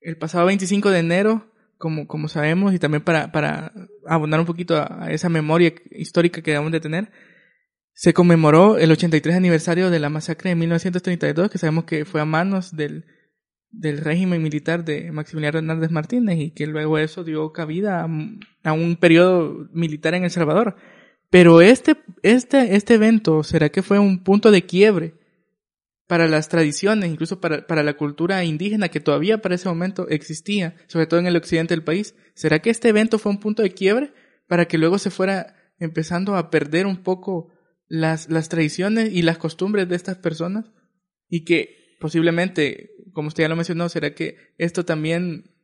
el 0.00 0.16
pasado 0.18 0.46
25 0.46 0.90
de 0.90 0.98
enero, 0.98 1.52
como, 1.78 2.06
como 2.06 2.28
sabemos, 2.28 2.74
y 2.74 2.78
también 2.78 3.02
para, 3.02 3.32
para 3.32 3.72
abonar 4.06 4.40
un 4.40 4.46
poquito 4.46 4.76
a, 4.76 5.10
esa 5.10 5.28
memoria 5.28 5.74
histórica 5.90 6.42
que 6.42 6.52
debemos 6.52 6.72
de 6.72 6.80
tener, 6.80 7.10
se 7.92 8.12
conmemoró 8.12 8.78
el 8.78 8.92
83 8.92 9.36
aniversario 9.36 9.90
de 9.90 9.98
la 9.98 10.10
masacre 10.10 10.50
de 10.50 10.56
1932, 10.56 11.50
que 11.50 11.58
sabemos 11.58 11.84
que 11.84 12.04
fue 12.04 12.20
a 12.20 12.24
manos 12.24 12.76
del, 12.76 13.06
del 13.70 13.98
régimen 13.98 14.42
militar 14.42 14.84
de 14.84 15.10
Maximiliano 15.12 15.58
Hernández 15.58 15.90
Martínez 15.90 16.38
y 16.38 16.50
que 16.50 16.66
luego 16.66 16.98
eso 16.98 17.24
dio 17.24 17.52
cabida 17.52 18.02
a, 18.02 18.08
a, 18.64 18.72
un 18.72 18.96
periodo 18.96 19.68
militar 19.72 20.14
en 20.14 20.24
El 20.24 20.30
Salvador. 20.30 20.76
Pero 21.30 21.60
este, 21.60 21.96
este, 22.22 22.76
este 22.76 22.94
evento, 22.94 23.42
¿será 23.42 23.68
que 23.70 23.82
fue 23.82 23.98
un 23.98 24.22
punto 24.22 24.50
de 24.50 24.62
quiebre 24.62 25.14
para 26.06 26.28
las 26.28 26.48
tradiciones, 26.48 27.10
incluso 27.10 27.40
para, 27.40 27.66
para 27.66 27.82
la 27.82 27.96
cultura 27.96 28.44
indígena 28.44 28.88
que 28.88 29.00
todavía 29.00 29.38
para 29.38 29.56
ese 29.56 29.68
momento 29.68 30.08
existía, 30.08 30.76
sobre 30.86 31.06
todo 31.06 31.20
en 31.20 31.26
el 31.26 31.36
occidente 31.36 31.74
del 31.74 31.84
país? 31.84 32.14
¿Será 32.34 32.60
que 32.60 32.70
este 32.70 32.88
evento 32.88 33.18
fue 33.18 33.32
un 33.32 33.40
punto 33.40 33.62
de 33.62 33.70
quiebre 33.70 34.12
para 34.46 34.66
que 34.66 34.78
luego 34.78 34.98
se 34.98 35.10
fuera 35.10 35.56
empezando 35.78 36.36
a 36.36 36.50
perder 36.50 36.86
un 36.86 37.02
poco 37.02 37.52
las, 37.88 38.30
las 38.30 38.48
tradiciones 38.48 39.12
y 39.12 39.22
las 39.22 39.38
costumbres 39.38 39.88
de 39.88 39.96
estas 39.96 40.16
personas? 40.18 40.66
Y 41.28 41.44
que 41.44 41.96
posiblemente, 42.00 42.90
como 43.12 43.28
usted 43.28 43.44
ya 43.44 43.48
lo 43.48 43.56
mencionó, 43.56 43.88
¿será 43.88 44.14
que 44.14 44.36
esto 44.58 44.84
también 44.84 45.56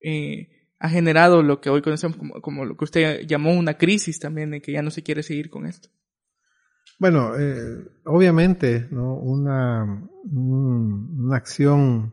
eh, 0.00 0.48
ha 0.78 0.88
generado 0.88 1.42
lo 1.42 1.60
que 1.60 1.68
hoy 1.68 1.82
conocemos 1.82 2.16
como, 2.16 2.40
como, 2.40 2.64
lo 2.64 2.76
que 2.76 2.84
usted 2.84 3.26
llamó 3.26 3.52
una 3.52 3.76
crisis 3.76 4.18
también, 4.18 4.50
de 4.50 4.62
que 4.62 4.72
ya 4.72 4.82
no 4.82 4.90
se 4.90 5.02
quiere 5.02 5.22
seguir 5.22 5.50
con 5.50 5.66
esto? 5.66 5.90
Bueno, 6.98 7.38
eh, 7.38 7.88
obviamente, 8.04 8.88
¿no? 8.90 9.14
Una, 9.14 9.84
un, 10.24 11.20
una 11.20 11.36
acción 11.36 12.12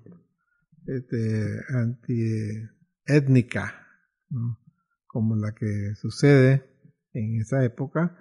este, 0.86 1.60
antiétnica, 1.70 3.74
¿no? 4.30 4.60
como 5.08 5.36
la 5.36 5.56
que 5.56 5.96
sucede 5.96 6.70
en 7.14 7.42
esa 7.42 7.64
época, 7.64 8.16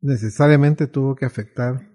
necesariamente 0.00 0.86
tuvo 0.86 1.16
que 1.16 1.24
afectar 1.24 1.90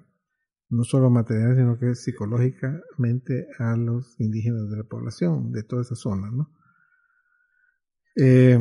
no 0.69 0.83
solo 0.83 1.09
material, 1.09 1.55
sino 1.55 1.79
que 1.79 1.95
psicológicamente 1.95 3.47
a 3.59 3.77
los 3.77 4.19
indígenas 4.19 4.69
de 4.69 4.77
la 4.77 4.83
población, 4.83 5.51
de 5.51 5.63
toda 5.63 5.83
esa 5.83 5.95
zona, 5.95 6.29
¿no? 6.31 6.49
Eh, 8.15 8.57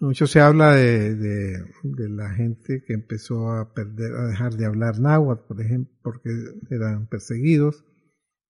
mucho 0.00 0.26
se 0.26 0.40
habla 0.40 0.72
de, 0.72 1.14
de, 1.14 1.64
de, 1.82 2.08
la 2.08 2.30
gente 2.34 2.82
que 2.86 2.92
empezó 2.92 3.50
a 3.50 3.72
perder, 3.72 4.14
a 4.14 4.26
dejar 4.26 4.54
de 4.54 4.66
hablar 4.66 5.00
náhuatl, 5.00 5.46
por 5.46 5.60
ejemplo, 5.60 5.94
porque 6.02 6.30
eran 6.70 7.06
perseguidos. 7.06 7.84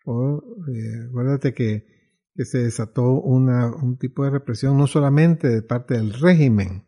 O 0.05 0.43
eh, 0.69 1.07
acuérdate 1.09 1.55
que, 1.55 1.87
que 2.35 2.45
se 2.45 2.59
desató 2.59 3.13
una, 3.13 3.75
un 3.75 3.99
tipo 3.99 4.25
de 4.25 4.31
represión 4.31 4.77
no 4.77 4.87
solamente 4.87 5.49
de 5.49 5.63
parte 5.63 5.95
del 5.95 6.13
régimen, 6.15 6.85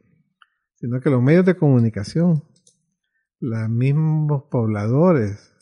sino 0.76 1.00
que 1.00 1.11
los 1.11 1.22
medios 1.22 1.44
de 1.44 1.56
comunicación, 1.56 2.44
los 3.40 3.68
mismos 3.68 4.44
pobladores 4.50 5.52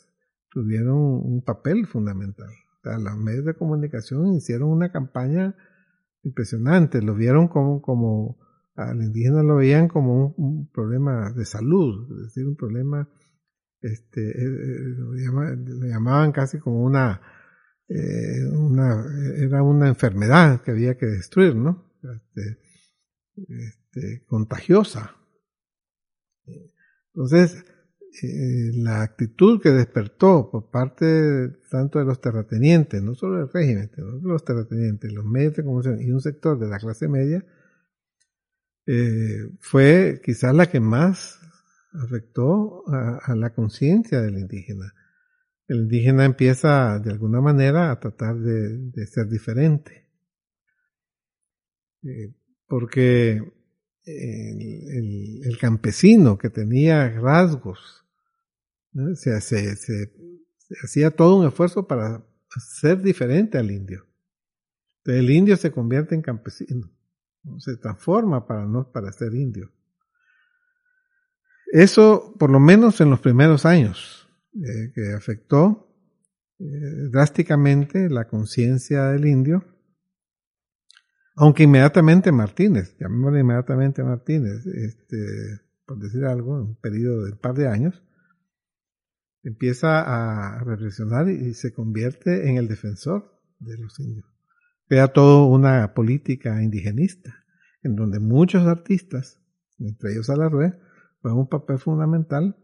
tuvieron 0.51 0.97
un 0.97 1.43
papel 1.43 1.87
fundamental. 1.87 2.49
O 2.49 2.81
sea, 2.83 2.97
los 2.99 3.17
medios 3.17 3.45
de 3.45 3.55
comunicación 3.55 4.33
hicieron 4.33 4.69
una 4.69 4.91
campaña 4.91 5.55
impresionante, 6.23 7.01
lo 7.01 7.15
vieron 7.15 7.47
como, 7.47 7.81
como 7.81 8.37
al 8.77 9.01
indígena 9.01 9.41
lo 9.41 9.55
veían 9.55 9.87
como 9.87 10.35
un, 10.37 10.69
problema 10.71 11.33
de 11.33 11.45
salud, 11.45 12.11
es 12.11 12.23
decir, 12.25 12.47
un 12.47 12.55
problema, 12.55 13.09
este, 13.81 14.21
eh, 14.21 14.33
eh, 14.33 14.95
lo, 14.97 15.87
llamaban, 15.87 16.31
casi 16.31 16.59
como 16.59 16.83
una, 16.83 17.19
eh, 17.89 18.45
una, 18.55 19.03
era 19.37 19.63
una 19.63 19.87
enfermedad 19.87 20.61
que 20.61 20.71
había 20.71 20.95
que 20.95 21.07
destruir, 21.07 21.55
¿no? 21.55 21.91
Este, 22.03 22.59
este, 23.35 24.25
contagiosa. 24.27 25.15
Entonces, 27.13 27.65
la 28.75 29.01
actitud 29.01 29.59
que 29.59 29.71
despertó 29.71 30.49
por 30.51 30.69
parte 30.69 31.49
tanto 31.71 31.97
de 31.97 32.05
los 32.05 32.21
terratenientes, 32.21 33.01
no 33.01 33.15
solo 33.15 33.37
del 33.37 33.49
régimen, 33.51 33.89
sino 33.93 34.19
de 34.19 34.27
los 34.27 34.45
terratenientes, 34.45 35.11
los 35.11 35.25
medios 35.25 35.55
de 35.55 35.63
comunicación 35.63 36.01
y 36.01 36.11
un 36.11 36.21
sector 36.21 36.59
de 36.59 36.67
la 36.67 36.77
clase 36.77 37.07
media, 37.07 37.43
eh, 38.89 39.49
fue 39.59 40.21
quizás 40.23 40.55
la 40.55 40.67
que 40.67 40.79
más 40.79 41.41
afectó 41.91 42.87
a, 42.87 43.35
la 43.35 43.53
conciencia 43.53 44.21
del 44.21 44.37
indígena. 44.39 44.93
El 45.67 45.79
indígena 45.79 46.23
empieza 46.23 46.97
de 46.99 47.11
alguna 47.11 47.41
manera 47.41 47.91
a 47.91 47.99
tratar 47.99 48.37
de, 48.37 49.05
ser 49.07 49.27
diferente. 49.27 50.07
Eh, 52.03 52.33
porque 52.65 53.41
el, 54.05 55.57
campesino 55.59 56.37
que 56.37 56.49
tenía 56.49 57.09
rasgos, 57.09 58.05
se, 59.15 59.41
se, 59.41 60.11
hacía 60.81 61.11
todo 61.11 61.39
un 61.39 61.47
esfuerzo 61.47 61.87
para 61.87 62.25
ser 62.57 63.01
diferente 63.01 63.57
al 63.57 63.69
indio. 63.69 64.07
Entonces, 64.99 65.23
el 65.23 65.29
indio 65.29 65.57
se 65.57 65.71
convierte 65.71 66.15
en 66.15 66.21
campesino 66.21 66.96
se 67.59 67.77
transforma 67.77 68.45
para 68.45 68.65
no 68.65 68.91
para 68.91 69.11
ser 69.11 69.33
indio. 69.33 69.71
Eso, 71.71 72.33
por 72.39 72.49
lo 72.49 72.59
menos 72.59 73.01
en 73.01 73.09
los 73.09 73.19
primeros 73.19 73.65
años, 73.65 74.27
eh, 74.53 74.91
que 74.93 75.13
afectó 75.13 75.87
eh, 76.59 76.63
drásticamente 77.11 78.09
la 78.09 78.27
conciencia 78.27 79.09
del 79.09 79.25
indio, 79.25 79.63
aunque 81.35 81.63
inmediatamente 81.63 82.31
Martínez, 82.31 82.95
llamémosle 82.99 83.41
inmediatamente 83.41 84.03
Martínez, 84.03 84.65
este, 84.65 85.17
por 85.85 85.99
decir 85.99 86.25
algo, 86.25 86.57
en 86.57 86.63
un 86.63 86.75
periodo 86.75 87.25
de 87.25 87.33
un 87.33 87.37
par 87.37 87.53
de 87.53 87.67
años, 87.67 88.01
empieza 89.43 90.01
a 90.01 90.63
reflexionar 90.63 91.29
y 91.29 91.53
se 91.53 91.73
convierte 91.73 92.49
en 92.49 92.57
el 92.57 92.67
defensor 92.67 93.39
de 93.59 93.77
los 93.77 93.99
indios. 93.99 94.25
Crea 94.87 95.09
toda 95.09 95.45
una 95.45 95.93
política 95.93 96.63
indigenista, 96.63 97.36
en 97.87 97.95
donde 97.95 98.19
muchos 98.19 98.67
artistas, 98.67 99.41
entre 99.79 100.11
ellos 100.11 100.29
Alarrue, 100.29 100.73
juegan 101.21 101.39
un 101.39 101.49
papel 101.49 101.79
fundamental 101.79 102.55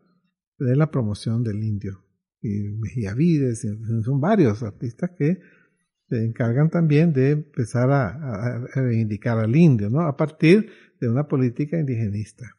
de 0.60 0.76
la 0.76 0.92
promoción 0.92 1.44
del 1.44 1.64
indio. 1.64 2.06
Y 2.42 2.70
Mejía 2.78 3.14
Vides, 3.14 3.66
son 4.04 4.20
varios 4.20 4.62
artistas 4.64 5.12
que 5.18 5.40
se 6.10 6.26
encargan 6.26 6.70
también 6.70 7.14
de 7.14 7.32
empezar 7.32 7.90
a, 7.90 8.10
a, 8.10 8.68
reivindicar 8.76 9.40
al 9.40 9.56
indio, 9.56 9.90
¿no? 9.90 10.02
A 10.02 10.16
partir 10.18 10.70
de 11.00 11.10
una 11.10 11.28
política 11.28 11.80
indigenista. 11.80 12.56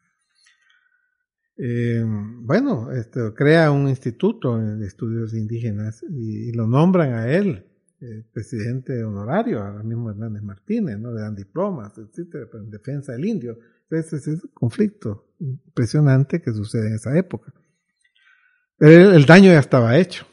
Eh, 1.57 2.03
bueno, 2.41 2.89
crea 3.35 3.71
un 3.71 3.87
instituto 3.87 4.57
de 4.57 4.85
estudios 4.85 5.33
indígenas 5.33 6.03
y 6.09 6.51
lo 6.51 6.67
nombran 6.67 7.13
a 7.13 7.31
él 7.31 7.65
eh, 8.01 8.25
presidente 8.33 9.03
honorario, 9.03 9.61
ahora 9.61 9.81
mismo 9.81 10.09
Hernández 10.09 10.43
Martínez, 10.43 10.99
¿no? 10.99 11.13
Le 11.13 11.21
dan 11.21 11.35
diplomas, 11.35 11.97
etcétera, 11.97 12.45
en 12.53 12.69
defensa 12.69 13.13
del 13.13 13.25
indio. 13.25 13.57
Entonces, 13.89 14.27
es 14.27 14.43
un 14.43 14.51
conflicto 14.53 15.33
impresionante 15.39 16.41
que 16.41 16.51
sucede 16.51 16.87
en 16.87 16.95
esa 16.95 17.17
época. 17.17 17.53
Pero 18.77 19.13
el, 19.13 19.25
daño 19.25 19.51
ya 19.51 19.59
estaba 19.59 19.97
hecho. 19.97 20.25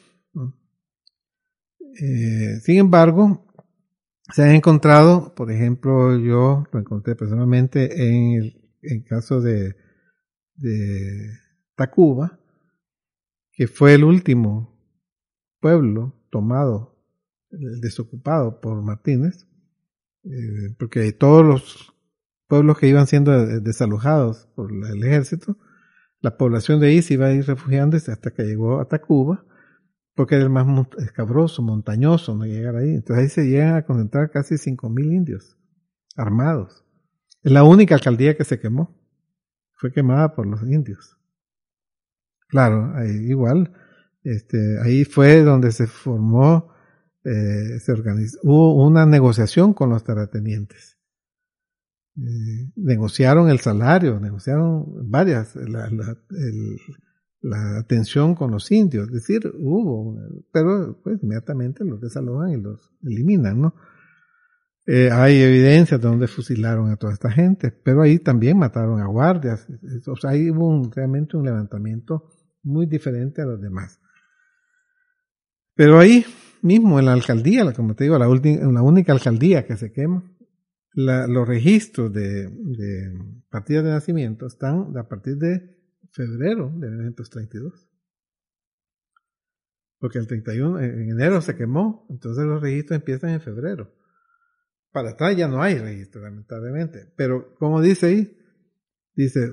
Eh, 2.01 2.59
sin 2.63 2.79
embargo, 2.79 3.47
se 4.33 4.43
han 4.43 4.57
encontrado, 4.57 5.35
por 5.35 5.53
ejemplo, 5.53 6.19
yo 6.19 6.65
lo 6.73 6.81
encontré 6.81 7.15
personalmente 7.15 8.07
en 8.09 8.43
el, 8.43 8.71
en 8.83 9.03
caso 9.03 9.41
de, 9.41 9.77
de 10.57 11.31
Tacuba, 11.77 12.41
que 13.53 13.69
fue 13.69 13.95
el 13.95 14.05
último 14.05 14.77
pueblo 15.61 16.27
tomado 16.31 16.92
desocupado 17.53 18.61
por 18.61 18.83
Martínez, 18.83 19.47
eh, 20.25 20.75
porque 20.79 21.13
todos 21.13 21.45
los 21.45 21.95
pueblos 22.49 22.79
que 22.79 22.89
iban 22.89 23.07
siendo 23.07 23.61
desalojados 23.61 24.49
por 24.55 24.73
el 24.73 25.05
ejército, 25.05 25.57
la 26.21 26.37
población 26.37 26.81
de 26.81 26.89
ahí 26.89 27.03
se 27.03 27.15
iba 27.15 27.27
a 27.27 27.33
ir 27.33 27.47
refugiando 27.47 27.97
hasta 27.97 28.31
que 28.31 28.45
llegó 28.45 28.81
a 28.81 28.89
Tacuba, 28.89 29.45
porque 30.15 30.37
era 30.37 30.45
el 30.45 30.51
más 30.51 30.67
escabroso, 30.99 31.63
montañoso, 31.63 32.35
no 32.35 32.45
llegar 32.45 32.77
ahí. 32.77 32.91
Entonces 32.91 33.23
ahí 33.23 33.29
se 33.29 33.49
llegan 33.49 33.75
a 33.75 33.85
concentrar 33.85 34.31
casi 34.31 34.55
5.000 34.55 35.13
indios 35.13 35.59
armados. 36.17 36.85
Es 37.43 37.51
la 37.51 37.65
única 37.65 37.95
alcaldía 37.95 38.37
que 38.37 38.45
se 38.45 38.61
quemó. 38.61 38.97
Fue 39.73 39.93
quemada 39.93 40.35
por 40.35 40.47
los 40.47 40.63
indios. 40.63 41.19
Claro, 42.49 42.93
igual, 43.05 43.73
este, 44.23 44.79
ahí 44.83 45.05
fue 45.05 45.43
donde 45.43 45.73
se 45.73 45.87
formó 45.87 46.72
eh, 47.25 47.79
se 47.81 47.93
organizó, 47.93 48.39
hubo 48.43 48.87
una 48.87 49.07
negociación 49.07 49.75
con 49.75 49.91
los 49.91 50.05
terratenientes. 50.05 50.99
Eh, 52.17 52.71
negociaron 52.77 53.49
el 53.49 53.61
salario, 53.61 54.21
negociaron 54.21 55.11
varias, 55.11 55.57
la, 55.57 55.89
la, 55.89 56.17
el, 56.31 56.77
la 57.43 57.79
atención 57.79 58.35
con 58.35 58.51
los 58.51 58.71
indios, 58.71 59.09
es 59.09 59.15
decir, 59.15 59.53
hubo, 59.59 60.17
pero 60.53 61.01
pues 61.03 61.23
inmediatamente 61.23 61.85
los 61.85 62.01
desalojan 62.01 62.51
y 62.51 62.57
los 62.61 62.93
eliminan, 63.03 63.61
¿no? 63.61 63.75
Eh, 64.87 65.11
hay 65.13 65.41
evidencias 65.41 66.01
de 66.01 66.09
donde 66.09 66.27
fusilaron 66.27 66.91
a 66.91 66.97
toda 66.97 67.13
esta 67.13 67.31
gente, 67.31 67.71
pero 67.71 68.03
ahí 68.03 68.19
también 68.19 68.59
mataron 68.59 69.01
a 69.01 69.07
guardias, 69.07 69.67
o 70.07 70.17
sea, 70.17 70.31
ahí 70.31 70.51
hubo 70.51 70.69
un, 70.69 70.91
realmente 70.91 71.37
un 71.37 71.45
levantamiento 71.45 72.29
muy 72.63 72.87
diferente 72.87 73.43
a 73.43 73.47
los 73.47 73.61
demás. 73.61 74.01
Pero 75.75 75.99
ahí 75.99 76.25
mismo 76.63 76.99
en 76.99 77.07
la 77.07 77.13
alcaldía, 77.13 77.71
como 77.73 77.95
te 77.95 78.05
digo, 78.05 78.19
la, 78.19 78.27
la 78.27 78.83
única 78.83 79.13
alcaldía 79.13 79.67
que 79.67 79.77
se 79.77 79.93
quema, 79.93 80.25
los 80.95 81.49
registros 81.49 82.13
de, 82.13 82.49
de 82.49 83.13
partidas 83.51 83.85
de 83.85 83.91
nacimiento 83.91 84.47
están 84.47 84.97
a 84.97 85.09
partir 85.09 85.37
de 85.37 85.79
febrero 86.11 86.67
de 86.77 86.91
1932. 86.91 87.89
Porque 89.99 90.19
el 90.19 90.27
31, 90.27 90.81
en 90.81 91.11
enero 91.11 91.41
se 91.41 91.57
quemó, 91.57 92.07
entonces 92.11 92.45
los 92.45 92.61
registros 92.61 92.99
empiezan 92.99 93.31
en 93.31 93.41
febrero. 93.41 93.95
Para 94.91 95.11
atrás 95.11 95.37
ya 95.37 95.49
no 95.49 95.63
hay 95.63 95.79
registro, 95.79 96.23
lamentablemente. 96.23 97.13
Pero 97.17 97.55
como 97.55 97.81
dice 97.81 98.07
ahí, 98.07 98.39
dice 99.15 99.53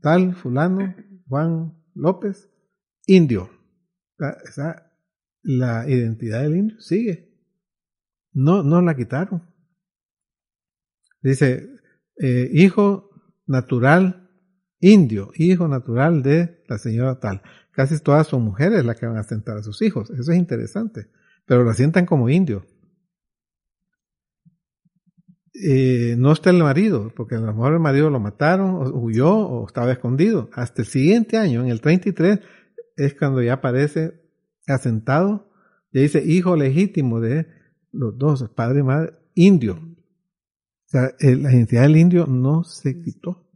tal 0.00 0.34
fulano, 0.34 0.94
Juan 1.28 1.78
López, 1.94 2.50
indio. 3.06 3.50
Esa, 4.44 4.87
la 5.48 5.88
identidad 5.88 6.42
del 6.42 6.56
indio 6.56 6.78
sigue. 6.78 7.32
No, 8.34 8.62
no 8.62 8.82
la 8.82 8.94
quitaron. 8.94 9.48
Dice, 11.22 11.70
eh, 12.18 12.50
hijo 12.52 13.08
natural 13.46 14.28
indio, 14.78 15.30
hijo 15.36 15.66
natural 15.66 16.22
de 16.22 16.62
la 16.68 16.76
señora 16.76 17.18
tal. 17.18 17.40
Casi 17.72 17.98
todas 17.98 18.26
son 18.26 18.42
mujeres 18.42 18.84
las 18.84 19.00
que 19.00 19.06
van 19.06 19.16
a 19.16 19.22
sentar 19.22 19.56
a 19.56 19.62
sus 19.62 19.80
hijos. 19.80 20.10
Eso 20.10 20.32
es 20.32 20.38
interesante. 20.38 21.06
Pero 21.46 21.64
la 21.64 21.72
sientan 21.72 22.04
como 22.04 22.28
indio. 22.28 22.66
Eh, 25.54 26.14
no 26.18 26.32
está 26.32 26.50
el 26.50 26.62
marido, 26.62 27.10
porque 27.16 27.36
a 27.36 27.40
lo 27.40 27.46
mejor 27.46 27.72
el 27.72 27.80
marido 27.80 28.10
lo 28.10 28.20
mataron, 28.20 28.74
o 28.74 29.00
huyó, 29.00 29.34
o 29.34 29.66
estaba 29.66 29.92
escondido. 29.92 30.50
Hasta 30.52 30.82
el 30.82 30.88
siguiente 30.88 31.38
año, 31.38 31.62
en 31.62 31.68
el 31.68 31.80
33, 31.80 32.40
es 32.96 33.14
cuando 33.14 33.40
ya 33.40 33.54
aparece 33.54 34.27
asentado, 34.74 35.50
y 35.92 36.00
dice 36.00 36.22
hijo 36.24 36.56
legítimo 36.56 37.20
de 37.20 37.46
los 37.92 38.16
dos, 38.18 38.48
padre 38.50 38.80
y 38.80 38.82
madre, 38.82 39.14
indio. 39.34 39.74
O 39.74 40.90
sea, 40.90 41.14
la 41.20 41.52
identidad 41.52 41.82
del 41.82 41.96
indio 41.96 42.26
no 42.26 42.64
se 42.64 43.00
quitó. 43.00 43.46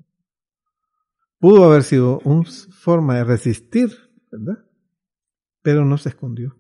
Pudo 1.39 1.65
haber 1.65 1.83
sido 1.83 2.21
una 2.25 2.49
forma 2.71 3.17
de 3.17 3.25
resistir, 3.25 3.91
¿verdad? 4.31 4.65
Pero 5.63 5.85
no 5.85 5.99
se 5.99 6.11
escondió. 6.11 6.57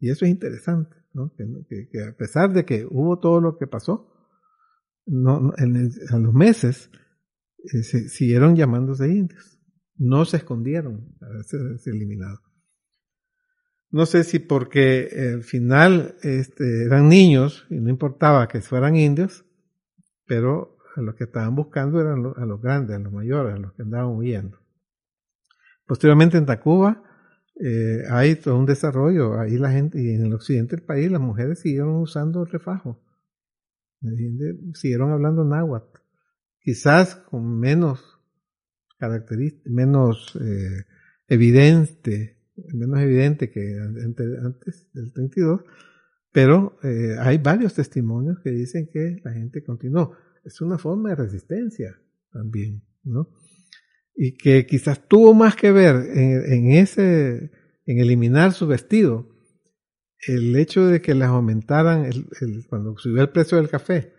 Y 0.00 0.10
eso 0.10 0.24
es 0.24 0.30
interesante, 0.30 0.96
¿no? 1.12 1.32
Que, 1.36 1.88
a 2.02 2.16
pesar 2.16 2.52
de 2.52 2.64
que 2.64 2.84
hubo 2.84 3.18
todo 3.18 3.40
lo 3.40 3.56
que 3.56 3.66
pasó, 3.66 4.12
no, 5.06 5.52
en 5.56 5.90
a 6.10 6.18
los 6.18 6.34
meses 6.34 6.90
eh, 7.72 7.82
se, 7.82 8.08
siguieron 8.08 8.56
llamándose 8.56 9.08
indios. 9.08 9.58
No 9.96 10.24
se 10.24 10.38
escondieron 10.38 11.16
a 11.20 11.42
ser, 11.44 11.60
eliminados. 11.86 12.40
No 13.94 14.06
sé 14.06 14.24
si 14.24 14.40
porque 14.40 15.08
al 15.34 15.44
final 15.44 16.16
este, 16.22 16.82
eran 16.82 17.08
niños 17.08 17.64
y 17.70 17.76
no 17.76 17.90
importaba 17.90 18.48
que 18.48 18.60
fueran 18.60 18.96
indios, 18.96 19.44
pero 20.26 20.78
a 20.96 21.00
los 21.00 21.14
que 21.14 21.22
estaban 21.22 21.54
buscando 21.54 22.00
eran 22.00 22.26
a 22.36 22.44
los 22.44 22.60
grandes, 22.60 22.96
a 22.96 22.98
los 22.98 23.12
mayores, 23.12 23.54
a 23.54 23.58
los 23.58 23.72
que 23.74 23.82
andaban 23.82 24.16
huyendo. 24.16 24.58
Posteriormente 25.86 26.36
en 26.36 26.44
Tacuba 26.44 27.04
eh, 27.54 28.02
hay 28.10 28.34
todo 28.34 28.58
un 28.58 28.66
desarrollo, 28.66 29.38
ahí 29.38 29.58
la 29.58 29.70
gente, 29.70 30.02
y 30.02 30.10
en 30.10 30.26
el 30.26 30.34
occidente 30.34 30.74
del 30.74 30.84
país 30.84 31.08
las 31.08 31.20
mujeres 31.20 31.60
siguieron 31.60 31.94
usando 31.94 32.44
refajo. 32.44 33.00
Siguieron 34.72 35.12
hablando 35.12 35.44
náhuatl, 35.44 36.00
quizás 36.58 37.14
con 37.14 37.60
menos 37.60 38.18
menos 39.66 40.36
eh, 40.40 40.82
evidente, 41.28 42.33
menos 42.72 43.00
evidente 43.00 43.50
que 43.50 43.78
antes 43.78 44.88
del 44.92 45.12
32, 45.12 45.62
pero 46.32 46.78
eh, 46.82 47.16
hay 47.20 47.38
varios 47.38 47.74
testimonios 47.74 48.38
que 48.42 48.50
dicen 48.50 48.88
que 48.92 49.20
la 49.24 49.32
gente 49.32 49.62
continuó. 49.62 50.16
Es 50.44 50.60
una 50.60 50.78
forma 50.78 51.10
de 51.10 51.16
resistencia 51.16 52.00
también, 52.32 52.82
¿no? 53.04 53.30
Y 54.16 54.36
que 54.36 54.66
quizás 54.66 55.08
tuvo 55.08 55.34
más 55.34 55.56
que 55.56 55.72
ver 55.72 55.96
en, 55.96 56.72
ese, 56.72 57.50
en 57.86 57.98
eliminar 57.98 58.52
su 58.52 58.66
vestido, 58.66 59.28
el 60.26 60.56
hecho 60.56 60.86
de 60.86 61.00
que 61.00 61.14
les 61.14 61.28
aumentaran, 61.28 62.10
cuando 62.68 62.96
subió 62.96 63.22
el 63.22 63.30
precio 63.30 63.56
del 63.56 63.68
café, 63.68 64.12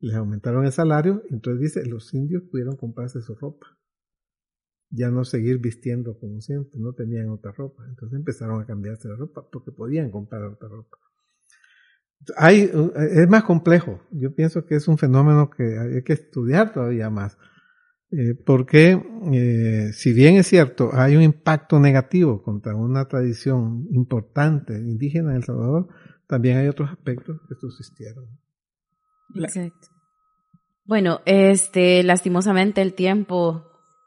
les 0.00 0.14
aumentaron 0.14 0.64
el 0.64 0.72
salario, 0.72 1.22
entonces 1.30 1.74
dice, 1.74 1.88
los 1.88 2.12
indios 2.14 2.42
pudieron 2.50 2.76
comprarse 2.76 3.20
su 3.22 3.34
ropa. 3.34 3.75
Ya 4.90 5.10
no 5.10 5.24
seguir 5.24 5.58
vistiendo 5.58 6.18
como 6.18 6.40
siempre, 6.40 6.78
no 6.78 6.92
tenían 6.92 7.28
otra 7.30 7.52
ropa. 7.52 7.84
Entonces 7.88 8.18
empezaron 8.18 8.60
a 8.60 8.66
cambiarse 8.66 9.08
la 9.08 9.16
ropa 9.16 9.44
porque 9.50 9.72
podían 9.72 10.10
comprar 10.10 10.42
otra 10.44 10.68
ropa. 10.68 10.98
Hay, 12.36 12.70
es 13.12 13.28
más 13.28 13.44
complejo. 13.44 14.00
Yo 14.10 14.34
pienso 14.34 14.64
que 14.64 14.76
es 14.76 14.88
un 14.88 14.98
fenómeno 14.98 15.50
que 15.50 15.78
hay 15.78 16.02
que 16.02 16.14
estudiar 16.14 16.72
todavía 16.72 17.10
más. 17.10 17.36
Eh, 18.12 18.34
porque 18.34 19.02
eh, 19.32 19.92
si 19.92 20.12
bien 20.12 20.36
es 20.36 20.46
cierto, 20.46 20.90
hay 20.92 21.16
un 21.16 21.22
impacto 21.22 21.80
negativo 21.80 22.42
contra 22.42 22.74
una 22.76 23.06
tradición 23.06 23.88
importante 23.90 24.74
indígena 24.74 25.30
en 25.30 25.36
El 25.38 25.44
Salvador, 25.44 25.88
también 26.28 26.58
hay 26.58 26.68
otros 26.68 26.90
aspectos 26.90 27.40
que 27.48 27.56
subsistieron. 27.56 28.26
Exacto. 29.34 29.88
Bueno, 30.84 31.20
este, 31.26 32.04
lastimosamente 32.04 32.80
el 32.80 32.94
tiempo 32.94 33.64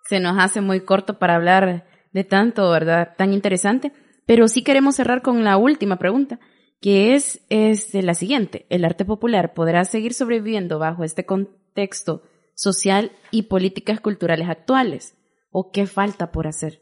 se 0.10 0.20
nos 0.20 0.40
hace 0.40 0.60
muy 0.60 0.82
corto 0.82 1.20
para 1.20 1.36
hablar 1.36 1.86
de 2.14 2.24
tanto, 2.24 2.68
¿verdad? 2.72 3.14
Tan 3.16 3.32
interesante. 3.32 3.94
Pero 4.26 4.48
sí 4.48 4.64
queremos 4.64 4.96
cerrar 4.96 5.22
con 5.22 5.44
la 5.44 5.58
última 5.58 6.00
pregunta, 6.00 6.40
que 6.82 7.14
es, 7.14 7.46
es 7.50 7.94
la 7.94 8.16
siguiente. 8.16 8.66
¿El 8.72 8.86
arte 8.86 9.06
popular 9.06 9.54
podrá 9.54 9.86
seguir 9.86 10.16
sobreviviendo 10.16 10.80
bajo 10.80 11.04
este 11.04 11.28
contexto 11.28 12.24
social 12.56 13.12
y 13.30 13.44
políticas 13.44 14.02
culturales 14.02 14.50
actuales? 14.50 15.16
¿O 15.52 15.72
qué 15.72 15.86
falta 15.86 16.32
por 16.32 16.48
hacer? 16.48 16.82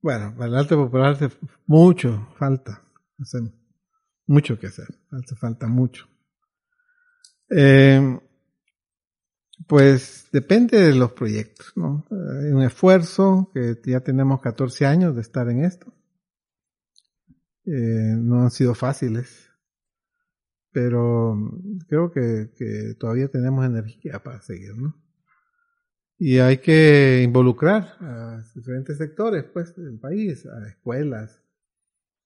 Bueno, 0.00 0.34
para 0.34 0.46
el 0.46 0.56
arte 0.56 0.74
popular 0.74 1.12
hace 1.12 1.28
mucho 1.66 2.28
falta, 2.38 2.82
hace 3.18 3.40
mucho 4.26 4.58
que 4.58 4.68
hacer, 4.68 4.86
hace 5.10 5.36
falta 5.36 5.66
mucho. 5.66 6.06
Eh, 7.54 8.20
pues 9.66 10.28
depende 10.32 10.80
de 10.80 10.94
los 10.94 11.12
proyectos, 11.12 11.72
¿no? 11.76 12.06
Hay 12.10 12.52
un 12.52 12.62
esfuerzo 12.62 13.50
que 13.52 13.78
ya 13.84 14.00
tenemos 14.00 14.40
14 14.40 14.86
años 14.86 15.14
de 15.14 15.22
estar 15.22 15.48
en 15.48 15.64
esto. 15.64 15.92
Eh, 17.64 18.14
no 18.16 18.42
han 18.42 18.50
sido 18.50 18.74
fáciles 18.74 19.46
pero 20.76 21.34
creo 21.88 22.10
que, 22.10 22.94
todavía 23.00 23.28
tenemos 23.28 23.64
energía 23.64 24.22
para 24.22 24.42
seguir, 24.42 24.76
¿no? 24.76 24.94
Y 26.18 26.36
hay 26.36 26.58
que 26.58 27.22
involucrar 27.24 27.96
a 27.98 28.42
diferentes 28.54 28.98
sectores, 28.98 29.44
pues, 29.44 29.74
del 29.74 29.98
país, 29.98 30.44
a 30.44 30.68
escuelas, 30.68 31.42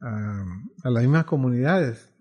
a, 0.01 0.45
las 0.83 1.03
mismas 1.05 1.26
comunidades, 1.26 2.12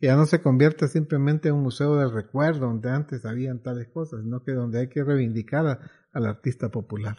que 0.00 0.06
ya 0.06 0.16
no 0.16 0.24
se 0.24 0.40
convierte 0.40 0.88
simplemente 0.88 1.48
en 1.48 1.56
un 1.56 1.62
museo 1.62 1.94
del 1.96 2.10
recuerdo 2.10 2.60
donde 2.60 2.90
antes 2.90 3.26
habían 3.26 3.62
tales 3.62 3.88
cosas, 3.88 4.22
sino 4.22 4.42
que 4.42 4.52
donde 4.52 4.80
hay 4.80 4.88
que 4.88 5.04
reivindicar 5.04 5.78
al 6.12 6.26
artista 6.26 6.70
popular, 6.70 7.18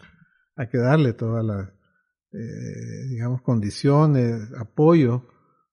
hay 0.56 0.68
que 0.68 0.78
darle 0.78 1.12
todas 1.12 1.44
las, 1.44 1.68
eh, 2.32 3.08
digamos, 3.08 3.40
condiciones, 3.42 4.52
apoyo 4.58 5.28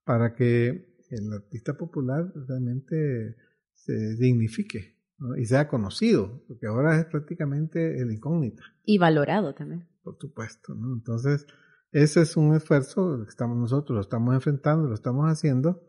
para 0.06 0.36
que 0.36 0.96
el 1.10 1.34
artista 1.34 1.76
popular 1.76 2.32
realmente 2.48 3.36
se 3.74 4.16
dignifique 4.16 5.00
y 5.38 5.46
sea 5.46 5.68
conocido, 5.68 6.44
porque 6.48 6.68
ahora 6.68 7.00
es 7.00 7.06
prácticamente 7.06 8.00
el 8.00 8.12
incógnita. 8.12 8.64
Y 8.86 9.00
valorado 9.00 9.56
también. 9.56 9.90
Por 10.04 10.18
supuesto, 10.20 10.76
¿no? 10.76 10.94
Entonces, 10.94 11.48
ese 11.92 12.22
es 12.22 12.38
un 12.38 12.56
esfuerzo 12.56 13.24
que 13.24 13.30
estamos 13.30 13.58
nosotros, 13.58 13.96
lo 13.96 14.02
estamos 14.02 14.36
enfrentando, 14.36 14.88
lo 14.88 14.94
estamos 14.94 15.26
haciendo, 15.26 15.89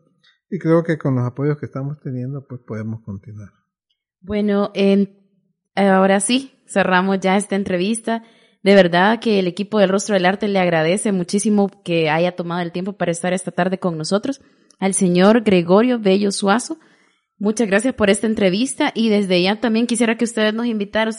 y 0.51 0.59
creo 0.59 0.83
que 0.83 0.97
con 0.97 1.15
los 1.15 1.25
apoyos 1.25 1.57
que 1.57 1.65
estamos 1.65 1.97
teniendo, 2.01 2.45
pues 2.47 2.61
podemos 2.67 3.01
continuar. 3.01 3.49
Bueno, 4.19 4.71
ahora 5.75 6.19
sí, 6.19 6.51
cerramos 6.67 7.19
ya 7.21 7.37
esta 7.37 7.55
entrevista. 7.55 8.23
De 8.61 8.75
verdad 8.75 9.19
que 9.19 9.39
el 9.39 9.47
equipo 9.47 9.79
del 9.79 9.89
Rostro 9.89 10.13
del 10.13 10.25
Arte 10.25 10.47
le 10.47 10.59
agradece 10.59 11.11
muchísimo 11.11 11.69
que 11.83 12.09
haya 12.09 12.35
tomado 12.35 12.61
el 12.61 12.71
tiempo 12.71 12.93
para 12.93 13.11
estar 13.11 13.33
esta 13.33 13.51
tarde 13.51 13.79
con 13.79 13.97
nosotros. 13.97 14.41
al 14.79 14.93
señor 14.93 15.43
Gregorio 15.43 15.99
Bello 15.99 16.31
Suazo. 16.31 16.77
Muchas 17.37 17.67
gracias 17.67 17.93
por 17.93 18.09
esta 18.09 18.27
entrevista 18.27 18.91
y 18.93 19.09
desde 19.09 19.41
ya 19.41 19.59
también 19.59 19.87
quisiera 19.87 20.17
que 20.17 20.25
ustedes 20.25 20.53
nos 20.53 20.65
invitaran 20.65 21.13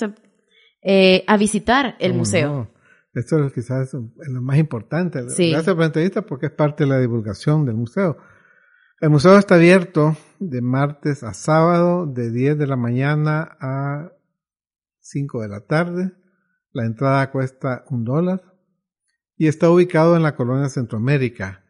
eh, 0.82 1.24
a 1.26 1.36
visitar 1.36 1.96
el 2.00 2.10
¿Cómo 2.10 2.18
museo. 2.20 2.52
no? 2.52 2.70
Esto 3.14 3.44
es 3.44 3.52
quizás 3.52 3.94
lo 3.94 4.42
más 4.42 4.58
importante. 4.58 5.28
Sí. 5.30 5.50
Gracias 5.50 5.74
por 5.74 5.80
la 5.80 5.86
entrevista 5.86 6.22
porque 6.22 6.46
es 6.46 6.52
parte 6.52 6.84
de 6.84 6.90
la 6.90 6.98
divulgación 6.98 7.64
del 7.64 7.76
museo. 7.76 8.16
El 9.02 9.10
museo 9.10 9.36
está 9.36 9.56
abierto 9.56 10.16
de 10.38 10.62
martes 10.62 11.24
a 11.24 11.34
sábado, 11.34 12.06
de 12.06 12.30
10 12.30 12.56
de 12.56 12.68
la 12.68 12.76
mañana 12.76 13.56
a 13.58 14.12
5 15.00 15.42
de 15.42 15.48
la 15.48 15.62
tarde. 15.62 16.12
La 16.70 16.86
entrada 16.86 17.32
cuesta 17.32 17.84
un 17.90 18.04
dólar 18.04 18.44
y 19.36 19.48
está 19.48 19.68
ubicado 19.70 20.14
en 20.14 20.22
la 20.22 20.36
colonia 20.36 20.68
Centroamérica, 20.68 21.64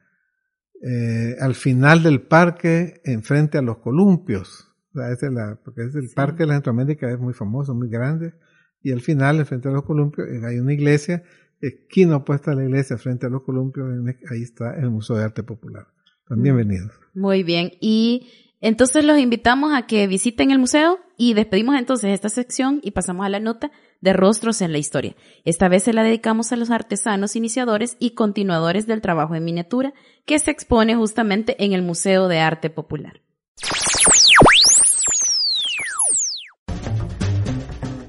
eh, 0.83 1.37
al 1.41 1.55
final 1.55 2.03
del 2.03 2.21
parque, 2.21 3.01
enfrente 3.03 3.57
a 3.57 3.63
los 3.63 3.79
columpios. 3.79 4.69
O 4.95 4.99
sea, 4.99 5.11
esa 5.11 5.29
es 5.29 5.33
la, 5.33 5.59
porque 5.65 5.85
es 5.85 5.95
el 5.95 6.11
parque 6.15 6.43
de 6.43 6.49
la 6.49 6.55
Centroamérica 6.57 7.11
es 7.11 7.19
muy 7.19 7.33
famoso, 7.33 7.75
muy 7.75 7.89
grande. 7.89 8.35
Y 8.83 8.93
al 8.93 9.01
final, 9.01 9.39
enfrente 9.39 9.71
a 9.71 9.73
los 9.73 9.85
columpios, 9.85 10.29
eh, 10.29 10.43
hay 10.45 10.59
una 10.59 10.75
iglesia, 10.75 11.23
esquina 11.63 12.17
opuesta 12.17 12.51
a 12.51 12.57
la 12.57 12.65
iglesia, 12.65 12.99
frente 12.99 13.25
a 13.25 13.31
los 13.31 13.43
columpios, 13.43 13.89
ahí 14.31 14.43
está 14.43 14.75
el 14.79 14.91
Museo 14.91 15.17
de 15.17 15.25
Arte 15.25 15.43
Popular. 15.43 15.87
Están 16.23 16.43
bienvenidos. 16.43 16.93
Muy 17.15 17.43
bien. 17.43 17.73
Y 17.81 18.29
entonces 18.61 19.05
los 19.05 19.19
invitamos 19.19 19.75
a 19.75 19.87
que 19.87 20.07
visiten 20.07 20.51
el 20.51 20.59
museo 20.59 21.01
y 21.17 21.35
despedimos 21.35 21.77
entonces 21.77 22.11
esta 22.11 22.29
sección 22.29 22.81
y 22.83 22.93
pasamos 22.93 23.27
a 23.27 23.29
la 23.29 23.41
nota 23.41 23.71
de 24.01 24.13
rostros 24.13 24.63
en 24.63 24.73
la 24.73 24.79
historia. 24.79 25.15
Esta 25.45 25.69
vez 25.69 25.83
se 25.83 25.93
la 25.93 26.03
dedicamos 26.03 26.53
a 26.53 26.57
los 26.57 26.71
artesanos 26.71 27.37
iniciadores 27.37 27.97
y 27.99 28.13
continuadores 28.13 28.87
del 28.87 29.01
trabajo 29.01 29.35
en 29.35 29.45
miniatura 29.45 29.95
que 30.25 30.39
se 30.39 30.51
expone 30.51 30.95
justamente 30.95 31.63
en 31.65 31.73
el 31.73 31.83
Museo 31.83 32.29
de 32.29 32.39
Arte 32.39 32.71
Popular. 32.71 33.21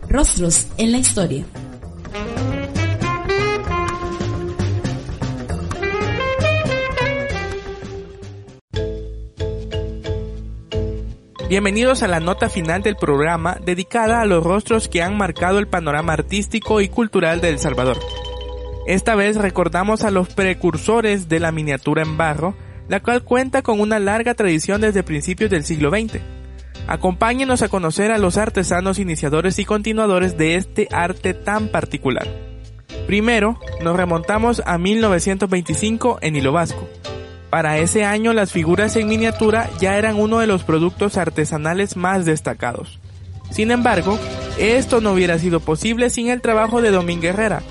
Rostros 0.08 0.68
en 0.78 0.92
la 0.92 1.00
historia. 1.00 1.46
Bienvenidos 11.54 12.02
a 12.02 12.08
la 12.08 12.20
nota 12.20 12.50
final 12.50 12.82
del 12.82 12.96
programa 12.96 13.60
dedicada 13.64 14.22
a 14.22 14.26
los 14.26 14.44
rostros 14.44 14.88
que 14.88 15.04
han 15.04 15.16
marcado 15.16 15.60
el 15.60 15.68
panorama 15.68 16.14
artístico 16.14 16.82
y 16.82 16.90
cultural 16.90 17.42
de 17.42 17.50
El 17.50 17.60
Salvador. 17.60 18.00
Esta 18.88 19.14
vez 19.14 19.36
recordamos 19.36 20.04
a 20.04 20.10
los 20.10 20.30
precursores 20.30 21.30
de 21.30 21.40
la 21.40 21.52
miniatura 21.52 22.02
en 22.02 22.18
barro, 22.18 22.56
la 22.88 23.02
cual 23.02 23.24
cuenta 23.24 23.62
con 23.62 23.80
una 23.82 24.00
larga 24.00 24.34
tradición 24.34 24.82
desde 24.82 25.04
principios 25.04 25.52
del 25.52 25.64
siglo 25.64 25.92
XX. 25.92 26.22
Acompáñenos 26.88 27.62
a 27.62 27.70
conocer 27.70 28.12
a 28.12 28.18
los 28.18 28.40
artesanos 28.40 28.98
iniciadores 28.98 29.60
y 29.60 29.66
continuadores 29.66 30.36
de 30.40 30.56
este 30.56 30.88
arte 30.92 31.36
tan 31.36 31.68
particular. 31.68 32.28
Primero, 33.06 33.60
nos 33.84 33.96
remontamos 33.96 34.64
a 34.66 34.80
1925 34.80 36.18
en 36.24 36.36
Hilo 36.36 36.52
Vasco. 36.52 36.90
Para 37.54 37.78
ese 37.78 38.04
año 38.04 38.34
las 38.34 38.52
figuras 38.52 38.96
en 38.96 39.08
miniatura 39.08 39.70
ya 39.80 40.00
eran 40.00 40.16
uno 40.20 40.40
de 40.40 40.48
los 40.48 40.64
productos 40.64 41.18
artesanales 41.18 41.96
más 41.96 42.26
destacados. 42.26 42.98
Sin 43.52 43.70
embargo, 43.70 44.18
esto 44.58 45.02
no 45.02 45.12
hubiera 45.12 45.38
sido 45.38 45.60
posible 45.60 46.10
sin 46.10 46.30
el 46.30 46.42
trabajo 46.42 46.82
de 46.82 46.90
Dominga 46.90 47.30
Herrera, 47.30 47.62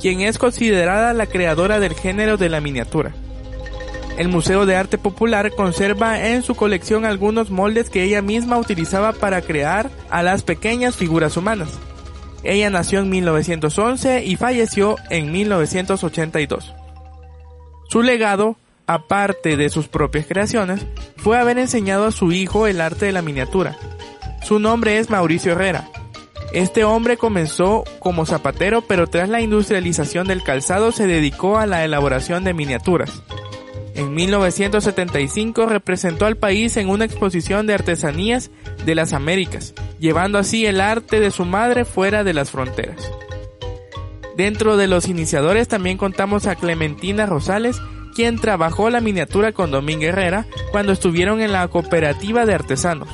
quien 0.00 0.22
es 0.22 0.38
considerada 0.38 1.12
la 1.12 1.26
creadora 1.26 1.78
del 1.78 1.94
género 1.94 2.36
de 2.36 2.48
la 2.48 2.60
miniatura. 2.60 3.14
El 4.18 4.26
Museo 4.26 4.66
de 4.66 4.74
Arte 4.74 4.98
Popular 4.98 5.52
conserva 5.52 6.30
en 6.30 6.42
su 6.42 6.56
colección 6.56 7.04
algunos 7.04 7.48
moldes 7.52 7.90
que 7.90 8.02
ella 8.02 8.22
misma 8.22 8.58
utilizaba 8.58 9.12
para 9.12 9.40
crear 9.40 9.88
a 10.10 10.24
las 10.24 10.42
pequeñas 10.42 10.96
figuras 10.96 11.36
humanas. 11.36 11.68
Ella 12.42 12.70
nació 12.70 12.98
en 12.98 13.10
1911 13.10 14.24
y 14.24 14.34
falleció 14.34 14.96
en 15.10 15.30
1982. 15.30 16.74
Su 17.88 18.02
legado, 18.02 18.56
aparte 18.88 19.56
de 19.58 19.68
sus 19.68 19.86
propias 19.86 20.26
creaciones, 20.26 20.86
fue 21.18 21.38
haber 21.38 21.58
enseñado 21.58 22.06
a 22.06 22.10
su 22.10 22.32
hijo 22.32 22.66
el 22.66 22.80
arte 22.80 23.06
de 23.06 23.12
la 23.12 23.22
miniatura. 23.22 23.76
Su 24.42 24.58
nombre 24.58 24.98
es 24.98 25.10
Mauricio 25.10 25.52
Herrera. 25.52 25.90
Este 26.54 26.84
hombre 26.84 27.18
comenzó 27.18 27.84
como 27.98 28.24
zapatero, 28.24 28.80
pero 28.80 29.06
tras 29.06 29.28
la 29.28 29.42
industrialización 29.42 30.26
del 30.26 30.42
calzado 30.42 30.90
se 30.90 31.06
dedicó 31.06 31.58
a 31.58 31.66
la 31.66 31.84
elaboración 31.84 32.44
de 32.44 32.54
miniaturas. 32.54 33.22
En 33.94 34.14
1975 34.14 35.66
representó 35.66 36.24
al 36.24 36.36
país 36.36 36.78
en 36.78 36.88
una 36.88 37.04
exposición 37.04 37.66
de 37.66 37.74
artesanías 37.74 38.50
de 38.86 38.94
las 38.94 39.12
Américas, 39.12 39.74
llevando 39.98 40.38
así 40.38 40.64
el 40.64 40.80
arte 40.80 41.20
de 41.20 41.30
su 41.30 41.44
madre 41.44 41.84
fuera 41.84 42.24
de 42.24 42.32
las 42.32 42.50
fronteras. 42.50 43.10
Dentro 44.36 44.78
de 44.78 44.86
los 44.86 45.08
iniciadores 45.08 45.68
también 45.68 45.98
contamos 45.98 46.46
a 46.46 46.54
Clementina 46.54 47.26
Rosales, 47.26 47.82
quien 48.18 48.40
trabajó 48.40 48.90
la 48.90 49.00
miniatura 49.00 49.52
con 49.52 49.70
Domingo 49.70 50.02
Herrera 50.02 50.44
cuando 50.72 50.90
estuvieron 50.90 51.40
en 51.40 51.52
la 51.52 51.68
cooperativa 51.68 52.46
de 52.46 52.52
artesanos. 52.52 53.08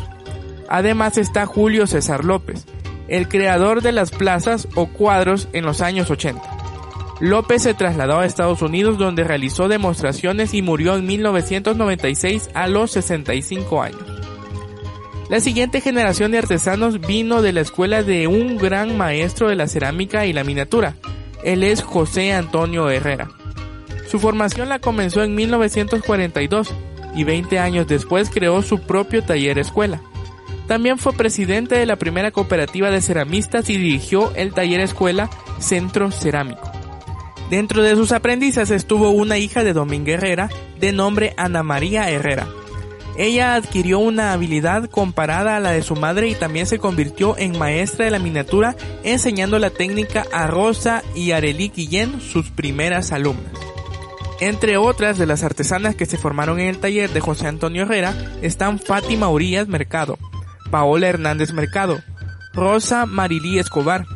Además 0.67 1.19
está 1.19 1.45
Julio 1.45 1.87
César 1.87 2.25
López, 2.25 2.65
el 3.09 3.29
creador 3.29 3.83
de 3.83 3.93
las 3.93 4.11
plazas 4.11 4.67
o 4.75 4.87
cuadros 4.87 5.49
en 5.53 5.67
los 5.67 5.83
años 5.83 6.11
80. 6.11 6.41
López 7.21 7.65
se 7.65 7.75
trasladó 7.75 8.21
a 8.21 8.25
Estados 8.25 8.63
Unidos 8.63 8.97
donde 8.97 9.25
realizó 9.25 9.69
demostraciones 9.69 10.55
y 10.55 10.63
murió 10.63 10.97
en 10.97 11.05
1996 11.05 12.49
a 12.55 12.67
los 12.67 12.93
65 12.93 13.83
años. 13.83 14.01
La 15.29 15.41
siguiente 15.41 15.83
generación 15.83 16.33
de 16.33 16.39
artesanos 16.39 17.03
vino 17.03 17.43
de 17.43 17.53
la 17.53 17.61
escuela 17.61 18.03
de 18.03 18.27
un 18.27 18.57
gran 18.57 18.97
maestro 18.97 19.51
de 19.51 19.57
la 19.57 19.69
cerámica 19.69 20.25
y 20.25 20.33
la 20.33 20.45
miniatura. 20.45 20.97
Él 21.45 21.63
es 21.63 21.83
José 21.83 22.33
Antonio 22.33 22.89
Herrera. 22.89 23.29
Su 24.15 24.21
formación 24.21 24.69
la 24.69 24.79
comenzó 24.79 25.25
en 25.25 25.35
1942 25.35 26.73
y 27.17 27.25
20 27.25 27.59
años 27.59 27.89
después 27.89 28.31
creó 28.31 28.63
su 28.63 28.79
propio 28.79 29.25
taller 29.25 29.59
escuela. 29.59 30.01
También 30.69 30.99
fue 30.99 31.15
presidente 31.15 31.75
de 31.75 31.85
la 31.85 31.97
primera 31.97 32.31
cooperativa 32.31 32.91
de 32.91 33.03
ceramistas 33.03 33.69
y 33.71 33.77
dirigió 33.77 34.33
el 34.37 34.55
taller 34.55 34.79
escuela 34.79 35.31
Centro 35.59 36.13
Cerámico. 36.13 36.71
Dentro 37.51 37.83
de 37.83 37.97
sus 37.97 38.13
aprendices 38.13 38.71
estuvo 38.71 39.11
una 39.11 39.37
hija 39.39 39.65
de 39.65 39.73
Domingo 39.73 40.13
Herrera 40.13 40.49
de 40.79 40.93
nombre 40.93 41.35
Ana 41.37 41.65
María 41.65 42.09
Herrera. 42.09 42.47
Ella 43.19 43.57
adquirió 43.57 43.99
una 43.99 44.33
habilidad 44.33 44.89
comparada 44.91 45.57
a 45.57 45.61
la 45.61 45.73
de 45.73 45.83
su 45.83 45.97
madre 45.97 46.29
y 46.29 46.37
también 46.37 46.67
se 46.67 46.79
convirtió 46.79 47.37
en 47.37 47.59
maestra 47.59 48.05
de 48.05 48.13
la 48.13 48.21
miniatura 48.21 48.77
enseñando 49.03 49.59
la 49.59 49.71
técnica 49.71 50.25
a 50.33 50.47
Rosa 50.47 51.03
y 51.17 51.33
Arely 51.33 51.73
Guillén, 51.75 52.21
sus 52.21 52.53
primeras 52.53 53.11
alumnas. 53.11 53.64
Entre 54.41 54.77
otras 54.77 55.17
de 55.19 55.27
las 55.27 55.43
artesanas 55.43 55.95
que 55.95 56.07
se 56.07 56.19
formaron 56.19 56.59
en 56.59 56.69
el 56.69 56.79
taller 56.79 57.11
de 57.11 57.21
José 57.21 57.47
Antonio 57.47 57.83
Herrera 57.83 58.15
están 58.43 58.79
Fátima 58.79 59.29
Urias 59.29 59.69
Mercado, 59.69 60.19
Paola 60.71 61.09
Hernández 61.09 61.53
Mercado, 61.53 62.01
Rosa 62.53 63.07
Marilí 63.07 63.59
Escobar, 63.59 64.07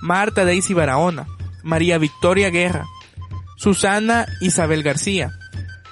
Marta 0.00 0.44
Daisy 0.44 0.74
Barahona, 0.74 1.26
María 1.62 1.98
Victoria 1.98 2.50
Guerra, 2.50 2.86
Susana 3.56 4.26
Isabel 4.40 4.82
García, 4.82 5.32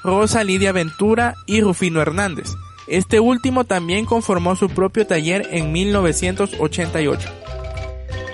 Rosa 0.05 0.45
Lidia 0.45 0.73
Ventura 0.73 1.35
y 1.47 1.61
Rufino 1.61 2.01
Hernández. 2.01 2.51
Este 2.87 3.21
último 3.21 3.65
también 3.65 4.05
conformó 4.05 4.57
su 4.57 4.69
propio 4.69 5.07
taller 5.07 5.49
en 5.51 5.73
1988. 5.73 7.42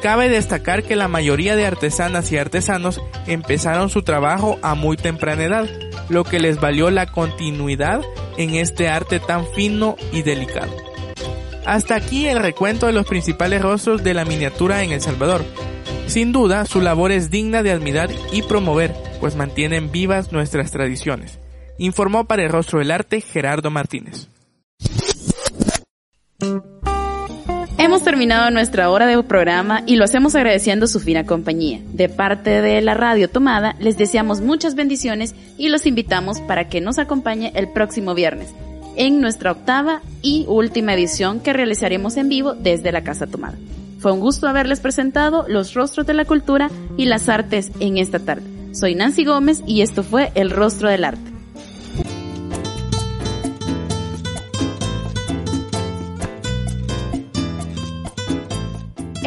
Cabe 0.03 0.29
destacar 0.29 0.85
que 0.85 0.95
la 0.95 1.09
mayoría 1.09 1.57
de 1.57 1.67
artesanas 1.67 2.31
y 2.31 2.37
artesanos 2.37 3.01
empezaron 3.27 3.91
su 3.91 4.03
trabajo 4.03 4.59
a 4.63 4.75
muy 4.75 4.97
temprana 4.97 5.45
edad, 5.45 5.69
lo 6.09 6.23
que 6.23 6.39
les 6.39 6.61
valió 6.61 6.91
la 6.91 7.07
continuidad 7.07 8.03
en 8.37 8.55
este 8.55 8.89
arte 8.89 9.19
tan 9.19 9.45
fino 9.55 9.97
y 10.13 10.23
delicado. 10.23 10.73
Hasta 11.67 11.97
aquí 11.97 12.27
el 12.27 12.39
recuento 12.39 12.87
de 12.87 12.93
los 12.93 13.07
principales 13.07 13.61
rostros 13.61 14.05
de 14.05 14.15
la 14.15 14.25
miniatura 14.25 14.85
en 14.85 14.93
El 14.93 15.01
Salvador. 15.01 15.45
Sin 16.07 16.33
duda, 16.33 16.65
su 16.65 16.81
labor 16.81 17.13
es 17.13 17.31
digna 17.31 17.63
de 17.63 17.73
admirar 17.73 18.09
y 18.33 18.43
promover, 18.43 18.95
pues 19.21 19.37
mantienen 19.37 19.91
vivas 19.91 20.33
nuestras 20.33 20.71
tradiciones. 20.71 21.41
Informó 21.77 22.25
para 22.25 22.45
el 22.45 22.49
Rostro 22.49 22.79
del 22.79 22.93
Arte 22.93 23.21
Gerardo 23.21 23.71
Martínez. 23.71 24.29
Hemos 27.89 28.03
terminado 28.03 28.51
nuestra 28.51 28.91
hora 28.91 29.07
de 29.07 29.23
programa 29.23 29.83
y 29.87 29.97
lo 29.97 30.05
hacemos 30.05 30.35
agradeciendo 30.35 30.87
su 30.87 31.01
fina 31.01 31.25
compañía. 31.25 31.81
De 31.95 32.11
parte 32.11 32.61
de 32.61 32.83
la 32.83 32.93
Radio 32.93 33.31
Tomada, 33.31 33.77
les 33.81 33.97
deseamos 33.97 34.43
muchas 34.43 34.75
bendiciones 34.75 35.35
y 35.57 35.71
los 35.71 35.87
invitamos 35.87 36.39
para 36.43 36.69
que 36.69 36.83
nos 36.83 36.99
acompañe 36.99 37.51
el 37.55 37.73
próximo 37.73 38.15
viernes 38.15 38.51
en 38.95 39.23
nuestra 39.23 39.53
octava 39.53 40.03
y 40.21 40.45
última 40.49 40.93
edición 40.93 41.41
que 41.41 41.55
realizaremos 41.55 42.19
en 42.19 42.29
vivo 42.29 42.53
desde 42.53 42.93
la 42.93 43.05
Casa 43.05 43.27
Tomada. 43.27 43.57
Fue 44.01 44.13
un 44.13 44.21
gusto 44.21 44.49
haberles 44.49 44.81
presentado 44.81 45.47
los 45.49 45.73
rostros 45.73 46.07
de 46.07 46.13
la 46.13 46.27
cultura 46.27 46.71
y 46.99 47.07
las 47.07 47.31
artes 47.31 47.73
en 47.81 47.97
esta 47.97 48.19
tarde. 48.19 48.45
Soy 48.73 48.97
Nancy 48.97 49.25
Gómez 49.25 49.63
y 49.67 49.81
esto 49.81 50.03
fue 50.03 50.31
El 50.35 50.51
Rostro 50.51 50.91
del 50.91 51.05
Arte. 51.05 51.38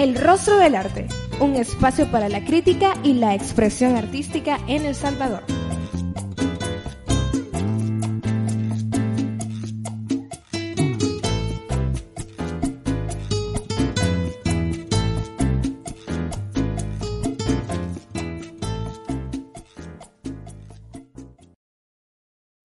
El 0.02 0.16
rostro 0.16 0.58
del 0.58 0.74
arte, 0.74 1.06
un 1.40 1.56
espacio 1.56 2.10
para 2.10 2.28
la 2.28 2.44
crítica 2.44 2.96
y 3.04 3.14
la 3.14 3.36
expresión 3.36 3.96
artística 3.96 4.58
en 4.68 4.88
El 4.88 4.96
Salvador. 4.96 5.44